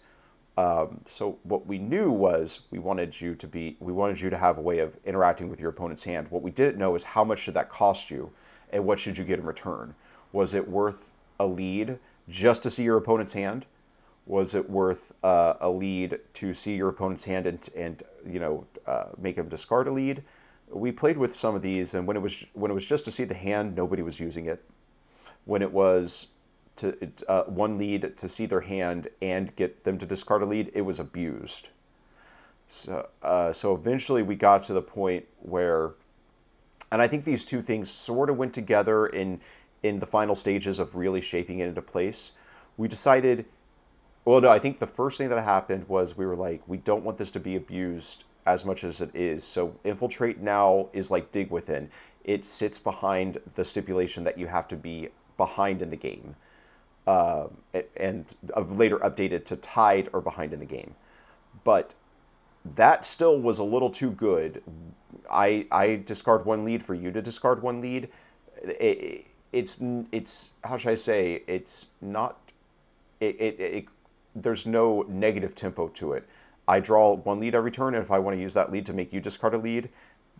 Um, 0.56 1.00
so 1.06 1.38
what 1.42 1.66
we 1.66 1.78
knew 1.78 2.10
was 2.10 2.60
we 2.70 2.78
wanted 2.78 3.20
you 3.20 3.34
to 3.36 3.46
be 3.46 3.76
we 3.80 3.92
wanted 3.92 4.20
you 4.20 4.28
to 4.30 4.36
have 4.36 4.58
a 4.58 4.60
way 4.60 4.80
of 4.80 4.96
interacting 5.04 5.48
with 5.48 5.60
your 5.60 5.70
opponent's 5.70 6.04
hand. 6.04 6.28
What 6.30 6.42
we 6.42 6.50
didn't 6.50 6.78
know 6.78 6.94
is 6.94 7.04
how 7.04 7.24
much 7.24 7.38
should 7.38 7.54
that 7.54 7.70
cost 7.70 8.10
you, 8.10 8.32
and 8.70 8.84
what 8.84 8.98
should 8.98 9.16
you 9.16 9.24
get 9.24 9.38
in 9.38 9.46
return. 9.46 9.94
Was 10.32 10.54
it 10.54 10.68
worth 10.68 11.12
a 11.38 11.46
lead 11.46 11.98
just 12.28 12.62
to 12.64 12.70
see 12.70 12.82
your 12.82 12.96
opponent's 12.96 13.34
hand? 13.34 13.66
Was 14.26 14.54
it 14.54 14.68
worth 14.68 15.14
uh, 15.22 15.54
a 15.60 15.70
lead 15.70 16.18
to 16.34 16.52
see 16.52 16.74
your 16.74 16.88
opponent's 16.88 17.24
hand 17.24 17.46
and 17.46 17.68
and 17.76 18.02
you 18.26 18.40
know 18.40 18.66
uh, 18.86 19.06
make 19.16 19.36
him 19.36 19.48
discard 19.48 19.86
a 19.86 19.92
lead? 19.92 20.24
We 20.70 20.92
played 20.92 21.18
with 21.18 21.34
some 21.34 21.54
of 21.54 21.62
these, 21.62 21.94
and 21.94 22.06
when 22.06 22.16
it 22.16 22.20
was 22.20 22.46
when 22.52 22.70
it 22.70 22.74
was 22.74 22.86
just 22.86 23.04
to 23.06 23.10
see 23.10 23.24
the 23.24 23.34
hand, 23.34 23.74
nobody 23.74 24.02
was 24.02 24.20
using 24.20 24.46
it. 24.46 24.62
When 25.44 25.62
it 25.62 25.72
was 25.72 26.28
to 26.76 27.10
uh, 27.28 27.44
one 27.44 27.78
lead 27.78 28.16
to 28.16 28.28
see 28.28 28.46
their 28.46 28.60
hand 28.60 29.08
and 29.20 29.54
get 29.56 29.84
them 29.84 29.98
to 29.98 30.06
discard 30.06 30.42
a 30.42 30.46
lead, 30.46 30.70
it 30.74 30.82
was 30.82 31.00
abused. 31.00 31.70
So 32.68 33.08
uh, 33.22 33.52
so 33.52 33.74
eventually 33.74 34.22
we 34.22 34.36
got 34.36 34.62
to 34.62 34.72
the 34.72 34.82
point 34.82 35.26
where, 35.40 35.92
and 36.92 37.00
I 37.00 37.08
think 37.08 37.24
these 37.24 37.44
two 37.44 37.62
things 37.62 37.90
sort 37.90 38.30
of 38.30 38.36
went 38.36 38.52
together 38.52 39.06
in 39.06 39.40
in 39.82 40.00
the 40.00 40.06
final 40.06 40.34
stages 40.34 40.78
of 40.78 40.94
really 40.94 41.20
shaping 41.20 41.60
it 41.60 41.68
into 41.68 41.82
place, 41.82 42.32
we 42.76 42.88
decided. 42.88 43.46
Well, 44.24 44.42
no, 44.42 44.50
I 44.50 44.58
think 44.58 44.78
the 44.78 44.86
first 44.86 45.16
thing 45.16 45.30
that 45.30 45.42
happened 45.42 45.88
was 45.88 46.18
we 46.18 46.26
were 46.26 46.36
like, 46.36 46.60
we 46.66 46.76
don't 46.76 47.02
want 47.02 47.16
this 47.16 47.30
to 47.30 47.40
be 47.40 47.56
abused 47.56 48.24
as 48.48 48.64
much 48.64 48.82
as 48.82 49.00
it 49.02 49.14
is. 49.14 49.44
So 49.44 49.76
infiltrate 49.84 50.40
now 50.40 50.88
is 50.94 51.10
like 51.10 51.30
dig 51.30 51.50
within. 51.50 51.90
It 52.24 52.44
sits 52.44 52.78
behind 52.78 53.38
the 53.54 53.64
stipulation 53.64 54.24
that 54.24 54.38
you 54.38 54.46
have 54.46 54.66
to 54.68 54.76
be 54.76 55.10
behind 55.36 55.82
in 55.82 55.90
the 55.90 55.96
game, 55.96 56.34
uh, 57.06 57.48
and 57.96 58.24
later 58.56 58.98
updated 58.98 59.44
to 59.46 59.56
tied 59.56 60.08
or 60.12 60.20
behind 60.22 60.52
in 60.52 60.60
the 60.60 60.66
game. 60.66 60.94
But 61.62 61.94
that 62.64 63.04
still 63.04 63.38
was 63.38 63.58
a 63.58 63.64
little 63.64 63.90
too 63.90 64.10
good. 64.10 64.62
I 65.30 65.66
I 65.70 66.02
discard 66.04 66.46
one 66.46 66.64
lead 66.64 66.82
for 66.82 66.94
you 66.94 67.10
to 67.12 67.20
discard 67.20 67.62
one 67.62 67.80
lead. 67.80 68.08
It, 68.62 69.26
it's 69.52 69.78
it's 70.10 70.50
how 70.64 70.76
should 70.78 70.90
I 70.90 70.96
say 70.96 71.42
it's 71.46 71.90
not 72.00 72.52
it, 73.20 73.36
it, 73.40 73.60
it 73.60 73.84
there's 74.34 74.66
no 74.66 75.02
negative 75.08 75.54
tempo 75.54 75.88
to 75.88 76.12
it. 76.14 76.28
I 76.68 76.80
draw 76.80 77.14
one 77.14 77.40
lead 77.40 77.54
every 77.54 77.70
turn, 77.70 77.94
and 77.94 78.04
if 78.04 78.10
I 78.10 78.18
want 78.18 78.36
to 78.36 78.42
use 78.42 78.52
that 78.52 78.70
lead 78.70 78.84
to 78.86 78.92
make 78.92 79.10
you 79.10 79.20
discard 79.20 79.54
a 79.54 79.58
lead, 79.58 79.88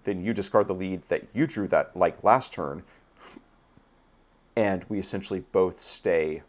then 0.05 0.23
you 0.23 0.35
discard 0.35 0.69
the 0.69 0.75
lead 0.75 1.03
that 1.09 1.25
you 1.33 1.47
drew 1.47 1.67
that 1.69 1.97
like 1.97 2.23
last 2.23 2.53
turn, 2.53 2.83
and 4.55 4.85
we 4.91 4.99
essentially 4.99 5.41
both 5.41 5.81
stay. 5.81 6.43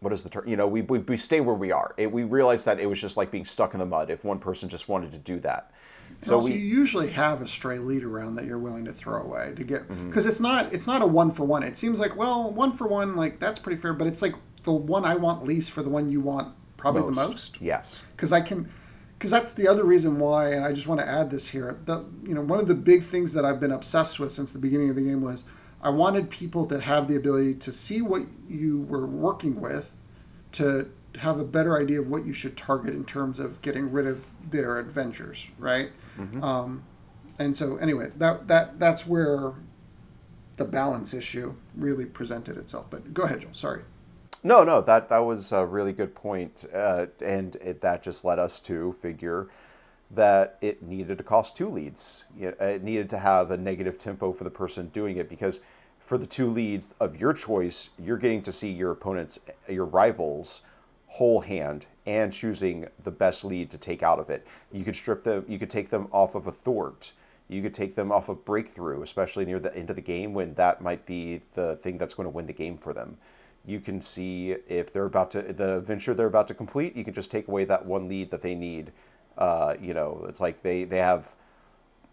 What 0.00 0.12
is 0.12 0.22
the 0.22 0.30
term? 0.30 0.46
You 0.46 0.56
know, 0.56 0.68
we, 0.68 0.82
we, 0.82 1.00
we 1.00 1.16
stay 1.16 1.40
where 1.40 1.56
we 1.56 1.72
are. 1.72 1.92
It, 1.96 2.12
we 2.12 2.22
realized 2.22 2.64
that 2.66 2.78
it 2.78 2.86
was 2.86 3.00
just 3.00 3.16
like 3.16 3.32
being 3.32 3.44
stuck 3.44 3.74
in 3.74 3.80
the 3.80 3.86
mud 3.86 4.08
if 4.08 4.24
one 4.24 4.38
person 4.38 4.68
just 4.68 4.88
wanted 4.88 5.10
to 5.10 5.18
do 5.18 5.40
that. 5.40 5.72
So 6.20 6.38
we 6.38 6.52
you 6.52 6.58
usually 6.58 7.10
have 7.10 7.42
a 7.42 7.48
stray 7.48 7.78
lead 7.78 8.04
around 8.04 8.36
that 8.36 8.44
you're 8.44 8.58
willing 8.58 8.84
to 8.84 8.92
throw 8.92 9.20
away 9.22 9.52
to 9.56 9.64
get 9.64 9.88
because 9.88 10.24
mm-hmm. 10.24 10.28
it's 10.28 10.40
not 10.40 10.72
it's 10.72 10.86
not 10.86 11.02
a 11.02 11.06
one 11.06 11.32
for 11.32 11.44
one. 11.44 11.64
It 11.64 11.76
seems 11.76 11.98
like 11.98 12.16
well 12.16 12.52
one 12.52 12.72
for 12.72 12.86
one 12.86 13.16
like 13.16 13.40
that's 13.40 13.58
pretty 13.58 13.80
fair, 13.80 13.92
but 13.92 14.06
it's 14.06 14.22
like 14.22 14.34
the 14.62 14.72
one 14.72 15.04
I 15.04 15.16
want 15.16 15.44
least 15.44 15.72
for 15.72 15.82
the 15.82 15.90
one 15.90 16.10
you 16.10 16.20
want 16.20 16.54
probably 16.78 17.02
most. 17.02 17.14
the 17.14 17.28
most. 17.28 17.58
Yes, 17.60 18.02
because 18.16 18.32
I 18.32 18.40
can 18.40 18.70
because 19.18 19.30
that's 19.30 19.52
the 19.52 19.68
other 19.68 19.84
reason 19.84 20.18
why, 20.18 20.52
and 20.52 20.64
I 20.64 20.72
just 20.72 20.86
want 20.86 21.00
to 21.00 21.08
add 21.08 21.30
this 21.30 21.48
here. 21.48 21.78
The 21.84 22.04
you 22.24 22.34
know 22.34 22.40
one 22.40 22.58
of 22.58 22.68
the 22.68 22.74
big 22.74 23.02
things 23.02 23.34
that 23.34 23.44
I've 23.44 23.60
been 23.60 23.72
obsessed 23.72 24.18
with 24.18 24.32
since 24.32 24.52
the 24.52 24.58
beginning 24.58 24.88
of 24.88 24.96
the 24.96 25.02
game 25.02 25.20
was 25.20 25.44
I 25.82 25.90
wanted 25.90 26.30
people 26.30 26.66
to 26.66 26.80
have 26.80 27.08
the 27.08 27.16
ability 27.16 27.54
to 27.54 27.72
see 27.72 28.00
what 28.00 28.22
you 28.48 28.82
were 28.82 29.06
working 29.06 29.60
with, 29.60 29.94
to 30.52 30.90
have 31.16 31.40
a 31.40 31.44
better 31.44 31.78
idea 31.78 32.00
of 32.00 32.08
what 32.08 32.24
you 32.24 32.32
should 32.32 32.56
target 32.56 32.94
in 32.94 33.04
terms 33.04 33.38
of 33.38 33.60
getting 33.60 33.90
rid 33.90 34.06
of 34.06 34.26
their 34.50 34.78
adventures, 34.78 35.48
right? 35.58 35.90
Mm-hmm. 36.16 36.42
Um, 36.42 36.84
and 37.38 37.56
so 37.56 37.76
anyway, 37.76 38.10
that 38.16 38.48
that 38.48 38.78
that's 38.78 39.06
where 39.06 39.52
the 40.56 40.64
balance 40.64 41.14
issue 41.14 41.54
really 41.76 42.04
presented 42.04 42.56
itself. 42.56 42.86
But 42.90 43.12
go 43.14 43.24
ahead, 43.24 43.40
Joel. 43.40 43.54
Sorry. 43.54 43.82
No, 44.42 44.62
no, 44.62 44.80
that 44.82 45.08
that 45.08 45.18
was 45.18 45.52
a 45.52 45.66
really 45.66 45.92
good 45.92 46.14
point, 46.14 46.64
uh, 46.72 47.06
and 47.20 47.56
it, 47.56 47.80
that 47.80 48.02
just 48.02 48.24
led 48.24 48.38
us 48.38 48.60
to 48.60 48.92
figure 48.92 49.48
that 50.10 50.56
it 50.60 50.82
needed 50.82 51.18
to 51.18 51.24
cost 51.24 51.56
two 51.56 51.68
leads. 51.68 52.24
It 52.38 52.82
needed 52.82 53.10
to 53.10 53.18
have 53.18 53.50
a 53.50 53.56
negative 53.56 53.98
tempo 53.98 54.32
for 54.32 54.44
the 54.44 54.50
person 54.50 54.88
doing 54.88 55.16
it 55.16 55.28
because 55.28 55.60
for 55.98 56.16
the 56.16 56.26
two 56.26 56.46
leads 56.46 56.94
of 57.00 57.20
your 57.20 57.34
choice, 57.34 57.90
you're 57.98 58.16
getting 58.16 58.40
to 58.42 58.52
see 58.52 58.70
your 58.70 58.90
opponent's, 58.92 59.38
your 59.68 59.84
rivals' 59.84 60.62
whole 61.08 61.40
hand 61.40 61.86
and 62.06 62.32
choosing 62.32 62.86
the 63.02 63.10
best 63.10 63.44
lead 63.44 63.70
to 63.70 63.78
take 63.78 64.02
out 64.02 64.18
of 64.18 64.30
it. 64.30 64.46
You 64.72 64.84
could 64.84 64.96
strip 64.96 65.24
them, 65.24 65.44
you 65.46 65.58
could 65.58 65.70
take 65.70 65.90
them 65.90 66.08
off 66.12 66.34
of 66.34 66.46
a 66.46 66.52
thwart. 66.52 67.12
You 67.48 67.62
could 67.62 67.74
take 67.74 67.94
them 67.94 68.12
off 68.12 68.28
of 68.28 68.44
breakthrough, 68.44 69.02
especially 69.02 69.46
near 69.46 69.58
the 69.58 69.74
end 69.74 69.88
of 69.88 69.96
the 69.96 70.02
game 70.02 70.34
when 70.34 70.54
that 70.54 70.82
might 70.82 71.06
be 71.06 71.42
the 71.54 71.76
thing 71.76 71.96
that's 71.96 72.12
going 72.14 72.26
to 72.26 72.30
win 72.30 72.46
the 72.46 72.52
game 72.52 72.76
for 72.76 72.92
them. 72.92 73.16
You 73.66 73.80
can 73.80 74.00
see 74.00 74.52
if 74.68 74.92
they're 74.92 75.04
about 75.04 75.30
to 75.30 75.42
the 75.42 75.80
venture 75.80 76.14
they're 76.14 76.26
about 76.26 76.48
to 76.48 76.54
complete. 76.54 76.96
You 76.96 77.04
can 77.04 77.14
just 77.14 77.30
take 77.30 77.48
away 77.48 77.64
that 77.64 77.84
one 77.84 78.08
lead 78.08 78.30
that 78.30 78.42
they 78.42 78.54
need. 78.54 78.92
Uh, 79.36 79.74
you 79.80 79.94
know, 79.94 80.24
it's 80.28 80.40
like 80.40 80.62
they 80.62 80.84
they 80.84 80.98
have 80.98 81.34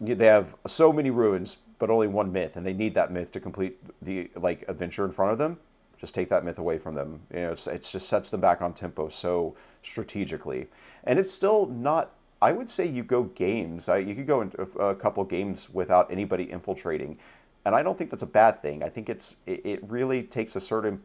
they 0.00 0.26
have 0.26 0.54
so 0.66 0.92
many 0.92 1.10
ruins, 1.10 1.56
but 1.78 1.90
only 1.90 2.06
one 2.06 2.30
myth, 2.32 2.56
and 2.56 2.66
they 2.66 2.74
need 2.74 2.94
that 2.94 3.10
myth 3.10 3.30
to 3.32 3.40
complete 3.40 3.78
the 4.02 4.30
like 4.36 4.64
adventure 4.68 5.04
in 5.04 5.10
front 5.10 5.32
of 5.32 5.38
them 5.38 5.58
just 5.98 6.14
take 6.14 6.28
that 6.28 6.44
myth 6.44 6.58
away 6.58 6.78
from 6.78 6.94
them. 6.94 7.20
You 7.32 7.40
know, 7.40 7.52
it's, 7.52 7.66
it's 7.66 7.92
just 7.92 8.08
sets 8.08 8.30
them 8.30 8.40
back 8.40 8.62
on 8.62 8.72
tempo 8.72 9.08
so 9.08 9.54
strategically, 9.82 10.68
and 11.04 11.18
it's 11.18 11.32
still 11.32 11.66
not. 11.66 12.12
I 12.42 12.52
would 12.52 12.68
say 12.68 12.86
you 12.86 13.02
go 13.02 13.24
games. 13.24 13.88
I, 13.88 13.98
you 13.98 14.14
could 14.14 14.26
go 14.26 14.42
into 14.42 14.60
a, 14.78 14.94
couple 14.94 15.24
games 15.24 15.70
without 15.70 16.10
anybody 16.10 16.50
infiltrating, 16.50 17.18
and 17.64 17.74
I 17.74 17.82
don't 17.82 17.96
think 17.96 18.10
that's 18.10 18.22
a 18.22 18.26
bad 18.26 18.60
thing. 18.60 18.82
I 18.82 18.88
think 18.88 19.08
it's 19.08 19.38
it, 19.46 19.64
it 19.64 19.80
really 19.88 20.22
takes 20.22 20.54
a 20.54 20.60
certain 20.60 21.00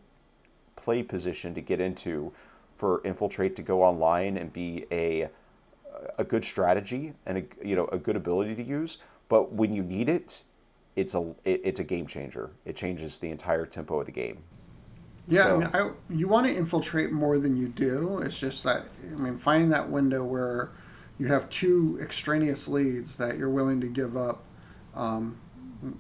play 0.81 1.03
position 1.03 1.53
to 1.53 1.61
get 1.61 1.79
into 1.79 2.33
for 2.75 3.01
infiltrate 3.05 3.55
to 3.55 3.61
go 3.61 3.83
online 3.83 4.37
and 4.37 4.51
be 4.51 4.85
a 4.91 5.29
a 6.17 6.23
good 6.23 6.43
strategy 6.43 7.13
and 7.25 7.37
a 7.37 7.67
you 7.67 7.75
know 7.75 7.85
a 7.91 7.97
good 7.97 8.15
ability 8.15 8.55
to 8.55 8.63
use. 8.63 8.97
But 9.29 9.53
when 9.53 9.73
you 9.73 9.83
need 9.83 10.09
it, 10.09 10.43
it's 10.95 11.15
a 11.15 11.33
it, 11.45 11.61
it's 11.63 11.79
a 11.79 11.83
game 11.83 12.07
changer. 12.07 12.49
It 12.65 12.75
changes 12.75 13.19
the 13.19 13.29
entire 13.29 13.65
tempo 13.65 13.99
of 13.99 14.05
the 14.07 14.11
game. 14.11 14.39
Yeah, 15.27 15.43
so. 15.43 15.55
I 15.55 15.59
mean, 15.59 15.69
I, 15.73 15.91
you 16.09 16.27
want 16.27 16.47
to 16.47 16.55
infiltrate 16.55 17.11
more 17.11 17.37
than 17.37 17.55
you 17.55 17.67
do. 17.67 18.19
It's 18.25 18.39
just 18.39 18.63
that 18.63 18.85
I 19.03 19.15
mean, 19.15 19.37
finding 19.37 19.69
that 19.69 19.87
window 19.87 20.23
where 20.23 20.71
you 21.19 21.27
have 21.27 21.49
two 21.49 21.99
extraneous 22.01 22.67
leads 22.67 23.15
that 23.17 23.37
you're 23.37 23.49
willing 23.49 23.79
to 23.81 23.87
give 23.87 24.17
up. 24.17 24.43
Um, 24.95 25.37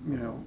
you 0.09 0.17
know, 0.17 0.43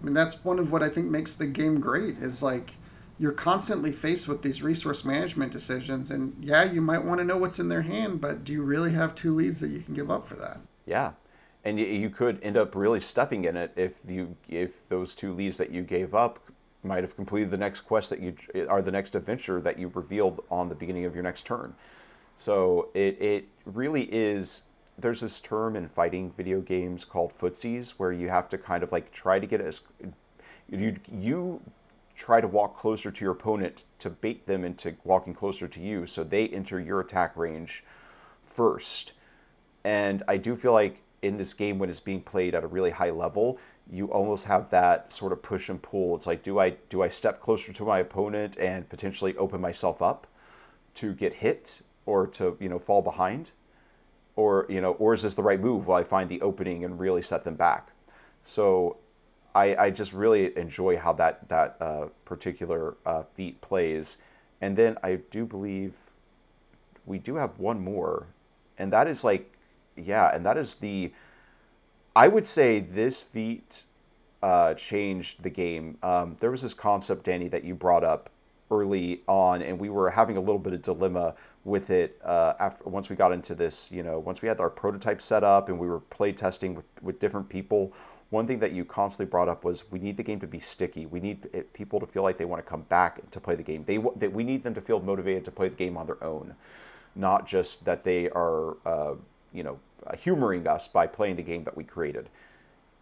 I 0.00 0.04
mean, 0.04 0.14
that's 0.14 0.44
one 0.44 0.58
of 0.58 0.70
what 0.70 0.82
I 0.82 0.88
think 0.90 1.10
makes 1.10 1.34
the 1.34 1.46
game 1.46 1.80
great. 1.80 2.18
Is 2.18 2.42
like 2.42 2.74
you're 3.18 3.32
constantly 3.32 3.92
faced 3.92 4.28
with 4.28 4.42
these 4.42 4.62
resource 4.62 5.04
management 5.04 5.52
decisions, 5.52 6.10
and 6.10 6.36
yeah, 6.40 6.64
you 6.64 6.80
might 6.80 7.04
want 7.04 7.18
to 7.18 7.24
know 7.24 7.36
what's 7.36 7.58
in 7.58 7.68
their 7.68 7.82
hand, 7.82 8.20
but 8.20 8.44
do 8.44 8.52
you 8.52 8.62
really 8.62 8.92
have 8.92 9.14
two 9.14 9.34
leads 9.34 9.60
that 9.60 9.68
you 9.70 9.80
can 9.80 9.94
give 9.94 10.10
up 10.10 10.26
for 10.26 10.36
that? 10.36 10.60
Yeah, 10.84 11.12
and 11.64 11.80
you 11.80 12.10
could 12.10 12.42
end 12.42 12.56
up 12.56 12.74
really 12.74 13.00
stepping 13.00 13.44
in 13.44 13.56
it 13.56 13.72
if 13.74 14.00
you 14.06 14.36
if 14.48 14.88
those 14.88 15.14
two 15.14 15.32
leads 15.32 15.58
that 15.58 15.70
you 15.70 15.82
gave 15.82 16.14
up 16.14 16.38
might 16.82 17.02
have 17.02 17.16
completed 17.16 17.50
the 17.50 17.56
next 17.56 17.80
quest 17.80 18.10
that 18.10 18.20
you 18.20 18.36
are 18.68 18.82
the 18.82 18.92
next 18.92 19.14
adventure 19.14 19.60
that 19.60 19.78
you 19.78 19.88
revealed 19.88 20.44
on 20.50 20.68
the 20.68 20.74
beginning 20.74 21.04
of 21.04 21.14
your 21.14 21.24
next 21.24 21.44
turn. 21.44 21.74
So 22.36 22.90
it, 22.94 23.20
it 23.20 23.48
really 23.64 24.04
is 24.12 24.62
there's 24.98 25.20
this 25.20 25.40
term 25.40 25.76
in 25.76 25.88
fighting 25.88 26.32
video 26.36 26.60
games 26.60 27.04
called 27.04 27.32
footsies 27.36 27.90
where 27.92 28.12
you 28.12 28.28
have 28.28 28.48
to 28.50 28.58
kind 28.58 28.82
of 28.82 28.92
like 28.92 29.10
try 29.10 29.38
to 29.38 29.46
get 29.46 29.60
as 29.60 29.82
you 30.68 30.96
you 31.12 31.60
try 32.16 32.40
to 32.40 32.48
walk 32.48 32.76
closer 32.76 33.10
to 33.10 33.24
your 33.24 33.32
opponent 33.32 33.84
to 33.98 34.08
bait 34.08 34.46
them 34.46 34.64
into 34.64 34.96
walking 35.04 35.34
closer 35.34 35.68
to 35.68 35.80
you 35.80 36.06
so 36.06 36.24
they 36.24 36.48
enter 36.48 36.80
your 36.80 37.00
attack 37.00 37.36
range 37.36 37.84
first. 38.42 39.12
And 39.84 40.22
I 40.26 40.38
do 40.38 40.56
feel 40.56 40.72
like 40.72 41.02
in 41.20 41.36
this 41.36 41.52
game 41.52 41.78
when 41.78 41.90
it's 41.90 42.00
being 42.00 42.22
played 42.22 42.54
at 42.54 42.64
a 42.64 42.66
really 42.66 42.90
high 42.90 43.10
level, 43.10 43.58
you 43.88 44.06
almost 44.06 44.46
have 44.46 44.70
that 44.70 45.12
sort 45.12 45.32
of 45.32 45.42
push 45.42 45.68
and 45.68 45.80
pull. 45.80 46.16
It's 46.16 46.26
like 46.26 46.42
do 46.42 46.58
I 46.58 46.70
do 46.88 47.02
I 47.02 47.08
step 47.08 47.40
closer 47.40 47.72
to 47.74 47.84
my 47.84 47.98
opponent 47.98 48.56
and 48.58 48.88
potentially 48.88 49.36
open 49.36 49.60
myself 49.60 50.00
up 50.00 50.26
to 50.94 51.12
get 51.12 51.34
hit 51.34 51.82
or 52.06 52.26
to, 52.28 52.56
you 52.58 52.68
know, 52.68 52.78
fall 52.78 53.02
behind? 53.02 53.50
Or, 54.36 54.66
you 54.68 54.80
know, 54.80 54.92
or 54.92 55.14
is 55.14 55.22
this 55.22 55.34
the 55.34 55.42
right 55.42 55.60
move? 55.60 55.86
Will 55.86 55.94
I 55.94 56.04
find 56.04 56.28
the 56.28 56.40
opening 56.42 56.84
and 56.84 56.98
really 56.98 57.22
set 57.22 57.44
them 57.44 57.54
back? 57.54 57.90
So 58.42 58.98
I, 59.56 59.86
I 59.86 59.90
just 59.90 60.12
really 60.12 60.56
enjoy 60.56 60.98
how 60.98 61.14
that 61.14 61.48
that 61.48 61.76
uh, 61.80 62.08
particular 62.26 62.94
uh, 63.06 63.22
feat 63.34 63.60
plays. 63.62 64.18
And 64.60 64.76
then 64.76 64.98
I 65.02 65.16
do 65.30 65.46
believe 65.46 65.94
we 67.06 67.18
do 67.18 67.36
have 67.36 67.58
one 67.58 67.80
more, 67.82 68.26
and 68.76 68.92
that 68.92 69.06
is 69.06 69.24
like, 69.24 69.56
yeah, 69.96 70.34
and 70.34 70.44
that 70.44 70.58
is 70.58 70.76
the. 70.76 71.12
I 72.14 72.28
would 72.28 72.46
say 72.46 72.80
this 72.80 73.22
feat 73.22 73.84
uh, 74.42 74.74
changed 74.74 75.42
the 75.42 75.50
game. 75.50 75.98
Um, 76.02 76.36
there 76.40 76.50
was 76.50 76.62
this 76.62 76.74
concept, 76.74 77.24
Danny, 77.24 77.48
that 77.48 77.64
you 77.64 77.74
brought 77.74 78.04
up 78.04 78.30
early 78.70 79.22
on, 79.26 79.62
and 79.62 79.78
we 79.78 79.88
were 79.88 80.10
having 80.10 80.36
a 80.36 80.40
little 80.40 80.58
bit 80.58 80.74
of 80.74 80.82
dilemma 80.82 81.34
with 81.66 81.90
it 81.90 82.18
uh, 82.24 82.54
after 82.58 82.88
once 82.88 83.10
we 83.10 83.16
got 83.16 83.32
into 83.32 83.54
this. 83.54 83.92
You 83.92 84.02
know, 84.02 84.18
once 84.18 84.40
we 84.40 84.48
had 84.48 84.60
our 84.60 84.70
prototype 84.70 85.20
set 85.20 85.44
up 85.44 85.68
and 85.68 85.78
we 85.78 85.88
were 85.88 86.00
play 86.00 86.32
testing 86.32 86.74
with, 86.74 86.86
with 87.02 87.18
different 87.18 87.48
people 87.48 87.92
one 88.30 88.46
thing 88.46 88.58
that 88.58 88.72
you 88.72 88.84
constantly 88.84 89.30
brought 89.30 89.48
up 89.48 89.64
was 89.64 89.90
we 89.90 89.98
need 89.98 90.16
the 90.16 90.22
game 90.22 90.40
to 90.40 90.46
be 90.46 90.58
sticky. 90.58 91.06
We 91.06 91.20
need 91.20 91.48
it, 91.52 91.72
people 91.72 92.00
to 92.00 92.06
feel 92.06 92.22
like 92.22 92.38
they 92.38 92.44
want 92.44 92.64
to 92.64 92.68
come 92.68 92.82
back 92.82 93.30
to 93.30 93.40
play 93.40 93.54
the 93.54 93.62
game. 93.62 93.84
They 93.84 93.98
that 94.16 94.32
we 94.32 94.42
need 94.42 94.64
them 94.64 94.74
to 94.74 94.80
feel 94.80 95.00
motivated 95.00 95.44
to 95.44 95.50
play 95.52 95.68
the 95.68 95.76
game 95.76 95.96
on 95.96 96.06
their 96.06 96.22
own, 96.22 96.54
not 97.14 97.46
just 97.46 97.84
that 97.84 98.02
they 98.02 98.28
are 98.30 98.76
uh, 98.84 99.14
you 99.52 99.62
know 99.62 99.78
humoring 100.18 100.66
us 100.66 100.88
by 100.88 101.06
playing 101.06 101.36
the 101.36 101.42
game 101.42 101.64
that 101.64 101.76
we 101.76 101.84
created. 101.84 102.28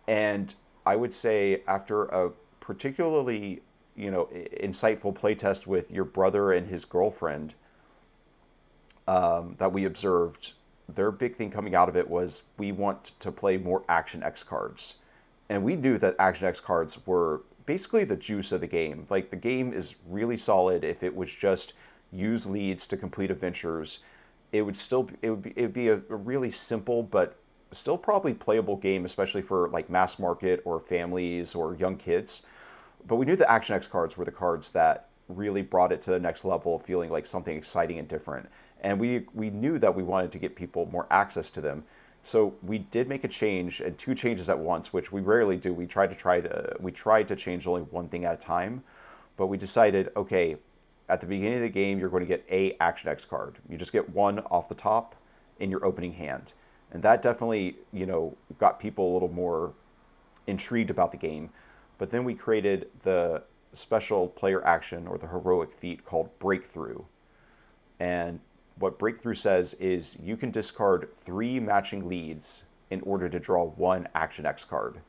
And 0.06 0.54
I 0.84 0.96
would 0.96 1.14
say 1.14 1.62
after 1.66 2.04
a 2.04 2.30
particularly 2.60 3.62
you 3.96 4.10
know 4.10 4.28
insightful 4.62 5.14
playtest 5.14 5.66
with 5.66 5.90
your 5.90 6.04
brother 6.04 6.52
and 6.52 6.66
his 6.66 6.84
girlfriend 6.84 7.54
um, 9.06 9.54
that 9.58 9.72
we 9.72 9.84
observed 9.84 10.54
their 10.88 11.10
big 11.10 11.34
thing 11.36 11.50
coming 11.50 11.74
out 11.74 11.88
of 11.88 11.96
it 11.96 12.08
was 12.08 12.42
we 12.58 12.72
want 12.72 13.04
to 13.18 13.32
play 13.32 13.56
more 13.56 13.82
action 13.88 14.22
X 14.22 14.42
cards 14.42 14.96
and 15.48 15.62
we 15.62 15.76
knew 15.76 15.98
that 15.98 16.14
Action 16.18 16.48
X 16.48 16.60
cards 16.60 16.98
were 17.06 17.42
basically 17.66 18.04
the 18.04 18.16
juice 18.16 18.52
of 18.52 18.60
the 18.60 18.66
game. 18.66 19.06
Like 19.10 19.30
the 19.30 19.36
game 19.36 19.72
is 19.72 19.94
really 20.08 20.36
solid 20.36 20.84
if 20.84 21.02
it 21.02 21.14
was 21.14 21.34
just 21.34 21.74
use 22.12 22.46
leads 22.46 22.86
to 22.88 22.96
complete 22.96 23.30
adventures. 23.30 24.00
It 24.52 24.62
would 24.62 24.76
still 24.76 25.10
it 25.22 25.30
would 25.30 25.42
be 25.42 25.52
it 25.56 25.62
would 25.62 25.72
be 25.72 25.88
a, 25.88 25.96
a 25.96 26.16
really 26.16 26.50
simple 26.50 27.02
but 27.02 27.36
still 27.72 27.98
probably 27.98 28.34
playable 28.34 28.76
game, 28.76 29.04
especially 29.04 29.42
for 29.42 29.68
like 29.68 29.90
mass 29.90 30.18
market 30.18 30.62
or 30.64 30.80
families 30.80 31.54
or 31.54 31.74
young 31.74 31.96
kids. 31.96 32.42
But 33.06 33.16
we 33.16 33.26
knew 33.26 33.36
the 33.36 33.50
Action 33.50 33.74
X 33.74 33.86
cards 33.86 34.16
were 34.16 34.24
the 34.24 34.30
cards 34.30 34.70
that 34.70 35.08
really 35.28 35.62
brought 35.62 35.92
it 35.92 36.02
to 36.02 36.10
the 36.10 36.20
next 36.20 36.44
level, 36.44 36.78
feeling 36.78 37.10
like 37.10 37.26
something 37.26 37.56
exciting 37.56 37.98
and 37.98 38.08
different. 38.08 38.48
And 38.84 39.00
we 39.00 39.24
we 39.32 39.50
knew 39.50 39.78
that 39.78 39.96
we 39.96 40.04
wanted 40.04 40.30
to 40.32 40.38
get 40.38 40.54
people 40.54 40.86
more 40.92 41.06
access 41.10 41.50
to 41.50 41.60
them. 41.60 41.84
So 42.22 42.54
we 42.62 42.78
did 42.78 43.08
make 43.08 43.24
a 43.24 43.28
change 43.28 43.80
and 43.80 43.98
two 43.98 44.14
changes 44.14 44.48
at 44.48 44.58
once, 44.58 44.92
which 44.92 45.10
we 45.10 45.22
rarely 45.22 45.56
do. 45.56 45.74
We 45.74 45.86
tried 45.86 46.10
to 46.10 46.16
try 46.16 46.40
to 46.40 46.76
we 46.78 46.92
tried 46.92 47.26
to 47.28 47.36
change 47.36 47.66
only 47.66 47.82
one 47.82 48.08
thing 48.08 48.24
at 48.26 48.34
a 48.34 48.36
time, 48.36 48.84
but 49.38 49.46
we 49.46 49.56
decided, 49.56 50.12
okay, 50.16 50.56
at 51.08 51.20
the 51.20 51.26
beginning 51.26 51.56
of 51.56 51.62
the 51.62 51.70
game, 51.70 51.98
you're 51.98 52.10
going 52.10 52.22
to 52.22 52.26
get 52.26 52.44
a 52.50 52.76
Action 52.78 53.08
X 53.08 53.24
card. 53.24 53.58
You 53.68 53.78
just 53.78 53.92
get 53.92 54.10
one 54.10 54.38
off 54.50 54.68
the 54.68 54.74
top 54.74 55.16
in 55.58 55.70
your 55.70 55.84
opening 55.84 56.12
hand, 56.12 56.52
and 56.92 57.02
that 57.02 57.22
definitely 57.22 57.76
you 57.90 58.04
know 58.04 58.36
got 58.58 58.78
people 58.78 59.10
a 59.10 59.14
little 59.14 59.32
more 59.32 59.72
intrigued 60.46 60.90
about 60.90 61.10
the 61.10 61.18
game. 61.18 61.50
But 61.96 62.10
then 62.10 62.24
we 62.24 62.34
created 62.34 62.88
the 63.02 63.44
special 63.72 64.28
player 64.28 64.64
action 64.66 65.06
or 65.06 65.16
the 65.16 65.28
heroic 65.28 65.72
feat 65.72 66.04
called 66.04 66.38
Breakthrough, 66.38 67.04
and 67.98 68.40
what 68.78 68.98
Breakthrough 68.98 69.34
says 69.34 69.74
is 69.74 70.16
you 70.20 70.36
can 70.36 70.50
discard 70.50 71.08
three 71.16 71.60
matching 71.60 72.08
leads 72.08 72.64
in 72.90 73.00
order 73.02 73.28
to 73.28 73.38
draw 73.38 73.64
one 73.64 74.08
Action 74.14 74.46
X 74.46 74.64
card. 74.64 75.00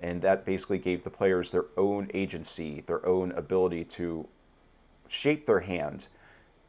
And 0.00 0.20
that 0.22 0.44
basically 0.44 0.78
gave 0.78 1.04
the 1.04 1.10
players 1.10 1.50
their 1.50 1.66
own 1.76 2.10
agency, 2.12 2.82
their 2.86 3.04
own 3.06 3.32
ability 3.32 3.84
to 3.84 4.28
shape 5.06 5.46
their 5.46 5.60
hand 5.60 6.08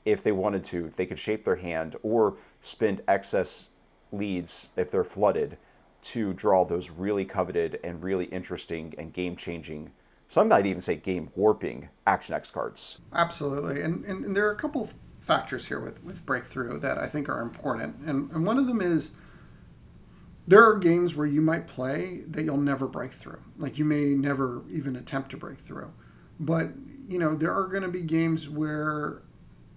if 0.06 0.22
they 0.22 0.32
wanted 0.32 0.64
to. 0.66 0.89
They 0.89 1.08
could 1.08 1.18
shape 1.18 1.43
their 1.45 1.56
hand 1.56 1.95
or 2.04 2.38
spend 2.62 3.01
excess 3.08 3.70
leads 4.12 4.72
if 4.76 4.91
they're 4.91 5.04
flooded 5.04 5.58
to 6.04 6.34
draw 6.34 6.64
those 6.64 6.89
really 6.89 7.26
coveted 7.26 7.80
and 7.84 8.04
really 8.04 8.26
interesting 8.26 8.93
and 8.97 9.14
game 9.14 9.36
changing 9.36 9.91
some 10.34 10.47
might 10.47 10.66
even 10.66 10.82
say 10.82 10.95
game 10.95 11.30
warping 11.36 11.89
action 12.08 12.34
X 12.34 12.49
cards. 12.49 12.97
Absolutely. 13.14 13.82
And, 13.82 14.04
and, 14.04 14.26
and 14.26 14.36
there 14.36 14.47
are 14.47 14.51
a 14.51 14.56
couple 14.56 14.89
factors 15.24 15.67
here 15.67 15.80
with, 15.80 16.03
with 16.03 16.26
breakthrough 16.26 16.78
that 16.80 16.97
I 16.97 17.07
think 17.07 17.30
are 17.30 17.41
important. 17.41 17.95
And, 18.05 18.30
and 18.32 18.45
one 18.45 18.57
of 18.57 18.67
them 18.67 18.82
is 18.82 19.11
there 20.45 20.61
are 20.67 20.78
games 20.78 21.15
where 21.15 21.26
you 21.26 21.39
might 21.39 21.65
play 21.65 22.24
that 22.28 22.43
you'll 22.43 22.57
never 22.57 22.88
break 22.88 23.13
through. 23.13 23.39
Like 23.57 23.78
you 23.78 23.86
may 23.86 24.13
never 24.13 24.63
even 24.69 24.97
attempt 24.97 25.32
to 25.32 25.38
break 25.38 25.59
through. 25.59 25.91
But, 26.41 26.71
you 27.07 27.19
know, 27.19 27.36
there 27.36 27.53
are 27.53 27.67
going 27.67 27.84
to 27.84 27.89
be 27.89 28.01
games 28.01 28.49
where, 28.49 29.21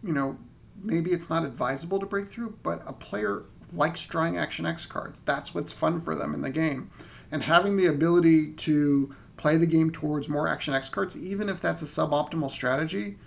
you 0.02 0.12
know, 0.12 0.36
maybe 0.82 1.12
it's 1.12 1.30
not 1.30 1.44
advisable 1.44 2.00
to 2.00 2.06
break 2.06 2.28
through, 2.28 2.58
but 2.64 2.82
a 2.84 2.92
player 2.92 3.44
likes 3.72 4.04
drawing 4.04 4.36
Action 4.36 4.66
X 4.66 4.84
cards. 4.84 5.20
That's 5.20 5.54
what's 5.54 5.70
fun 5.70 6.00
for 6.00 6.16
them 6.16 6.34
in 6.34 6.40
the 6.40 6.50
game. 6.50 6.90
And 7.30 7.44
having 7.44 7.76
the 7.76 7.86
ability 7.86 8.52
to 8.52 9.14
play 9.36 9.56
the 9.56 9.66
game 9.66 9.92
towards 9.92 10.28
more 10.28 10.48
Action 10.48 10.74
X 10.74 10.88
cards, 10.88 11.16
even 11.16 11.48
if 11.48 11.60
that's 11.60 11.82
a 11.82 11.84
suboptimal 11.84 12.50
strategy, 12.50 13.18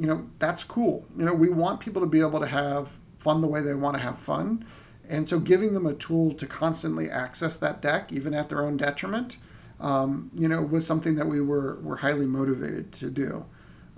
you 0.00 0.06
know, 0.06 0.26
that's 0.38 0.64
cool. 0.64 1.04
You 1.14 1.26
know, 1.26 1.34
we 1.34 1.50
want 1.50 1.78
people 1.78 2.00
to 2.00 2.06
be 2.06 2.20
able 2.20 2.40
to 2.40 2.46
have 2.46 2.88
fun 3.18 3.42
the 3.42 3.46
way 3.46 3.60
they 3.60 3.74
want 3.74 3.96
to 3.98 4.02
have 4.02 4.18
fun. 4.18 4.64
And 5.06 5.28
so 5.28 5.38
giving 5.38 5.74
them 5.74 5.84
a 5.84 5.92
tool 5.92 6.32
to 6.32 6.46
constantly 6.46 7.10
access 7.10 7.58
that 7.58 7.82
deck, 7.82 8.10
even 8.10 8.32
at 8.32 8.48
their 8.48 8.62
own 8.62 8.78
detriment, 8.78 9.36
um, 9.78 10.30
you 10.34 10.48
know, 10.48 10.62
was 10.62 10.86
something 10.86 11.16
that 11.16 11.26
we 11.26 11.42
were, 11.42 11.80
were 11.82 11.96
highly 11.96 12.24
motivated 12.24 12.92
to 12.92 13.10
do. 13.10 13.44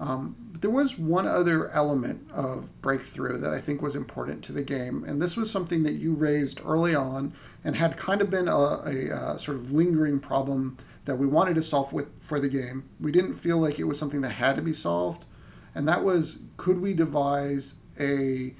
Um, 0.00 0.34
there 0.60 0.70
was 0.70 0.98
one 0.98 1.28
other 1.28 1.70
element 1.70 2.28
of 2.32 2.82
breakthrough 2.82 3.38
that 3.38 3.54
I 3.54 3.60
think 3.60 3.80
was 3.80 3.94
important 3.94 4.42
to 4.44 4.52
the 4.52 4.62
game, 4.62 5.04
and 5.04 5.22
this 5.22 5.36
was 5.36 5.52
something 5.52 5.84
that 5.84 5.92
you 5.92 6.14
raised 6.14 6.60
early 6.64 6.96
on 6.96 7.32
and 7.62 7.76
had 7.76 7.96
kind 7.96 8.20
of 8.20 8.28
been 8.28 8.48
a, 8.48 8.56
a, 8.56 9.34
a, 9.34 9.38
sort 9.38 9.58
of 9.58 9.70
lingering 9.70 10.18
problem 10.18 10.76
that 11.04 11.16
we 11.16 11.26
wanted 11.28 11.54
to 11.54 11.62
solve 11.62 11.92
with 11.92 12.08
for 12.20 12.40
the 12.40 12.48
game. 12.48 12.88
We 12.98 13.12
didn't 13.12 13.34
feel 13.34 13.58
like 13.58 13.78
it 13.78 13.84
was 13.84 13.98
something 13.98 14.22
that 14.22 14.30
had 14.30 14.56
to 14.56 14.62
be 14.62 14.72
solved, 14.72 15.26
and 15.74 15.86
that 15.88 16.02
was 16.02 16.38
could 16.56 16.80
we 16.80 16.94
devise 16.94 17.74
a 17.98 18.54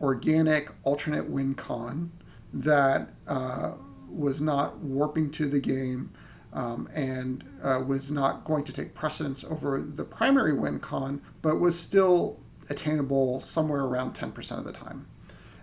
organic 0.00 0.70
alternate 0.82 1.28
win 1.28 1.54
con 1.54 2.10
that 2.52 3.08
uh, 3.26 3.72
was 4.08 4.40
not 4.40 4.78
warping 4.78 5.30
to 5.30 5.46
the 5.46 5.58
game 5.58 6.10
um, 6.52 6.88
and 6.94 7.44
uh, 7.62 7.82
was 7.84 8.10
not 8.10 8.44
going 8.44 8.64
to 8.64 8.72
take 8.72 8.94
precedence 8.94 9.44
over 9.44 9.80
the 9.80 10.04
primary 10.04 10.52
win 10.52 10.78
con, 10.78 11.20
but 11.42 11.58
was 11.58 11.78
still 11.78 12.38
attainable 12.70 13.40
somewhere 13.40 13.82
around 13.82 14.14
10% 14.14 14.58
of 14.58 14.64
the 14.64 14.72
time. 14.72 15.06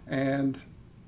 And 0.05 0.59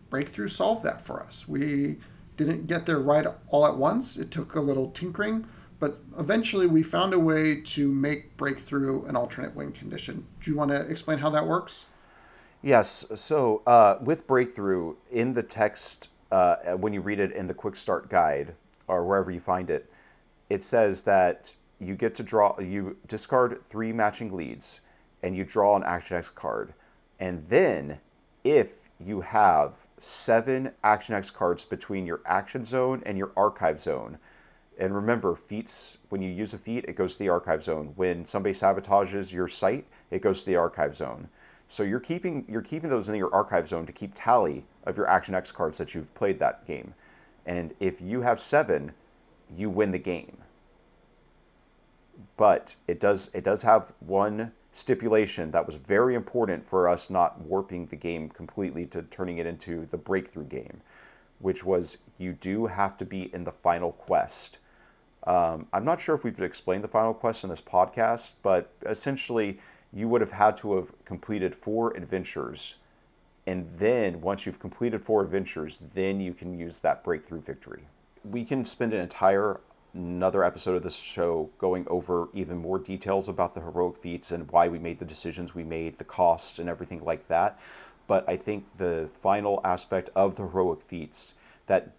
Breakthrough 0.09 0.47
solved 0.47 0.83
that 0.83 1.05
for 1.05 1.21
us. 1.21 1.47
We 1.47 1.97
didn't 2.37 2.67
get 2.67 2.85
there 2.85 2.99
right 2.99 3.27
all 3.49 3.65
at 3.65 3.75
once, 3.75 4.17
it 4.17 4.31
took 4.31 4.55
a 4.55 4.61
little 4.61 4.89
tinkering, 4.91 5.45
but 5.83 5.99
eventually 6.17 6.65
we 6.65 6.81
found 6.81 7.13
a 7.13 7.19
way 7.19 7.59
to 7.59 7.91
make 7.91 8.37
breakthrough 8.37 9.03
an 9.03 9.17
alternate 9.17 9.53
win 9.53 9.73
condition. 9.73 10.25
Do 10.41 10.49
you 10.49 10.55
want 10.55 10.71
to 10.71 10.79
explain 10.87 11.17
how 11.17 11.29
that 11.31 11.45
works? 11.45 11.87
Yes. 12.61 13.05
So 13.15 13.63
uh, 13.67 13.97
with 13.99 14.25
breakthrough 14.25 14.95
in 15.11 15.33
the 15.33 15.43
text, 15.43 16.07
uh, 16.31 16.77
when 16.77 16.93
you 16.93 17.01
read 17.01 17.19
it 17.19 17.33
in 17.33 17.47
the 17.47 17.53
quick 17.53 17.75
start 17.75 18.09
guide 18.09 18.55
or 18.87 19.05
wherever 19.05 19.29
you 19.29 19.41
find 19.41 19.69
it, 19.69 19.91
it 20.49 20.63
says 20.63 21.03
that 21.03 21.53
you 21.81 21.95
get 21.95 22.15
to 22.15 22.23
draw, 22.23 22.57
you 22.61 22.95
discard 23.05 23.61
three 23.61 23.91
matching 23.91 24.31
leads 24.31 24.79
and 25.21 25.35
you 25.35 25.43
draw 25.43 25.75
an 25.75 25.83
Action 25.83 26.15
X 26.15 26.29
card. 26.29 26.73
And 27.19 27.45
then 27.49 27.99
if 28.45 28.89
you 29.01 29.19
have 29.19 29.85
seven 29.97 30.71
Action 30.81 31.13
X 31.13 31.29
cards 31.29 31.65
between 31.65 32.07
your 32.07 32.21
action 32.25 32.63
zone 32.63 33.03
and 33.05 33.17
your 33.17 33.33
archive 33.35 33.81
zone, 33.81 34.17
and 34.77 34.95
remember, 34.95 35.35
feats, 35.35 35.97
when 36.09 36.21
you 36.21 36.31
use 36.31 36.53
a 36.53 36.57
feat, 36.57 36.85
it 36.87 36.95
goes 36.95 37.13
to 37.13 37.19
the 37.19 37.29
archive 37.29 37.63
zone. 37.63 37.93
When 37.95 38.25
somebody 38.25 38.53
sabotages 38.53 39.31
your 39.31 39.47
site, 39.47 39.85
it 40.09 40.21
goes 40.21 40.43
to 40.43 40.49
the 40.49 40.55
archive 40.55 40.95
zone. 40.95 41.29
So 41.67 41.83
you're 41.83 41.99
keeping 41.99 42.45
you're 42.47 42.61
keeping 42.61 42.89
those 42.89 43.09
in 43.09 43.15
your 43.15 43.33
archive 43.33 43.67
zone 43.67 43.85
to 43.85 43.93
keep 43.93 44.11
tally 44.13 44.65
of 44.83 44.97
your 44.97 45.07
Action 45.07 45.33
X 45.33 45.51
cards 45.51 45.77
that 45.77 45.95
you've 45.95 46.13
played 46.13 46.39
that 46.39 46.67
game. 46.67 46.93
And 47.45 47.73
if 47.79 48.01
you 48.01 48.21
have 48.21 48.39
seven, 48.39 48.93
you 49.55 49.69
win 49.69 49.91
the 49.91 49.99
game. 49.99 50.37
But 52.37 52.75
it 52.87 52.99
does 52.99 53.31
it 53.33 53.43
does 53.43 53.63
have 53.63 53.93
one 53.99 54.51
stipulation 54.71 55.51
that 55.51 55.65
was 55.65 55.75
very 55.75 56.15
important 56.15 56.65
for 56.65 56.87
us 56.87 57.09
not 57.09 57.39
warping 57.39 57.85
the 57.87 57.95
game 57.95 58.29
completely 58.29 58.85
to 58.87 59.03
turning 59.03 59.37
it 59.37 59.45
into 59.45 59.85
the 59.85 59.97
breakthrough 59.97 60.45
game, 60.45 60.81
which 61.39 61.63
was 61.63 61.99
you 62.17 62.33
do 62.33 62.65
have 62.65 62.97
to 62.97 63.05
be 63.05 63.33
in 63.33 63.43
the 63.43 63.51
final 63.51 63.91
quest. 63.91 64.57
Um, 65.25 65.67
I'm 65.71 65.85
not 65.85 66.01
sure 66.01 66.15
if 66.15 66.23
we've 66.23 66.39
explained 66.39 66.83
the 66.83 66.89
final 66.89 67.13
quest 67.13 67.43
in 67.43 67.49
this 67.49 67.61
podcast, 67.61 68.33
but 68.41 68.73
essentially, 68.85 69.59
you 69.93 70.07
would 70.09 70.21
have 70.21 70.31
had 70.31 70.57
to 70.57 70.75
have 70.75 70.91
completed 71.05 71.55
four 71.55 71.95
adventures. 71.95 72.75
And 73.45 73.69
then, 73.77 74.21
once 74.21 74.45
you've 74.45 74.59
completed 74.59 75.01
four 75.01 75.21
adventures, 75.23 75.79
then 75.93 76.19
you 76.19 76.33
can 76.33 76.57
use 76.57 76.79
that 76.79 77.03
breakthrough 77.03 77.41
victory. 77.41 77.83
We 78.23 78.45
can 78.45 78.65
spend 78.65 78.93
an 78.93 79.01
entire 79.01 79.59
another 79.93 80.43
episode 80.43 80.75
of 80.75 80.83
this 80.83 80.95
show 80.95 81.49
going 81.59 81.85
over 81.87 82.27
even 82.33 82.57
more 82.57 82.79
details 82.79 83.29
about 83.29 83.53
the 83.53 83.61
heroic 83.61 83.97
feats 83.97 84.31
and 84.31 84.49
why 84.51 84.67
we 84.67 84.79
made 84.79 84.97
the 84.97 85.05
decisions 85.05 85.53
we 85.53 85.63
made, 85.63 85.97
the 85.97 86.03
costs, 86.03 86.59
and 86.59 86.67
everything 86.67 87.03
like 87.03 87.27
that. 87.27 87.59
But 88.07 88.27
I 88.27 88.35
think 88.35 88.65
the 88.77 89.09
final 89.21 89.61
aspect 89.63 90.09
of 90.15 90.35
the 90.35 90.43
heroic 90.43 90.81
feats 90.81 91.35
that 91.67 91.91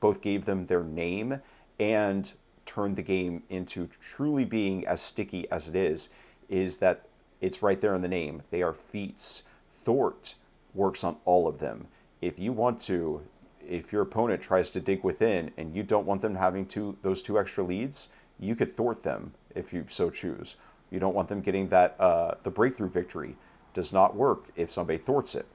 both 0.00 0.22
gave 0.22 0.44
them 0.46 0.66
their 0.66 0.82
name 0.82 1.40
and 1.78 2.32
turned 2.66 2.96
the 2.96 3.02
game 3.02 3.42
into 3.48 3.88
truly 4.00 4.44
being 4.44 4.86
as 4.86 5.00
sticky 5.00 5.50
as 5.50 5.68
it 5.68 5.76
is, 5.76 6.08
is 6.48 6.78
that 6.78 7.06
it's 7.40 7.62
right 7.62 7.80
there 7.80 7.94
in 7.94 8.02
the 8.02 8.08
name. 8.08 8.42
They 8.50 8.62
are 8.62 8.72
feats. 8.72 9.42
Thwart 9.70 10.34
works 10.74 11.02
on 11.02 11.16
all 11.24 11.46
of 11.48 11.58
them. 11.58 11.88
If 12.20 12.38
you 12.38 12.52
want 12.52 12.80
to, 12.82 13.22
if 13.60 13.92
your 13.92 14.02
opponent 14.02 14.40
tries 14.40 14.70
to 14.70 14.80
dig 14.80 15.02
within 15.02 15.50
and 15.56 15.74
you 15.74 15.82
don't 15.82 16.06
want 16.06 16.22
them 16.22 16.36
having 16.36 16.66
two 16.66 16.96
those 17.02 17.20
two 17.20 17.38
extra 17.38 17.64
leads, 17.64 18.08
you 18.38 18.54
could 18.54 18.70
thwart 18.70 19.02
them 19.02 19.32
if 19.54 19.72
you 19.72 19.86
so 19.88 20.08
choose. 20.10 20.56
You 20.90 21.00
don't 21.00 21.14
want 21.14 21.28
them 21.28 21.40
getting 21.40 21.68
that 21.68 21.96
uh, 21.98 22.34
the 22.42 22.50
breakthrough 22.50 22.90
victory 22.90 23.36
does 23.74 23.92
not 23.92 24.14
work 24.14 24.44
if 24.56 24.70
somebody 24.70 24.98
thwarts 24.98 25.34
it. 25.34 25.46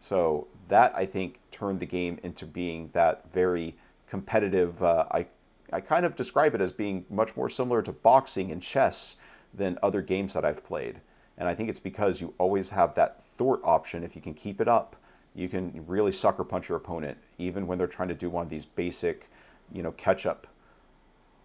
So 0.00 0.48
that 0.68 0.92
I 0.96 1.06
think 1.06 1.38
turned 1.50 1.78
the 1.78 1.86
game 1.86 2.18
into 2.22 2.44
being 2.44 2.90
that 2.92 3.32
very 3.32 3.76
competitive. 4.08 4.82
Uh, 4.82 5.06
I 5.12 5.26
I 5.72 5.80
kind 5.80 6.04
of 6.04 6.14
describe 6.14 6.54
it 6.54 6.60
as 6.60 6.72
being 6.72 7.04
much 7.08 7.36
more 7.36 7.48
similar 7.48 7.82
to 7.82 7.92
boxing 7.92 8.50
and 8.52 8.60
chess 8.60 9.16
than 9.54 9.78
other 9.82 10.02
games 10.02 10.34
that 10.34 10.44
I've 10.44 10.64
played. 10.64 11.00
And 11.38 11.48
I 11.48 11.54
think 11.54 11.68
it's 11.68 11.80
because 11.80 12.20
you 12.20 12.34
always 12.38 12.70
have 12.70 12.94
that 12.94 13.22
thwart 13.24 13.60
option 13.64 14.04
if 14.04 14.14
you 14.14 14.22
can 14.22 14.34
keep 14.34 14.60
it 14.60 14.68
up 14.68 14.96
you 15.34 15.48
can 15.48 15.84
really 15.86 16.12
sucker 16.12 16.44
punch 16.44 16.68
your 16.68 16.78
opponent 16.78 17.16
even 17.38 17.66
when 17.66 17.78
they're 17.78 17.86
trying 17.86 18.08
to 18.08 18.14
do 18.14 18.28
one 18.28 18.44
of 18.44 18.50
these 18.50 18.64
basic, 18.64 19.28
you 19.72 19.82
know, 19.82 19.92
catch 19.92 20.26
up 20.26 20.46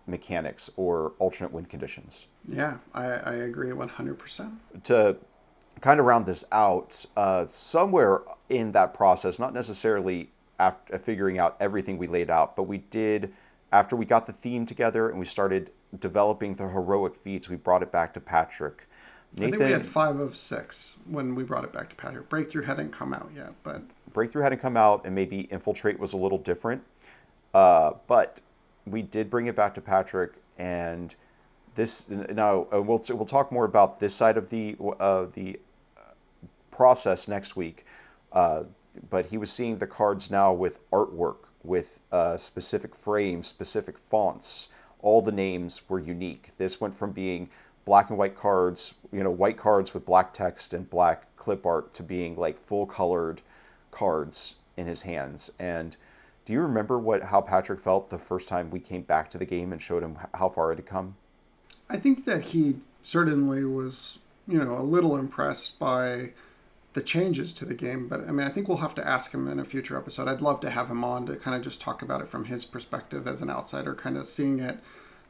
mechanics 0.06 0.70
or 0.76 1.14
alternate 1.20 1.52
win 1.52 1.66
conditions. 1.66 2.28
Yeah, 2.48 2.78
I, 2.94 3.06
I 3.06 3.34
agree 3.36 3.70
100%. 3.70 4.56
To 4.86 5.18
kind 5.82 6.00
of 6.00 6.06
round 6.06 6.26
this 6.26 6.46
out, 6.52 7.06
uh, 7.16 7.46
somewhere 7.50 8.22
in 8.50 8.72
that 8.72 8.94
process, 8.94 9.40
not 9.40 9.54
necessarily 9.54 10.30
after 10.60 10.98
figuring 10.98 11.40
out 11.40 11.56
everything 11.60 11.98
we 11.98 12.08
laid 12.08 12.30
out, 12.30 12.56
but 12.56 12.64
we 12.64 12.80
did, 12.80 13.34
after 13.72 13.96
we 13.96 14.06
got 14.06 14.26
the 14.26 14.34
theme 14.34 14.66
together 14.66 15.10
and 15.10 15.20
we 15.20 15.26
started 15.26 15.72
developing 16.00 16.54
the 16.54 16.68
heroic 16.68 17.16
feats, 17.16 17.50
we 17.50 17.56
brought 17.56 17.84
it 17.84 17.92
back 17.92 18.14
to 18.14 18.20
Patrick. 18.20 18.88
Nathan, 19.34 19.54
I 19.54 19.58
think 19.58 19.68
we 19.68 19.74
had 19.74 19.86
five 19.86 20.20
of 20.20 20.36
six 20.36 20.98
when 21.06 21.36
we 21.36 21.44
brought 21.44 21.64
it 21.64 21.74
back 21.74 21.90
to 21.90 21.96
Patrick. 21.96 22.30
Breakthrough 22.30 22.64
hadn't 22.64 22.92
come 22.92 23.14
out 23.14 23.30
yet, 23.36 23.54
but 23.64 23.82
Breakthrough 24.14 24.42
hadn't 24.42 24.60
come 24.60 24.78
out, 24.78 25.06
and 25.06 25.14
maybe 25.14 25.48
Infiltrate 25.52 26.00
was 26.00 26.14
a 26.14 26.18
little 26.18 26.38
different. 26.38 26.82
Uh, 27.54 27.92
but 28.08 28.42
we 28.86 29.02
did 29.02 29.30
bring 29.30 29.48
it 29.48 29.56
back 29.56 29.74
to 29.74 29.82
Patrick, 29.82 30.34
and 30.58 31.16
this 31.76 32.10
now 32.10 32.68
uh, 32.74 32.82
we'll 32.82 33.02
we'll 33.10 33.26
talk 33.26 33.52
more 33.52 33.66
about 33.66 34.00
this 34.00 34.16
side 34.16 34.38
of 34.38 34.50
the 34.50 34.76
uh, 35.00 35.26
the 35.34 35.60
process 36.72 37.28
next 37.28 37.56
week. 37.56 37.86
Uh, 38.32 38.64
but 39.10 39.28
he 39.28 39.38
was 39.38 39.52
seeing 39.52 39.78
the 39.78 39.88
cards 39.88 40.32
now 40.32 40.54
with 40.54 40.80
artwork, 40.92 41.47
with 41.64 42.02
uh, 42.12 42.38
specific 42.38 42.96
frames, 42.96 43.48
specific 43.48 43.98
fonts. 43.98 44.70
All 45.00 45.22
the 45.22 45.32
names 45.32 45.82
were 45.88 46.00
unique. 46.00 46.52
This 46.58 46.82
went 46.82 46.96
from 46.96 47.12
being 47.12 47.50
black 47.86 48.10
and 48.10 48.18
white 48.18 48.36
cards, 48.36 48.96
you 49.12 49.24
know, 49.24 49.32
white 49.32 49.58
cards 49.58 49.94
with 49.94 50.06
black 50.06 50.34
text 50.34 50.74
and 50.74 50.90
black 50.90 51.36
clip 51.38 51.66
art 51.66 51.94
to 51.94 52.04
being 52.04 52.36
like 52.36 52.58
full 52.60 52.86
colored 52.86 53.42
cards 53.92 54.56
in 54.76 54.88
his 54.88 55.04
hands. 55.04 55.52
And 55.58 55.96
do 56.46 56.54
you 56.54 56.62
remember 56.62 56.98
what 57.00 57.24
how 57.24 57.42
Patrick 57.42 57.80
felt 57.80 58.10
the 58.10 58.18
first 58.18 58.48
time 58.48 58.70
we 58.72 58.80
came 58.80 59.02
back 59.02 59.30
to 59.30 59.38
the 59.38 59.46
game 59.46 59.72
and 59.72 59.82
showed 59.82 60.04
him 60.04 60.18
how 60.34 60.50
far 60.50 60.72
it 60.72 60.78
had 60.78 60.86
come? 60.86 61.16
I 61.90 61.98
think 61.98 62.26
that 62.26 62.42
he 62.42 62.78
certainly 63.02 63.64
was, 63.64 64.20
you 64.48 64.64
know, 64.64 64.74
a 64.74 64.84
little 64.84 65.16
impressed 65.16 65.80
by 65.80 66.32
the 66.98 67.04
changes 67.04 67.54
to 67.54 67.64
the 67.64 67.76
game. 67.76 68.08
But 68.08 68.22
I 68.28 68.32
mean, 68.32 68.48
I 68.48 68.50
think 68.50 68.68
we'll 68.68 68.78
have 68.78 68.96
to 68.96 69.08
ask 69.08 69.32
him 69.32 69.48
in 69.48 69.60
a 69.60 69.66
future 69.66 69.96
episode. 69.96 70.28
I'd 70.28 70.42
love 70.42 70.60
to 70.62 70.70
have 70.72 70.90
him 70.90 71.04
on 71.04 71.28
to 71.28 71.36
kind 71.36 71.56
of 71.56 71.62
just 71.62 71.80
talk 71.80 72.02
about 72.02 72.22
it 72.22 72.28
from 72.28 72.46
his 72.46 72.66
perspective 72.66 73.28
as 73.28 73.44
an 73.44 73.52
outsider, 73.52 73.94
kind 73.94 74.18
of 74.18 74.26
seeing 74.26 74.60
it. 74.60 74.80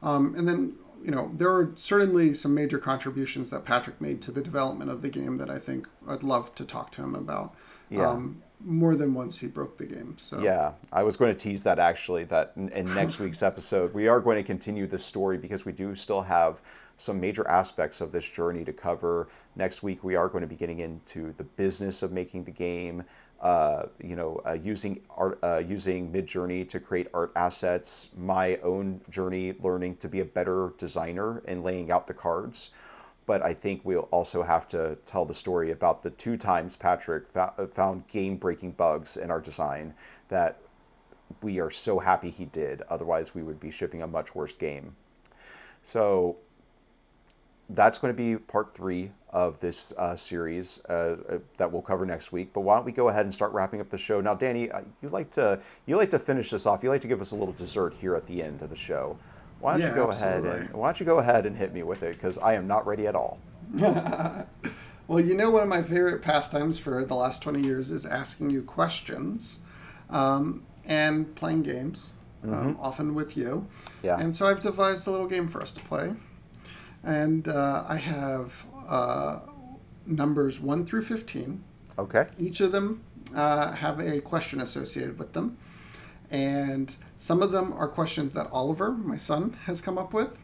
Um, 0.02 0.34
and 0.34 0.48
then 0.48 0.76
you 1.04 1.10
know, 1.10 1.30
there 1.34 1.50
are 1.50 1.74
certainly 1.76 2.32
some 2.32 2.54
major 2.54 2.78
contributions 2.78 3.50
that 3.50 3.66
Patrick 3.66 4.00
made 4.00 4.22
to 4.22 4.32
the 4.32 4.40
development 4.40 4.90
of 4.90 5.02
the 5.02 5.10
game 5.10 5.36
that 5.36 5.50
I 5.50 5.58
think 5.58 5.86
I'd 6.08 6.22
love 6.22 6.54
to 6.54 6.64
talk 6.64 6.90
to 6.92 7.02
him 7.02 7.14
about. 7.14 7.54
Yeah. 7.90 8.08
Um, 8.08 8.42
more 8.60 8.96
than 8.96 9.14
once 9.14 9.38
he 9.38 9.46
broke 9.46 9.78
the 9.78 9.86
game. 9.86 10.16
So 10.18 10.40
yeah, 10.40 10.72
I 10.92 11.02
was 11.02 11.16
going 11.16 11.32
to 11.32 11.38
tease 11.38 11.62
that 11.64 11.78
actually. 11.78 12.24
That 12.24 12.52
in, 12.56 12.68
in 12.70 12.92
next 12.94 13.18
week's 13.18 13.42
episode, 13.42 13.94
we 13.94 14.08
are 14.08 14.20
going 14.20 14.36
to 14.36 14.42
continue 14.42 14.86
this 14.86 15.04
story 15.04 15.38
because 15.38 15.64
we 15.64 15.72
do 15.72 15.94
still 15.94 16.22
have 16.22 16.62
some 16.96 17.20
major 17.20 17.46
aspects 17.48 18.00
of 18.00 18.12
this 18.12 18.28
journey 18.28 18.64
to 18.64 18.72
cover. 18.72 19.28
Next 19.54 19.82
week, 19.82 20.02
we 20.02 20.16
are 20.16 20.28
going 20.28 20.42
to 20.42 20.48
be 20.48 20.56
getting 20.56 20.80
into 20.80 21.32
the 21.36 21.44
business 21.44 22.02
of 22.02 22.10
making 22.10 22.44
the 22.44 22.50
game, 22.50 23.04
uh, 23.40 23.84
you 24.02 24.16
know, 24.16 24.40
uh, 24.44 24.58
using 24.60 25.00
art, 25.16 25.38
uh, 25.42 25.62
using 25.64 26.12
Midjourney 26.12 26.68
to 26.68 26.80
create 26.80 27.06
art 27.14 27.32
assets. 27.36 28.08
My 28.16 28.56
own 28.56 29.00
journey, 29.08 29.54
learning 29.60 29.96
to 29.98 30.08
be 30.08 30.20
a 30.20 30.24
better 30.24 30.72
designer 30.76 31.42
and 31.46 31.62
laying 31.62 31.92
out 31.92 32.08
the 32.08 32.14
cards. 32.14 32.70
But 33.28 33.42
I 33.42 33.52
think 33.52 33.82
we'll 33.84 34.08
also 34.10 34.42
have 34.42 34.66
to 34.68 34.96
tell 35.04 35.26
the 35.26 35.34
story 35.34 35.70
about 35.70 36.02
the 36.02 36.08
two 36.08 36.38
times 36.38 36.76
Patrick 36.76 37.24
found 37.74 38.08
game-breaking 38.08 38.72
bugs 38.72 39.18
in 39.18 39.30
our 39.30 39.38
design 39.38 39.92
that 40.28 40.56
we 41.42 41.60
are 41.60 41.70
so 41.70 41.98
happy 41.98 42.30
he 42.30 42.46
did. 42.46 42.80
Otherwise, 42.88 43.34
we 43.34 43.42
would 43.42 43.60
be 43.60 43.70
shipping 43.70 44.00
a 44.00 44.06
much 44.06 44.34
worse 44.34 44.56
game. 44.56 44.96
So 45.82 46.38
that's 47.68 47.98
going 47.98 48.14
to 48.14 48.16
be 48.16 48.38
part 48.38 48.74
three 48.74 49.12
of 49.28 49.60
this 49.60 49.92
uh, 49.98 50.16
series 50.16 50.80
uh, 50.88 50.92
uh, 51.28 51.38
that 51.58 51.70
we'll 51.70 51.82
cover 51.82 52.06
next 52.06 52.32
week. 52.32 52.54
But 52.54 52.62
why 52.62 52.76
don't 52.76 52.86
we 52.86 52.92
go 52.92 53.10
ahead 53.10 53.26
and 53.26 53.34
start 53.34 53.52
wrapping 53.52 53.82
up 53.82 53.90
the 53.90 53.98
show 53.98 54.22
now, 54.22 54.32
Danny? 54.32 54.70
Uh, 54.70 54.80
you 55.02 55.10
like 55.10 55.30
to 55.32 55.60
you 55.84 55.98
like 55.98 56.08
to 56.10 56.18
finish 56.18 56.48
this 56.48 56.64
off. 56.64 56.82
You 56.82 56.88
like 56.88 57.02
to 57.02 57.08
give 57.08 57.20
us 57.20 57.32
a 57.32 57.36
little 57.36 57.52
dessert 57.52 57.92
here 57.92 58.16
at 58.16 58.26
the 58.26 58.42
end 58.42 58.62
of 58.62 58.70
the 58.70 58.76
show. 58.76 59.18
Why 59.60 59.72
don't 59.72 59.80
yeah, 59.80 59.88
you 59.90 59.94
go 59.94 60.08
absolutely. 60.08 60.48
ahead 60.48 60.60
and 60.62 60.74
why 60.74 60.88
don't 60.88 61.00
you 61.00 61.06
go 61.06 61.18
ahead 61.18 61.46
and 61.46 61.56
hit 61.56 61.72
me 61.72 61.82
with 61.82 62.02
it 62.02 62.14
because 62.14 62.38
I 62.38 62.54
am 62.54 62.66
not 62.66 62.86
ready 62.86 63.06
at 63.06 63.14
all. 63.14 63.38
well, 63.74 65.20
you 65.20 65.34
know, 65.34 65.50
one 65.50 65.62
of 65.62 65.68
my 65.68 65.82
favorite 65.82 66.22
pastimes 66.22 66.78
for 66.78 67.04
the 67.04 67.14
last 67.14 67.42
twenty 67.42 67.62
years 67.62 67.90
is 67.90 68.06
asking 68.06 68.50
you 68.50 68.62
questions 68.62 69.58
um, 70.10 70.62
and 70.84 71.34
playing 71.34 71.62
games, 71.62 72.12
um, 72.44 72.50
mm-hmm. 72.50 72.68
um, 72.68 72.78
often 72.80 73.14
with 73.14 73.36
you. 73.36 73.66
Yeah. 74.02 74.18
And 74.18 74.34
so 74.34 74.46
I've 74.46 74.60
devised 74.60 75.06
a 75.06 75.10
little 75.10 75.26
game 75.26 75.48
for 75.48 75.60
us 75.60 75.72
to 75.72 75.80
play 75.80 76.14
and 77.04 77.48
uh, 77.48 77.84
I 77.88 77.96
have 77.96 78.66
uh, 78.86 79.40
numbers 80.06 80.60
1 80.60 80.86
through 80.86 81.02
15. 81.02 81.62
Okay. 81.98 82.26
Each 82.38 82.60
of 82.60 82.72
them 82.72 83.02
uh, 83.34 83.72
have 83.72 84.00
a 84.00 84.20
question 84.20 84.60
associated 84.60 85.18
with 85.18 85.32
them. 85.32 85.56
And 86.30 86.94
some 87.18 87.42
of 87.42 87.50
them 87.50 87.72
are 87.72 87.88
questions 87.88 88.32
that 88.32 88.48
Oliver, 88.52 88.92
my 88.92 89.16
son, 89.16 89.58
has 89.64 89.80
come 89.80 89.98
up 89.98 90.14
with. 90.14 90.42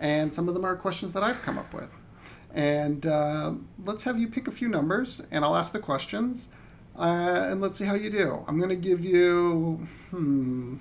And 0.00 0.32
some 0.32 0.46
of 0.46 0.54
them 0.54 0.64
are 0.64 0.76
questions 0.76 1.12
that 1.14 1.22
I've 1.22 1.40
come 1.42 1.58
up 1.58 1.72
with. 1.72 1.90
And 2.54 3.06
uh, 3.06 3.52
let's 3.84 4.02
have 4.02 4.18
you 4.18 4.28
pick 4.28 4.46
a 4.46 4.52
few 4.52 4.68
numbers, 4.68 5.22
and 5.30 5.44
I'll 5.44 5.56
ask 5.56 5.72
the 5.72 5.78
questions. 5.78 6.50
Uh, 6.98 7.46
and 7.48 7.62
let's 7.62 7.78
see 7.78 7.86
how 7.86 7.94
you 7.94 8.10
do. 8.10 8.44
I'm 8.46 8.58
going 8.58 8.68
to 8.68 8.76
give 8.76 9.02
you, 9.02 9.86
hmm, 10.10 10.76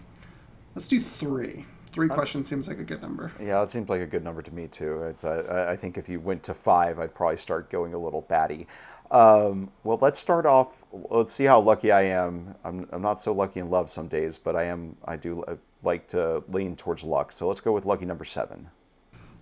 let's 0.76 0.88
do 0.88 1.00
three. 1.00 1.66
Three 1.92 2.08
That's, 2.08 2.18
questions 2.18 2.48
seems 2.48 2.68
like 2.68 2.80
a 2.80 2.84
good 2.84 3.02
number. 3.02 3.32
Yeah, 3.40 3.62
it 3.62 3.72
seems 3.72 3.90
like 3.90 4.02
a 4.02 4.06
good 4.06 4.24
number 4.24 4.42
to 4.42 4.54
me 4.54 4.68
too. 4.68 5.04
It's 5.04 5.24
uh, 5.26 5.68
I 5.70 5.76
think 5.76 5.98
if 5.98 6.08
you 6.08 6.20
went 6.22 6.44
to 6.44 6.54
five, 6.54 7.00
I'd 7.00 7.14
probably 7.14 7.38
start 7.38 7.70
going 7.70 7.94
a 7.94 7.98
little 7.98 8.22
batty. 8.22 8.68
Um, 9.12 9.70
well, 9.84 10.00
let's 10.02 10.18
start 10.18 10.46
off. 10.46 10.86
Let's 10.92 11.34
see 11.34 11.44
how 11.44 11.60
lucky 11.60 11.92
I 11.92 12.04
am. 12.04 12.56
I'm, 12.64 12.88
I'm 12.92 13.02
not 13.02 13.20
so 13.20 13.34
lucky 13.34 13.60
in 13.60 13.68
love 13.68 13.90
some 13.90 14.08
days, 14.08 14.38
but 14.38 14.56
I 14.56 14.64
am. 14.64 14.96
I 15.04 15.18
do 15.18 15.44
uh, 15.44 15.58
like 15.84 16.08
to 16.10 16.44
lean 16.48 16.78
towards 16.78 17.04
luck. 17.04 17.34
So 17.34 17.48
let's 17.48 17.60
go 17.60 17.74
with 17.74 17.86
lucky 17.86 18.06
number 18.06 18.24
seven. 18.24 18.70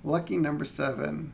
Lucky 0.04 0.38
number 0.38 0.66
seven. 0.66 1.34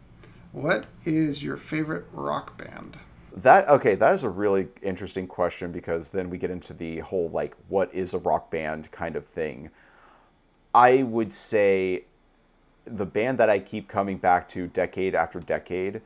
What 0.52 0.86
is 1.06 1.44
your 1.44 1.56
favorite 1.56 2.06
rock 2.12 2.58
band? 2.58 2.98
That 3.38 3.70
okay, 3.70 3.96
that 3.96 4.14
is 4.14 4.24
a 4.24 4.30
really 4.30 4.68
interesting 4.82 5.28
question 5.28 5.72
because 5.72 6.12
then 6.12 6.30
we 6.30 6.38
get 6.38 6.52
into 6.52 6.74
the 6.74 7.00
whole 7.00 7.30
like 7.30 7.56
what 7.70 7.94
is 7.94 8.14
a 8.14 8.20
rock 8.20 8.52
band 8.52 8.92
kind 8.92 9.16
of 9.16 9.26
thing. 9.26 9.70
I 10.74 11.04
would 11.04 11.32
say 11.32 12.06
the 12.86 13.06
band 13.06 13.38
that 13.38 13.50
I 13.50 13.60
keep 13.60 13.88
coming 13.88 14.18
back 14.18 14.48
to 14.50 14.68
decade 14.68 15.16
after 15.16 15.40
decade 15.40 16.02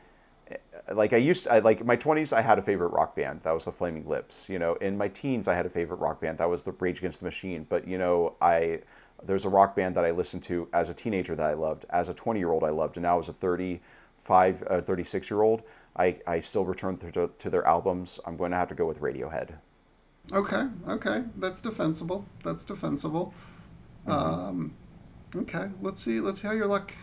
like 0.92 1.14
I 1.14 1.18
used 1.18 1.46
to, 1.46 1.54
I, 1.54 1.60
like 1.60 1.86
my 1.86 1.96
20s 1.96 2.34
I 2.34 2.42
had 2.42 2.60
a 2.60 2.62
favorite 2.62 2.90
rock 2.90 3.16
band 3.16 3.42
that 3.44 3.52
was 3.52 3.66
the 3.66 3.72
Flaming 3.72 4.08
Lips 4.08 4.50
you 4.50 4.60
know 4.60 4.76
in 4.76 4.98
my 4.98 5.08
teens 5.08 5.48
I 5.48 5.54
had 5.54 5.66
a 5.66 5.70
favorite 5.70 5.98
rock 5.98 6.22
band 6.22 6.38
that 6.40 6.50
was 6.50 6.64
the 6.64 6.72
Rage 6.72 7.00
Against 7.00 7.20
the 7.20 7.26
Machine 7.26 7.66
but 7.70 7.88
you 7.88 7.98
know 7.98 8.36
I 8.42 8.82
there's 9.24 9.46
a 9.46 9.50
rock 9.50 9.76
band 9.76 9.96
that 9.96 10.06
I 10.06 10.12
listened 10.12 10.44
to 10.44 10.68
as 10.74 10.90
a 10.90 10.94
teenager 10.94 11.36
that 11.36 11.50
I 11.50 11.54
loved 11.54 11.86
as 11.90 12.10
a 12.10 12.14
20 12.14 12.40
year 12.40 12.52
old 12.52 12.64
I 12.64 12.70
loved 12.70 12.98
and 12.98 13.04
now 13.04 13.20
as 13.20 13.30
a 13.30 13.34
35 13.34 14.64
uh, 14.68 14.82
36 14.82 15.30
year 15.30 15.42
old 15.42 15.64
I, 15.96 16.18
I 16.26 16.40
still 16.40 16.66
return 16.66 16.98
to, 16.98 17.30
to 17.38 17.50
their 17.50 17.66
albums 17.68 18.20
I'm 18.26 18.38
going 18.38 18.52
to 18.52 18.58
have 18.58 18.70
to 18.70 18.76
go 18.76 18.86
with 18.86 19.00
Radiohead 19.00 19.56
Okay, 20.32 20.68
okay, 20.88 21.24
that's 21.38 21.60
defensible. 21.60 22.26
That's 22.44 22.64
defensible. 22.64 23.34
Mm-hmm. 24.08 24.12
Um, 24.12 24.74
okay, 25.36 25.70
let's 25.82 26.00
see. 26.00 26.20
Let's 26.20 26.42
see 26.42 26.48
how 26.48 26.54
your 26.54 26.68
luck, 26.68 26.94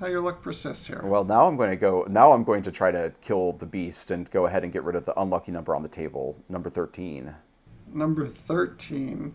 how 0.00 0.06
your 0.06 0.20
luck 0.20 0.42
persists 0.42 0.86
here. 0.86 1.00
well 1.04 1.24
now 1.24 1.46
I'm 1.46 1.56
going 1.56 1.70
to 1.70 1.76
go 1.76 2.06
now 2.08 2.32
I'm 2.32 2.44
going 2.44 2.62
to 2.62 2.70
try 2.72 2.90
to 2.90 3.12
kill 3.22 3.52
the 3.52 3.66
beast 3.66 4.10
and 4.10 4.30
go 4.30 4.46
ahead 4.46 4.62
and 4.64 4.72
get 4.72 4.84
rid 4.84 4.94
of 4.96 5.04
the 5.06 5.18
unlucky 5.20 5.52
number 5.52 5.74
on 5.74 5.82
the 5.82 5.88
table 5.88 6.36
number 6.48 6.68
13 6.70 7.34
Number 7.92 8.26
thirteen. 8.26 9.32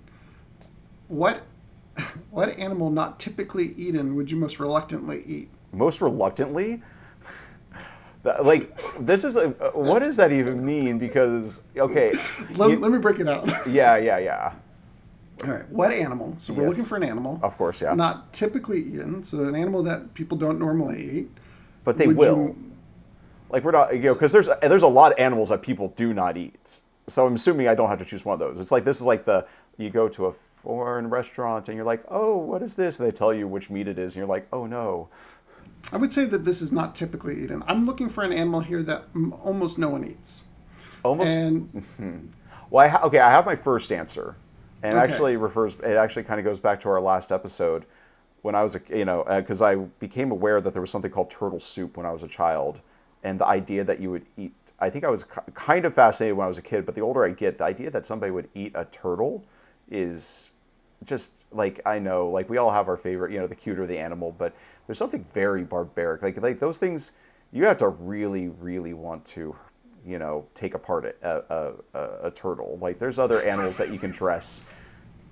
What, 1.08 1.42
what 2.32 2.50
animal 2.60 2.90
not 2.90 3.18
typically 3.20 3.74
eaten 3.76 4.16
would 4.16 4.30
you 4.30 4.36
most 4.38 4.60
reluctantly 4.60 5.24
eat? 5.26 5.50
most 5.72 6.02
reluctantly 6.02 6.82
like 8.44 8.78
this 9.00 9.24
is 9.24 9.38
a 9.38 9.50
what 9.74 10.00
does 10.00 10.18
that 10.18 10.32
even 10.34 10.64
mean 10.66 10.98
because 10.98 11.64
okay 11.78 12.14
Let, 12.56 12.72
you- 12.72 12.80
let 12.80 12.92
me 12.92 13.00
break 13.00 13.20
it 13.22 13.28
out. 13.28 13.50
yeah 13.68 13.96
yeah 13.96 14.18
yeah 14.20 14.54
All 15.44 15.50
right. 15.52 15.68
What 15.70 15.92
animal? 15.92 16.36
So 16.40 16.54
we're 16.54 16.62
Yes. 16.64 16.70
looking 16.70 16.86
for 16.86 16.96
an 16.98 17.04
animal. 17.04 17.40
of 17.44 17.58
course 17.58 17.82
yeah 17.82 17.94
Not 17.94 18.32
typically 18.34 18.80
eaten. 18.82 19.24
So 19.24 19.44
an 19.44 19.56
animal 19.56 19.82
that 19.84 20.14
people 20.14 20.38
don't 20.38 20.60
normally 20.60 21.04
eat. 21.20 21.30
but 21.84 21.98
they 21.98 22.08
Would 22.08 22.18
will 22.18 22.38
you- 22.38 22.56
like 23.50 23.64
we're 23.64 23.72
not 23.72 23.94
you 23.94 24.00
know 24.02 24.14
because 24.14 24.32
there's 24.32 24.50
there's 24.62 24.84
a 24.84 24.88
lot 24.88 25.12
of 25.12 25.20
animals 25.20 25.50
that 25.50 25.62
people 25.62 25.90
do 25.98 26.14
not 26.14 26.38
eat 26.38 26.82
so 27.08 27.26
i'm 27.28 27.34
assuming 27.34 27.68
i 27.68 27.76
don't 27.76 27.90
have 27.90 28.00
to 28.00 28.06
choose 28.06 28.24
one 28.24 28.34
of 28.34 28.40
those 28.40 28.60
it's 28.62 28.72
like 28.72 28.86
this 28.86 29.02
is 29.02 29.06
like 29.06 29.26
the 29.26 29.46
you 29.78 29.90
go 29.90 30.08
to 30.08 30.28
a 30.28 30.32
foreign 30.64 31.10
restaurant 31.10 31.68
and 31.68 31.76
you're 31.76 31.86
like 31.86 32.02
oh 32.08 32.38
what 32.38 32.62
is 32.62 32.76
this 32.78 32.98
and 33.00 33.08
they 33.08 33.12
tell 33.12 33.34
you 33.34 33.46
which 33.48 33.70
meat 33.70 33.88
it 33.90 33.98
is 34.00 34.14
and 34.14 34.18
you're 34.22 34.28
like 34.38 34.48
oh 34.54 34.66
no 34.68 35.10
I 35.92 35.98
would 35.98 36.14
say 36.14 36.24
that 36.26 36.46
this 36.46 36.62
is 36.62 36.72
not 36.72 36.94
typically 36.94 37.44
eaten. 37.44 37.64
I'm 37.68 37.84
looking 37.86 38.08
for 38.08 38.24
an 38.24 38.32
animal 38.32 38.60
here 38.62 38.84
that 38.84 39.12
mm, 39.16 39.34
almost 39.44 39.80
no 39.80 39.90
one 39.90 40.06
eats. 40.06 40.44
almost 41.04 41.30
And 41.32 41.84
Well, 42.70 42.86
I 42.86 42.88
ha- 42.88 43.02
okay, 43.08 43.20
I 43.20 43.32
have 43.32 43.46
my 43.48 43.56
first 43.56 43.92
answer, 43.92 44.36
and 44.84 44.98
Okay. 44.98 45.04
actually 45.04 45.38
refers. 45.38 45.76
It 45.76 45.96
actually 45.96 46.24
kind 46.24 46.40
of 46.40 46.46
goes 46.46 46.60
back 46.60 46.80
to 46.82 46.90
our 46.90 47.02
last 47.02 47.32
episode 47.32 47.86
when 48.42 48.56
I 48.56 48.64
was 48.64 48.76
a 48.76 48.82
you 48.90 49.06
know 49.06 49.22
uh, 49.24 49.40
because 49.42 49.62
I 49.62 49.76
became 49.76 50.32
aware 50.32 50.62
that 50.62 50.74
there 50.74 50.82
was 50.82 50.92
something 50.92 51.12
called 51.12 51.30
turtle 51.30 51.60
soup 51.60 51.98
when 51.98 52.06
I 52.06 52.12
was 52.12 52.24
a 52.24 52.28
child, 52.28 52.82
and 53.24 53.40
the 53.40 53.46
idea 53.48 53.84
that 53.84 54.00
you 54.00 54.12
would 54.12 54.26
eat. 54.38 54.54
I 54.80 54.90
think 54.90 55.04
I 55.06 55.10
was 55.12 55.24
ki- 55.24 55.42
kind 55.54 55.86
of 55.86 55.94
fascinated 55.94 56.36
when 56.38 56.46
I 56.46 56.48
was 56.48 56.58
a 56.58 56.64
kid, 56.64 56.86
but 56.88 56.96
the 56.96 57.02
older 57.02 57.24
I 57.24 57.30
get, 57.32 57.60
the 57.60 57.66
idea 57.66 57.92
that 57.92 58.04
somebody 58.04 58.32
would 58.32 58.50
eat 58.56 58.72
a 58.74 58.86
turtle 58.86 59.44
is 59.90 60.54
just 61.04 61.34
like 61.52 61.80
I 61.86 62.00
know, 62.00 62.28
like 62.28 62.50
we 62.50 62.58
all 62.58 62.72
have 62.72 62.88
our 62.88 62.98
favorite, 62.98 63.32
you 63.32 63.40
know, 63.40 63.48
the 63.48 63.56
cuter 63.56 63.86
the 63.86 63.98
animal, 64.00 64.34
but 64.38 64.54
there's 64.88 64.98
something 64.98 65.24
very 65.34 65.64
barbaric. 65.64 66.22
Like 66.24 66.42
like 66.42 66.60
those 66.60 66.80
things, 66.80 67.12
you 67.52 67.66
have 67.66 67.78
to 67.78 67.90
really, 67.90 68.48
really 68.50 68.94
want 68.94 69.26
to, 69.26 69.56
you 70.06 70.20
know, 70.20 70.46
take 70.54 70.74
apart 70.74 71.06
a 71.22 71.44
a, 71.54 71.74
a, 71.98 72.28
a 72.28 72.32
turtle. 72.32 72.78
Like 72.82 72.98
there's 73.00 73.20
other 73.20 73.42
animals 73.44 73.78
that 73.78 73.90
you 73.92 74.00
can 74.00 74.12
dress 74.12 74.64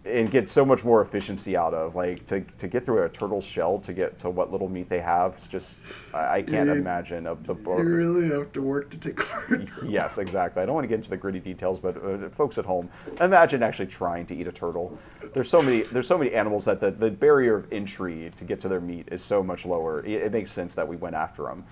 and 0.05 0.31
get 0.31 0.47
so 0.47 0.63
much 0.63 0.85
more 0.85 1.01
efficiency 1.01 1.57
out 1.57 1.73
of. 1.73 1.93
Like 1.93 2.25
to, 2.27 2.39
to 2.41 2.67
get 2.69 2.85
through 2.85 3.03
a 3.03 3.09
turtle's 3.09 3.45
shell 3.45 3.79
to 3.79 3.91
get 3.93 4.17
to 4.19 4.29
what 4.29 4.49
little 4.49 4.69
meat 4.69 4.87
they 4.87 5.01
have, 5.01 5.33
it's 5.33 5.47
just 5.47 5.81
I, 6.13 6.37
I 6.37 6.41
can't 6.41 6.67
You- 6.69 6.75
imagine 6.75 7.27
of 7.27 7.45
the 7.45 7.53
you 7.53 7.83
really 7.83 8.29
have 8.29 8.51
to 8.53 8.61
work 8.61 8.89
to 8.91 8.97
take 8.97 9.19
apart. 9.19 9.67
Yes, 9.85 10.17
exactly. 10.17 10.63
I 10.63 10.65
don't 10.65 10.73
want 10.75 10.85
to 10.85 10.87
get 10.87 10.95
into 10.95 11.09
the 11.09 11.17
gritty 11.17 11.39
details, 11.39 11.79
but 11.79 11.97
uh, 11.97 12.29
folks 12.29 12.57
at 12.57 12.65
home, 12.65 12.89
imagine 13.19 13.61
actually 13.61 13.87
trying 13.87 14.25
to 14.27 14.35
eat 14.35 14.47
a 14.47 14.51
turtle. 14.53 14.97
There's 15.33 15.49
so 15.49 15.61
many. 15.61 15.81
There's 15.81 16.07
so 16.07 16.17
many 16.17 16.31
animals 16.33 16.63
that 16.65 16.79
the, 16.79 16.91
the 16.91 17.11
barrier 17.11 17.57
of 17.57 17.71
entry 17.71 18.31
to 18.37 18.43
get 18.45 18.59
to 18.61 18.67
their 18.69 18.81
meat 18.81 19.09
is 19.11 19.21
so 19.21 19.43
much 19.43 19.65
lower. 19.65 20.03
It, 20.05 20.23
it 20.23 20.31
makes 20.31 20.49
sense 20.51 20.75
that 20.75 20.87
we 20.87 20.95
went 20.95 21.15
after 21.15 21.43
them. 21.43 21.65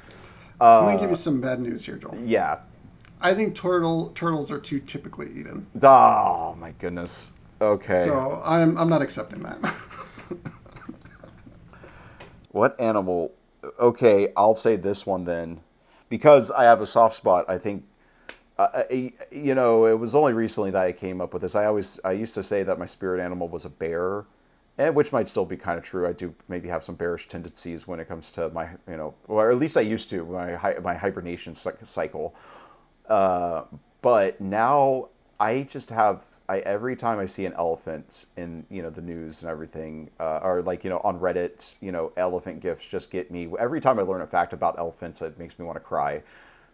I'm 0.59 0.85
gonna 0.85 0.99
give 0.99 1.11
you 1.11 1.15
some 1.15 1.39
bad 1.39 1.59
news 1.61 1.85
here, 1.85 1.95
Joel. 1.95 2.17
Yeah. 2.23 2.59
I 3.21 3.33
think 3.33 3.55
turtle 3.55 4.09
turtles 4.15 4.51
are 4.51 4.59
too 4.59 4.79
typically 4.79 5.27
eaten. 5.35 5.65
Oh 5.81 6.55
my 6.59 6.71
goodness. 6.79 7.31
Okay. 7.59 8.03
So 8.05 8.41
I'm 8.45 8.77
I'm 8.77 8.89
not 8.89 9.01
accepting 9.01 9.41
that. 9.43 9.57
What 12.51 12.79
animal? 12.79 13.33
Okay, 13.79 14.29
I'll 14.35 14.55
say 14.55 14.77
this 14.77 15.05
one 15.05 15.25
then, 15.25 15.59
because 16.09 16.49
I 16.49 16.63
have 16.63 16.81
a 16.81 16.87
soft 16.87 17.13
spot. 17.15 17.45
I 17.47 17.57
think, 17.57 17.83
uh, 18.57 18.67
I- 18.89 19.11
you 19.31 19.53
know, 19.53 19.85
it 19.85 19.99
was 19.99 20.15
only 20.15 20.33
recently 20.33 20.71
that 20.71 20.83
I 20.83 20.91
came 20.91 21.21
up 21.21 21.33
with 21.33 21.41
this. 21.43 21.55
I 21.55 21.65
always, 21.65 21.99
I 22.03 22.13
used 22.13 22.33
to 22.35 22.41
say 22.43 22.63
that 22.63 22.79
my 22.79 22.85
spirit 22.85 23.21
animal 23.21 23.47
was 23.47 23.65
a 23.65 23.69
bear, 23.69 24.25
and 24.77 24.95
which 24.95 25.11
might 25.11 25.27
still 25.27 25.45
be 25.45 25.57
kind 25.57 25.77
of 25.77 25.83
true. 25.83 26.07
I 26.07 26.13
do 26.13 26.33
maybe 26.47 26.67
have 26.69 26.83
some 26.83 26.95
bearish 26.95 27.27
tendencies 27.27 27.87
when 27.87 27.99
it 27.99 28.07
comes 28.07 28.31
to 28.31 28.49
my, 28.49 28.69
you 28.89 28.97
know, 28.97 29.13
or 29.27 29.51
at 29.51 29.57
least 29.57 29.77
I 29.77 29.81
used 29.81 30.09
to 30.11 30.25
my 30.25 30.79
my 30.81 30.95
hibernation 30.95 31.53
cycle. 31.53 32.33
Uh, 33.07 33.63
but 34.01 34.39
now 34.41 35.09
I 35.39 35.63
just 35.63 35.89
have 35.89 36.25
I 36.49 36.59
every 36.59 36.95
time 36.95 37.19
I 37.19 37.25
see 37.25 37.45
an 37.45 37.53
elephant 37.53 38.25
in 38.37 38.65
you 38.69 38.81
know 38.81 38.89
the 38.89 39.01
news 39.01 39.41
and 39.43 39.51
everything, 39.51 40.09
uh, 40.19 40.39
or 40.41 40.61
like 40.61 40.83
you 40.83 40.89
know 40.89 41.01
on 41.03 41.19
Reddit, 41.19 41.77
you 41.81 41.91
know 41.91 42.11
elephant 42.15 42.61
gifs 42.61 42.87
just 42.89 43.11
get 43.11 43.31
me. 43.31 43.49
Every 43.59 43.81
time 43.81 43.99
I 43.99 44.03
learn 44.03 44.21
a 44.21 44.27
fact 44.27 44.53
about 44.53 44.79
elephants, 44.79 45.21
it 45.21 45.37
makes 45.37 45.59
me 45.59 45.65
want 45.65 45.75
to 45.75 45.81
cry. 45.81 46.23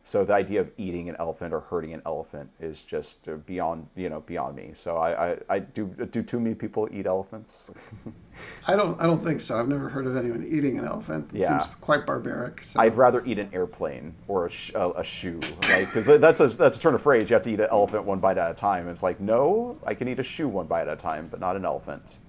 So 0.06 0.26
the 0.26 0.34
idea 0.34 0.60
of 0.60 0.70
eating 0.76 1.08
an 1.08 1.16
elephant 1.18 1.54
or 1.54 1.62
hurting 1.62 1.94
an 1.94 2.02
elephant 2.06 2.50
is 2.60 2.84
just 2.84 3.26
uh, 3.30 3.36
beyond 3.46 3.88
you 3.96 4.10
know 4.10 4.20
beyond 4.20 4.54
me. 4.58 4.72
So 4.74 4.98
I 4.98 5.32
I, 5.32 5.38
I 5.50 5.60
do 5.60 5.86
do 6.12 6.22
too 6.22 6.42
many 6.42 6.56
people 6.56 6.90
eat 6.92 7.06
elephants? 7.08 7.72
I 8.68 8.76
don't 8.76 9.00
I 9.00 9.06
don't 9.08 9.24
think 9.24 9.40
so. 9.40 9.56
I've 9.58 9.70
never 9.70 9.88
heard 9.88 10.06
of 10.06 10.18
anyone 10.18 10.46
eating 10.46 10.78
an 10.78 10.86
elephant. 10.86 11.30
It 11.34 11.40
Yeah. 11.40 11.62
seems 11.62 11.74
quite 11.80 12.06
barbaric. 12.06 12.66
So. 12.66 12.82
I'd 12.82 12.96
rather 12.98 13.24
eat 13.24 13.40
an 13.40 13.50
airplane 13.54 14.14
or 14.28 14.48
a, 14.48 14.50
sh- 14.50 14.74
a, 14.76 14.90
a 14.98 15.04
shoe, 15.06 15.40
like 15.70 15.86
because 15.86 16.06
that's 16.20 16.42
a 16.42 16.48
that's 16.48 16.78
a 16.78 16.82
turn 16.82 16.96
of 16.96 17.02
phrase. 17.02 17.30
You 17.30 17.36
have 17.36 17.44
to 17.44 17.52
eat 17.52 17.62
an 17.62 17.70
elephant 17.72 18.04
one 18.04 18.20
bite 18.20 18.38
at 18.38 18.52
a 18.52 18.54
time. 18.54 18.90
It's 18.90 19.04
like 19.04 19.22
no, 19.22 19.78
I 19.86 19.94
can 19.94 20.10
eat 20.10 20.20
a 20.20 20.24
shoe 20.24 20.50
one 20.50 20.68
bite 20.68 20.88
at 20.90 20.94
a 20.94 20.98
time, 20.98 21.30
but 21.32 21.40
not 21.40 21.56
an 21.56 21.64
elephant. 21.64 22.20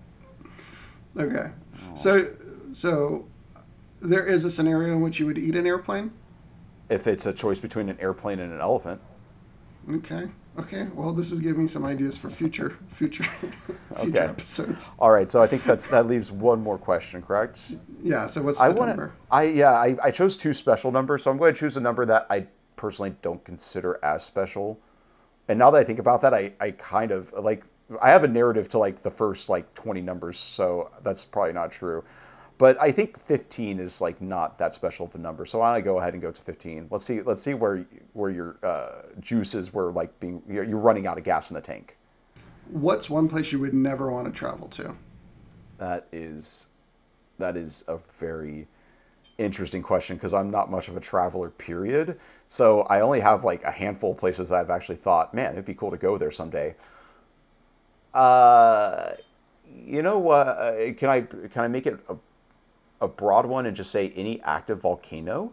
Okay. 1.18 1.50
So 1.96 2.30
so 2.70 3.26
there 4.00 4.24
is 4.24 4.44
a 4.44 4.50
scenario 4.50 4.92
in 4.92 5.00
which 5.00 5.18
you 5.18 5.26
would 5.26 5.38
eat 5.38 5.56
an 5.56 5.66
airplane? 5.66 6.12
If 6.88 7.06
it's 7.06 7.26
a 7.26 7.32
choice 7.32 7.58
between 7.60 7.88
an 7.88 7.98
airplane 8.00 8.40
and 8.40 8.52
an 8.52 8.60
elephant, 8.60 9.00
Okay. 9.92 10.28
Okay. 10.58 10.86
Well, 10.94 11.12
this 11.12 11.30
is 11.30 11.40
giving 11.40 11.62
me 11.62 11.68
some 11.68 11.84
ideas 11.84 12.16
for 12.16 12.30
future 12.30 12.78
future 12.92 13.22
future 13.98 14.00
Okay. 14.08 14.18
episodes. 14.18 14.90
all 14.98 15.10
right. 15.10 15.30
So 15.30 15.42
I 15.42 15.46
think 15.46 15.64
that's 15.64 15.84
that 15.86 16.06
leaves 16.06 16.32
one 16.32 16.62
more 16.62 16.78
question, 16.78 17.20
correct? 17.20 17.76
Yeah. 18.02 18.26
So 18.26 18.40
what's 18.42 18.58
the 18.58 18.64
I 18.64 18.68
want 18.70 18.88
number? 18.88 19.12
I 19.30 19.42
yeah. 19.44 19.72
I, 19.72 19.96
I 20.02 20.10
chose 20.10 20.36
two 20.36 20.52
special 20.54 20.90
numbers, 20.90 21.22
so 21.22 21.30
I'm 21.30 21.36
going 21.36 21.52
to 21.52 21.58
choose 21.60 21.76
a 21.76 21.80
number 21.82 22.06
that 22.06 22.26
I 22.30 22.46
personally 22.76 23.14
don't 23.20 23.44
consider 23.44 23.98
as 24.02 24.24
special. 24.24 24.80
And 25.48 25.58
now 25.58 25.70
that 25.70 25.78
I 25.78 25.84
think 25.84 25.98
about 25.98 26.22
that, 26.22 26.32
I 26.32 26.52
I 26.60 26.70
kind 26.70 27.10
of 27.10 27.32
like 27.34 27.64
I 28.00 28.08
have 28.10 28.24
a 28.24 28.28
narrative 28.28 28.68
to 28.70 28.78
like 28.78 29.02
the 29.02 29.10
first 29.10 29.50
like 29.50 29.74
20 29.74 30.00
numbers, 30.00 30.38
so 30.38 30.90
that's 31.02 31.24
probably 31.26 31.52
not 31.52 31.72
true. 31.72 32.02
But 32.56 32.80
I 32.80 32.92
think 32.92 33.18
15 33.18 33.80
is 33.80 34.00
like 34.00 34.20
not 34.20 34.58
that 34.58 34.74
special 34.74 35.06
of 35.06 35.14
a 35.14 35.18
number, 35.18 35.44
so 35.44 35.60
I 35.60 35.80
go 35.80 35.98
ahead 35.98 36.12
and 36.12 36.22
go 36.22 36.30
to 36.30 36.40
15. 36.40 36.88
Let's 36.90 37.04
see. 37.04 37.20
Let's 37.20 37.42
see 37.42 37.54
where 37.54 37.84
where 38.12 38.30
your 38.30 38.58
uh, 38.62 39.02
juices 39.20 39.72
were 39.72 39.92
like 39.92 40.18
being 40.20 40.42
you're, 40.48 40.64
you're 40.64 40.78
running 40.78 41.06
out 41.06 41.18
of 41.18 41.24
gas 41.24 41.50
in 41.50 41.54
the 41.54 41.60
tank. 41.60 41.96
What's 42.70 43.10
one 43.10 43.28
place 43.28 43.50
you 43.50 43.58
would 43.58 43.74
never 43.74 44.10
want 44.10 44.26
to 44.26 44.32
travel 44.32 44.68
to? 44.68 44.94
That 45.78 46.06
is 46.12 46.68
that 47.38 47.56
is 47.56 47.84
a 47.88 47.98
very 48.18 48.68
interesting 49.38 49.82
question 49.82 50.16
because 50.16 50.32
I'm 50.32 50.50
not 50.50 50.70
much 50.70 50.86
of 50.86 50.96
a 50.96 51.00
traveler, 51.00 51.50
period. 51.50 52.20
So 52.48 52.82
I 52.82 53.00
only 53.00 53.18
have 53.18 53.42
like 53.42 53.64
a 53.64 53.70
handful 53.72 54.12
of 54.12 54.18
places 54.18 54.50
that 54.50 54.60
I've 54.60 54.70
actually 54.70 54.96
thought, 54.96 55.34
man, 55.34 55.52
it'd 55.52 55.64
be 55.64 55.74
cool 55.74 55.90
to 55.90 55.96
go 55.96 56.16
there 56.16 56.30
someday. 56.30 56.76
Uh, 58.12 59.14
you 59.84 60.02
know 60.02 60.18
what? 60.18 60.46
Uh, 60.46 60.92
can 60.96 61.08
I 61.08 61.20
can 61.22 61.64
I 61.64 61.68
make 61.68 61.86
it 61.86 61.98
a, 62.08 62.16
a 63.04 63.08
broad 63.08 63.46
one 63.46 63.66
and 63.66 63.76
just 63.76 63.90
say 63.90 64.10
any 64.16 64.40
active 64.42 64.80
volcano? 64.80 65.52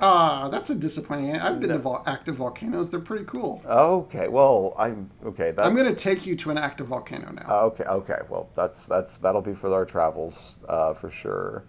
Ah, 0.00 0.48
that's 0.48 0.70
a 0.70 0.74
disappointing. 0.76 1.36
I've 1.36 1.58
been 1.58 1.70
to 1.70 1.78
vol- 1.78 2.04
active 2.06 2.36
volcanoes. 2.36 2.88
They're 2.88 3.00
pretty 3.00 3.24
cool. 3.24 3.60
Okay, 3.66 4.28
well, 4.28 4.74
I'm 4.78 5.10
okay. 5.24 5.50
That, 5.50 5.66
I'm 5.66 5.74
going 5.74 5.92
to 5.92 5.94
take 5.94 6.24
you 6.24 6.36
to 6.36 6.50
an 6.50 6.58
active 6.58 6.86
volcano 6.86 7.32
now. 7.32 7.46
Uh, 7.48 7.62
okay, 7.66 7.84
okay. 7.84 8.18
Well, 8.28 8.48
that's 8.54 8.86
that's 8.86 9.18
that'll 9.18 9.42
be 9.42 9.54
for 9.54 9.72
our 9.74 9.84
travels 9.84 10.64
uh, 10.68 10.94
for 10.94 11.10
sure. 11.10 11.64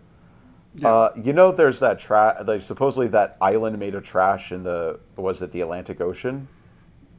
Uh, 0.84 1.10
you 1.22 1.34
know, 1.34 1.52
there's 1.52 1.80
that 1.80 1.98
trash. 1.98 2.38
Like 2.46 2.62
supposedly 2.62 3.08
that 3.08 3.36
island 3.42 3.80
made 3.80 3.96
of 3.96 4.04
trash 4.04 4.52
in 4.52 4.62
the 4.62 5.00
was 5.16 5.42
it 5.42 5.52
the 5.52 5.62
Atlantic 5.62 6.00
Ocean? 6.00 6.48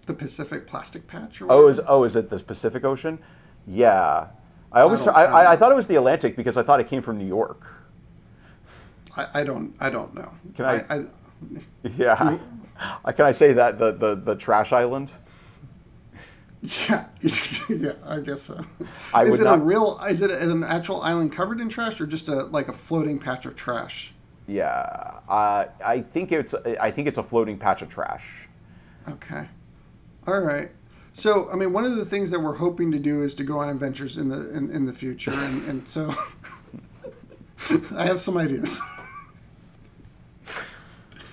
The 0.07 0.15
Pacific 0.15 0.67
Plastic 0.69 1.09
Patch. 1.09 1.43
Or 1.43 1.47
Oh, 1.51 1.67
is 1.69 1.81
oh 1.89 2.05
is 2.05 2.15
it 2.15 2.31
the 2.31 2.39
Pacific 2.39 2.85
Ocean? 2.85 3.19
Yeah, 3.67 4.29
I 4.73 4.83
always 4.83 5.07
I, 5.07 5.13
I 5.13 5.25
I, 5.25 5.53
I 5.53 5.57
thought 5.57 5.73
it 5.73 5.77
was 5.77 5.87
the 5.87 5.97
Atlantic 5.97 6.37
because 6.37 6.57
I 6.57 6.63
thought 6.63 6.81
it 6.81 6.87
came 6.87 7.03
from 7.03 7.19
New 7.19 7.27
York. 7.27 7.67
I, 9.17 9.27
I 9.41 9.45
don't. 9.45 9.75
I 9.81 9.91
don't 9.91 10.15
know. 10.15 10.31
Can 10.55 10.65
I- 10.65 10.85
I, 10.97 11.05
Yeah, 11.97 12.39
I, 13.05 13.13
can 13.13 13.27
I 13.27 13.33
say 13.33 13.53
that 13.55 13.79
the 13.79 13.93
the 13.93 14.15
the 14.15 14.35
trash 14.37 14.73
island? 14.73 15.13
yeah. 16.63 17.07
yeah. 17.69 17.93
I 18.05 18.21
guess 18.21 18.43
so. 18.43 18.65
I 19.15 19.25
is 19.25 19.41
it 19.41 19.45
not- 19.45 19.59
a 19.59 19.63
real? 19.63 19.99
Is 20.09 20.21
it 20.23 20.31
an 20.31 20.63
actual 20.63 21.01
island 21.03 21.33
covered 21.33 21.61
in 21.61 21.69
trash, 21.69 22.01
or 22.01 22.07
just 22.07 22.29
a 22.29 22.45
like 22.45 22.69
a 22.69 22.73
floating 22.73 23.19
patch 23.19 23.47
of 23.47 23.57
trash? 23.57 24.13
Yeah, 24.47 25.21
uh, 25.29 25.67
I 25.85 26.01
think 26.01 26.33
it's 26.33 26.55
I 26.55 26.91
think 26.91 27.09
it's 27.09 27.19
a 27.19 27.23
floating 27.23 27.57
patch 27.59 27.83
of 27.83 27.89
trash. 27.89 28.49
Okay. 29.09 29.49
All 30.27 30.41
right. 30.41 30.71
So, 31.13 31.51
I 31.53 31.57
mean, 31.57 31.73
one 31.73 31.85
of 31.85 31.97
the 31.97 32.05
things 32.05 32.31
that 32.31 32.41
we're 32.41 32.55
hoping 32.55 32.91
to 32.93 32.99
do 32.99 33.23
is 33.23 33.35
to 33.37 33.45
go 33.45 33.59
on 33.59 33.69
adventures 33.69 34.17
in 34.17 34.29
the 34.29 34.51
in, 34.57 34.71
in 34.71 34.85
the 34.87 34.93
future, 34.93 35.33
and, 35.33 35.69
and 35.69 35.83
so 35.83 36.15
I 37.97 38.05
have 38.07 38.21
some 38.21 38.37
ideas. 38.37 38.81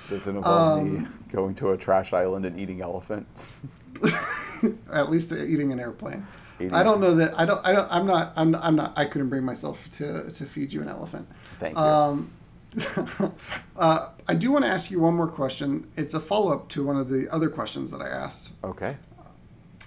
Does 0.09 0.27
it 0.27 0.35
involve 0.35 0.79
Um, 0.79 1.03
me 1.03 1.07
going 1.31 1.53
to 1.55 1.71
a 1.71 1.77
trash 1.77 2.13
island 2.13 2.45
and 2.45 2.57
eating 2.59 2.81
elephants? 2.81 3.59
At 4.91 5.09
least 5.09 5.31
eating 5.31 5.71
an 5.71 5.79
airplane. 5.79 6.25
Eating- 6.59 6.73
I 6.73 6.81
don't 6.81 6.99
know 7.01 7.13
that 7.15 7.37
I 7.39 7.45
don't 7.45 7.65
I 7.65 7.71
don't 7.73 7.87
I'm 7.91 8.07
not 8.07 8.33
I'm, 8.35 8.55
I'm 8.55 8.75
not 8.75 8.93
I 8.97 9.05
couldn't 9.05 9.29
bring 9.29 9.43
myself 9.43 9.87
to 9.97 10.29
to 10.31 10.45
feed 10.45 10.73
you 10.73 10.81
an 10.81 10.87
elephant. 10.89 11.27
Thank 11.59 11.77
you. 11.77 11.83
Um, 11.83 12.31
uh, 13.77 14.09
I 14.27 14.33
do 14.33 14.51
want 14.51 14.65
to 14.65 14.71
ask 14.71 14.89
you 14.91 14.99
one 14.99 15.15
more 15.15 15.27
question. 15.27 15.87
It's 15.97 16.13
a 16.13 16.19
follow 16.19 16.51
up 16.53 16.67
to 16.69 16.83
one 16.85 16.97
of 16.97 17.09
the 17.09 17.27
other 17.29 17.49
questions 17.49 17.91
that 17.91 18.01
I 18.01 18.07
asked. 18.09 18.53
okay. 18.63 18.97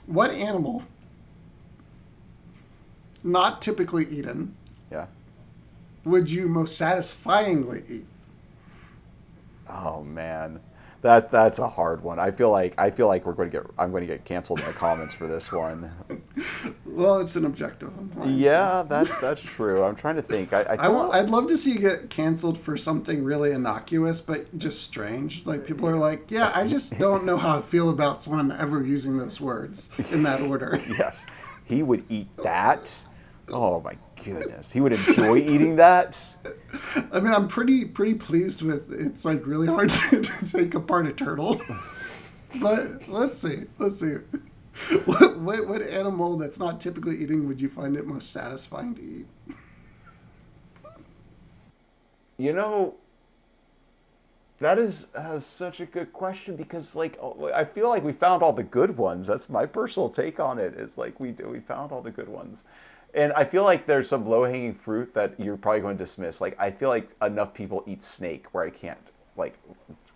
What 0.07 0.31
animal, 0.33 0.83
not 3.23 3.63
typically 3.63 4.07
eaten, 4.07 4.55
Yeah. 4.91 5.07
would 6.05 6.31
you 6.31 6.49
most 6.49 6.77
satisfyingly 6.77 7.85
eat? 7.89 8.07
Oh 9.69 10.03
man, 10.03 10.61
that's 11.03 11.31
that's 11.31 11.59
a 11.59 11.69
hard 11.69 12.03
one. 12.03 12.19
I 12.19 12.31
feel 12.31 12.51
like 12.51 12.75
I 12.79 12.91
feel 12.91 13.07
like 13.07 13.25
we're 13.27 13.33
going 13.33 13.51
to 13.51 13.59
get 13.59 13.67
I'm 13.79 13.91
going 13.91 14.03
to 14.03 14.07
get 14.07 14.25
canceled 14.25 14.61
in 14.61 14.67
the 14.67 14.73
comments 14.73 15.15
for 15.15 15.27
this 15.27 15.51
one. 15.53 15.91
Well, 16.85 17.21
it's 17.21 17.37
an 17.37 17.45
objective. 17.47 17.89
of 17.89 18.17
mine, 18.17 18.29
so- 18.29 18.35
Yeah, 18.35 18.83
that's 18.89 19.19
that's 19.21 19.43
true. 19.43 19.83
I'm 19.85 19.97
trying 19.97 20.17
to 20.17 20.23
think. 20.23 20.53
I, 20.53 20.63
I, 20.63 20.75
I 20.75 20.89
want, 20.89 21.15
I'd 21.15 21.31
love 21.31 21.47
to 21.49 21.57
see 21.57 21.73
you 21.73 21.79
get 21.79 22.11
canceled 22.11 22.59
for 22.59 22.77
something 22.77 23.25
really 23.25 23.53
innocuous, 23.53 24.21
but 24.21 24.57
just 24.59 24.83
strange. 24.83 25.47
Like 25.47 25.65
people 25.65 25.89
are 25.89 25.97
like, 25.97 26.31
"Yeah, 26.31 26.53
I 26.55 26.67
just 26.67 26.99
don't 26.99 27.25
know 27.25 27.37
how 27.37 27.59
I 27.59 27.63
feel 27.63 27.91
about 27.91 28.23
someone 28.23 28.53
ever 28.53 28.83
using 28.85 29.17
those 29.17 29.41
words 29.41 29.89
in 30.13 30.23
that 30.25 30.41
order." 30.43 30.81
yes, 30.89 31.25
he 31.65 31.83
would 31.83 32.05
eat 32.11 32.29
that. 32.43 33.05
Oh 33.53 33.81
my 33.81 33.97
goodness, 34.23 34.73
he 34.73 34.81
would 34.81 34.93
enjoy 34.93 35.37
eating 35.37 35.77
that. 35.77 36.37
I 37.13 37.21
mean, 37.21 37.33
I'm 37.33 37.49
pretty 37.49 37.85
pretty 37.85 38.15
pleased 38.15 38.63
with. 38.63 38.93
It's 38.93 39.25
like 39.25 39.47
really 39.47 39.67
hard 39.67 39.89
to, 40.11 40.21
to 40.21 40.53
take 40.53 40.75
apart 40.75 41.07
a 41.07 41.13
turtle, 41.13 41.61
but 42.61 43.09
let's 43.09 43.39
see, 43.39 43.65
let's 43.79 44.01
see. 44.01 44.17
What, 45.05 45.39
what 45.39 45.67
what 45.67 45.83
animal 45.83 46.37
that's 46.37 46.59
not 46.59 46.81
typically 46.81 47.19
eating 47.19 47.47
would 47.49 47.61
you 47.61 47.69
find 47.69 47.97
it 47.97 48.07
most 48.07 48.33
satisfying 48.33 48.95
to 48.95 49.03
eat? 49.03 49.27
You 52.39 52.55
know, 52.55 52.95
that 54.61 54.79
is 54.79 55.15
uh, 55.15 55.41
such 55.41 55.81
a 55.81 55.87
good 55.87 56.13
question 56.13 56.55
because, 56.55 56.95
like, 56.95 57.19
oh, 57.21 57.51
I 57.55 57.65
feel 57.65 57.89
like 57.89 58.05
we 58.05 58.13
found 58.13 58.43
all 58.43 58.53
the 58.53 58.63
good 58.63 58.97
ones. 58.99 59.27
That's 59.27 59.49
my 59.49 59.65
personal 59.65 60.11
take 60.11 60.39
on 60.39 60.59
it. 60.59 60.75
It's 60.77 60.99
like 60.99 61.19
we 61.19 61.33
we 61.33 61.61
found 61.61 61.93
all 61.93 62.03
the 62.03 62.11
good 62.11 62.29
ones, 62.29 62.65
and 63.15 63.33
I 63.33 63.45
feel 63.45 63.65
like 63.65 63.87
there's 63.87 64.09
some 64.09 64.29
low 64.29 64.45
hanging 64.45 64.75
fruit 64.75 65.15
that 65.15 65.39
you're 65.39 65.57
probably 65.57 65.81
going 65.81 65.97
to 65.97 66.03
dismiss. 66.03 66.41
Like, 66.41 66.57
I 66.59 66.71
feel 66.71 66.89
like 66.89 67.11
enough 67.23 67.55
people 67.55 67.83
eat 67.87 68.03
snake 68.05 68.47
where 68.53 68.65
I 68.65 68.71
can't 68.71 69.11
like 69.37 69.59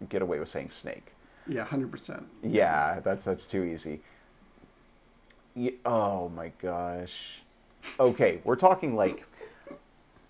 get 0.08 0.22
away 0.22 0.38
with 0.38 0.48
saying 0.48 0.68
snake. 0.68 1.12
Yeah, 1.46 1.64
hundred 1.64 1.90
percent. 1.90 2.26
Yeah, 2.42 3.00
that's 3.00 3.24
that's 3.24 3.46
too 3.46 3.64
easy. 3.64 4.00
Ye- 5.54 5.76
oh 5.84 6.28
my 6.30 6.52
gosh. 6.60 7.42
Okay, 8.00 8.40
we're 8.44 8.56
talking 8.56 8.96
like 8.96 9.26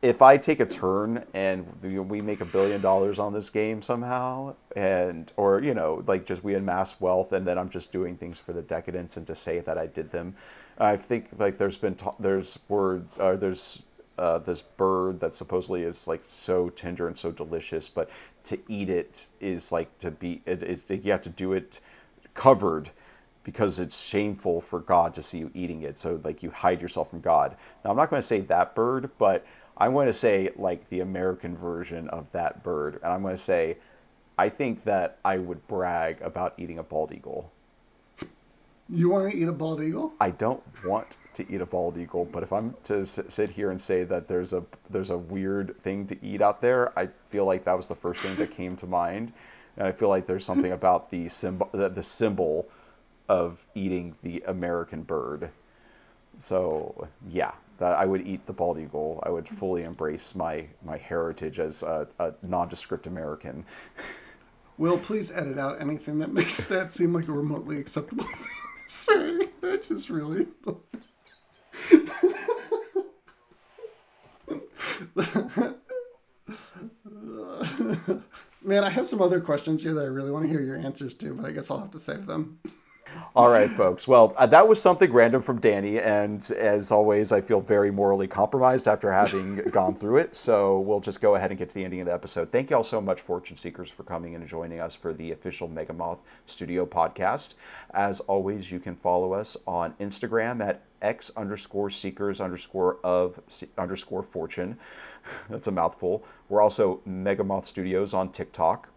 if 0.05 0.21
I 0.21 0.37
take 0.37 0.61
a 0.61 0.67
turn 0.67 1.25
and 1.33 1.67
we- 1.83 2.21
make 2.21 2.43
a 2.43 2.45
billion 2.45 2.83
dollars 2.83 3.19
on 3.19 3.33
this 3.33 3.49
game 3.49 3.81
somehow, 3.81 4.55
and 4.77 5.33
or 5.37 5.63
you 5.63 5.73
know 5.73 6.05
like 6.07 6.27
just 6.27 6.45
we 6.45 6.55
amass 6.55 7.01
wealth, 7.01 7.33
and 7.33 7.47
then 7.47 7.57
I'm 7.57 7.71
just 7.71 7.91
doing 7.91 8.17
things 8.19 8.39
for 8.39 8.53
the 8.53 8.61
decadence 8.61 9.17
and 9.17 9.27
to 9.27 9.35
say 9.35 9.61
that 9.61 9.79
I 9.79 9.87
did 9.87 10.11
them. 10.11 10.37
I 10.79 10.97
think 10.97 11.29
like 11.39 11.57
there's 11.57 11.79
been 11.79 11.95
ta- 11.95 12.17
there's 12.21 12.59
word 12.69 13.09
uh, 13.19 13.37
there's 13.37 13.83
uh, 14.19 14.39
this 14.39 14.61
bird 14.61 15.21
that 15.21 15.33
supposedly 15.33 15.83
is 15.85 16.07
like 16.07 16.21
so 16.23 16.69
tender 16.69 17.07
and 17.07 17.17
so 17.17 17.33
delicious, 17.33 17.89
but 17.89 18.11
to 18.45 18.59
eat 18.69 18.91
it 18.91 19.29
is 19.41 19.73
like 19.73 19.97
to 20.01 20.11
be 20.11 20.43
it 20.45 20.63
is 20.63 20.91
you 20.91 21.13
have 21.13 21.23
to 21.23 21.31
do 21.31 21.55
it 21.55 21.81
covered 22.35 22.91
because 23.43 23.79
it's 23.79 24.03
shameful 24.03 24.61
for 24.61 24.81
God 24.81 25.15
to 25.15 25.23
see 25.23 25.39
you 25.39 25.51
eating 25.55 25.83
it. 25.83 25.97
So 25.97 26.21
like 26.25 26.43
you 26.43 26.51
hide 26.51 26.83
yourself 26.83 27.09
from 27.11 27.21
God. 27.21 27.57
Now 27.85 27.91
I'm 27.91 27.97
not 27.97 28.11
going 28.11 28.21
to 28.21 28.27
say 28.27 28.41
that 28.41 28.75
bird, 28.75 29.11
but 29.19 29.47
I'm 29.77 29.93
going 29.93 30.07
to 30.07 30.13
say 30.13 30.51
like 30.57 30.89
the 30.89 31.01
American 31.01 31.57
version 31.57 32.09
of 32.09 32.31
that 32.33 32.63
bird, 32.63 33.01
and 33.03 33.13
I'm 33.13 33.23
going 33.23 33.35
to 33.35 33.43
say 33.43 33.79
I 34.39 34.49
think 34.49 34.85
that 34.85 35.19
I 35.25 35.39
would 35.39 35.67
brag 35.69 36.21
about 36.21 36.55
eating 36.59 36.79
a 36.79 36.83
bald 36.83 37.13
eagle. 37.13 37.53
You 38.89 39.09
want 39.09 39.33
to 39.33 39.37
eat 39.37 39.49
a 39.49 39.53
bald 39.53 39.81
eagle? 39.81 40.13
I 40.21 40.31
don't 40.31 40.63
want 40.85 41.17
to 41.35 41.53
eat 41.53 41.61
a 41.61 41.67
bald 41.67 41.97
eagle, 41.97 42.27
but 42.27 42.43
if 42.43 42.53
I'm 42.53 42.75
to 42.85 43.01
s- 43.01 43.19
sit 43.29 43.51
here 43.51 43.71
and 43.71 43.81
say 43.81 44.05
that 44.05 44.29
there's 44.29 44.53
a 44.53 44.65
there's 44.91 45.11
a 45.11 45.17
weird 45.19 45.79
thing 45.81 46.07
to 46.09 46.25
eat 46.25 46.43
out 46.43 46.61
there, 46.61 46.97
I 46.99 47.09
feel 47.31 47.47
like 47.47 47.65
that 47.65 47.77
was 47.77 47.89
the 47.89 47.95
first 47.95 48.21
thing 48.21 48.37
that 48.37 48.51
came 48.51 48.77
to 48.77 48.87
mind, 48.87 49.33
and 49.77 49.87
I 49.87 49.93
feel 49.93 50.09
like 50.09 50.27
there's 50.27 50.45
something 50.45 50.73
about 50.73 51.11
the 51.11 51.29
symbol 51.29 51.71
the, 51.73 51.89
the 51.89 52.03
symbol 52.03 52.69
of 53.29 53.65
eating 53.75 54.17
the 54.23 54.43
American 54.47 55.03
bird. 55.03 55.51
So 56.39 57.09
yeah, 57.29 57.53
that 57.79 57.93
I 57.93 58.05
would 58.05 58.27
eat 58.27 58.47
the 58.47 58.53
bald 58.53 58.79
eagle. 58.79 59.23
I 59.25 59.31
would 59.31 59.45
mm-hmm. 59.45 59.57
fully 59.57 59.83
embrace 59.85 60.35
my 60.35 60.67
my 60.85 60.97
heritage 60.97 61.59
as 61.59 61.83
a, 61.83 62.07
a 62.19 62.35
nondescript 62.43 63.07
American. 63.07 63.65
Will 64.77 64.99
please 64.99 65.31
edit 65.31 65.57
out 65.59 65.81
anything 65.81 66.19
that 66.19 66.33
makes 66.33 66.65
that 66.69 66.93
seem 66.93 67.13
like 67.13 67.29
a 67.29 67.33
remotely 67.33 67.79
acceptable 67.79 68.25
thing 68.25 68.37
to 68.85 68.91
say. 68.91 69.49
That 69.61 69.83
just 69.83 70.11
really. 70.11 70.47
Man, 78.63 78.83
I 78.83 78.89
have 78.89 79.07
some 79.07 79.21
other 79.21 79.41
questions 79.41 79.83
here 79.83 79.93
that 79.95 80.01
I 80.01 80.09
really 80.09 80.31
want 80.31 80.47
to 80.47 80.51
hear 80.51 80.63
your 80.63 80.77
answers 80.77 81.15
to, 81.17 81.35
but 81.35 81.45
I 81.45 81.53
guess 81.53 81.71
I'll 81.71 81.79
have 81.79 81.91
to 81.91 81.99
save 81.99 82.27
them. 82.27 82.59
All 83.37 83.49
right, 83.49 83.71
folks. 83.71 84.07
Well, 84.07 84.35
uh, 84.37 84.47
that 84.47 84.69
was 84.69 84.81
something 84.81 85.13
random 85.13 85.43
from 85.43 85.61
Danny, 85.61 85.99
and 85.99 86.49
as 86.53 86.91
always, 86.91 87.33
I 87.33 87.41
feel 87.41 87.61
very 87.61 87.91
morally 87.91 88.27
compromised 88.27 88.87
after 88.89 89.11
having 89.13 89.57
gone 89.71 89.95
through 89.95 90.19
it. 90.19 90.35
So 90.35 90.81
we'll 90.81 91.01
just 91.01 91.21
go 91.21 91.35
ahead 91.35 91.51
and 91.51 91.59
get 91.59 91.69
to 91.71 91.75
the 91.75 91.85
ending 91.85 92.01
of 92.01 92.07
the 92.07 92.15
episode. 92.15 92.51
Thank 92.51 92.71
you 92.71 92.77
all 92.77 92.85
so 92.85 93.01
much, 93.01 93.21
Fortune 93.21 93.57
Seekers, 93.57 93.91
for 93.91 94.05
coming 94.05 94.35
and 94.35 94.47
joining 94.47 94.81
us 94.81 94.95
for 94.95 95.13
the 95.13 95.33
official 95.33 95.69
Mega 95.69 95.93
Moth 95.93 96.21
Studio 96.47 96.87
podcast. 96.87 97.55
As 97.93 98.21
always, 98.21 98.71
you 98.71 98.81
can 98.81 98.95
follow 98.95 99.33
us 99.33 99.57
on 99.67 99.95
Instagram 99.95 100.65
at 100.65 100.83
x 101.03 101.31
underscore 101.37 101.91
seekers 101.91 102.41
underscore 102.41 102.99
of 103.05 103.41
underscore 103.77 104.23
fortune. 104.23 104.79
That's 105.51 105.67
a 105.67 105.73
mouthful. 105.73 106.25
We're 106.49 106.63
also 106.63 107.01
Mega 107.05 107.45
Moth 107.45 107.67
Studios 107.67 108.15
on 108.15 108.31
TikTok. 108.31 108.89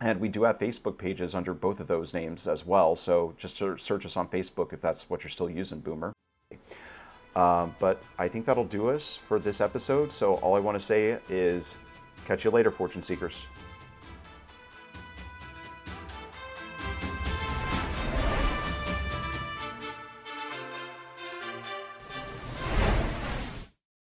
And 0.00 0.20
we 0.20 0.28
do 0.28 0.42
have 0.42 0.58
Facebook 0.58 0.98
pages 0.98 1.34
under 1.34 1.54
both 1.54 1.80
of 1.80 1.86
those 1.86 2.12
names 2.12 2.46
as 2.46 2.66
well. 2.66 2.96
So 2.96 3.34
just 3.38 3.56
search 3.56 4.04
us 4.04 4.16
on 4.16 4.28
Facebook 4.28 4.72
if 4.72 4.80
that's 4.80 5.08
what 5.08 5.24
you're 5.24 5.30
still 5.30 5.48
using, 5.48 5.80
Boomer. 5.80 6.12
Um, 7.34 7.74
but 7.78 8.02
I 8.18 8.28
think 8.28 8.44
that'll 8.44 8.64
do 8.64 8.88
us 8.88 9.16
for 9.16 9.38
this 9.38 9.60
episode. 9.60 10.10
So 10.12 10.34
all 10.36 10.54
I 10.54 10.58
want 10.58 10.74
to 10.76 10.84
say 10.84 11.18
is 11.28 11.78
catch 12.26 12.44
you 12.44 12.50
later, 12.50 12.70
Fortune 12.70 13.02
Seekers. 13.02 13.48